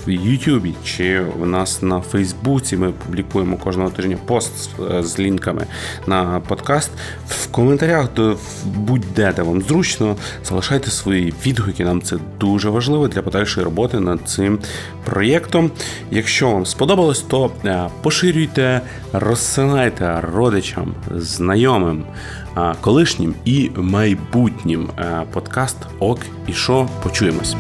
в 0.06 0.10
Ютубі 0.10 0.74
чи 0.84 1.22
в 1.40 1.48
нас 1.48 1.82
на 1.82 2.02
Фейсбуці. 2.02 2.78
Ми 2.78 2.92
публікуємо 2.92 3.58
кожного 3.58 3.90
тижня 3.90 4.18
пост 4.26 4.52
з, 4.58 5.04
з 5.04 5.20
лінками 5.20 5.66
на 6.08 6.40
подкаст. 6.40 6.92
В 7.28 7.48
коментарях 7.48 8.10
будь-де 8.66 9.34
де 9.36 9.42
вам 9.42 9.62
зручно, 9.62 10.16
залишайте 10.46 10.92
свої 10.92 11.34
відгуки. 11.46 11.86
Нам 11.86 12.02
це 12.02 12.18
дуже 12.40 12.70
важливо 12.70 13.08
для 13.08 13.22
подальшої 13.22 13.66
роботи 13.66 14.00
над 14.00 14.20
цим 14.26 14.60
проєктом. 15.06 15.72
Якщо 16.12 16.52
вам 16.52 16.66
сподобалось, 16.66 17.22
то 17.22 17.52
е, 17.66 17.88
поширюйте, 18.02 18.82
розсилайте 19.14 20.22
родичам, 20.34 20.96
знайомим, 21.16 22.04
е, 22.58 22.74
колишнім 22.82 23.36
і 23.46 23.72
майбутнім 23.76 24.90
е, 25.00 25.24
подкаст 25.34 25.78
Ок 26.00 26.20
і 26.48 26.54
шо 26.54 26.90
почуємось. 27.04 27.56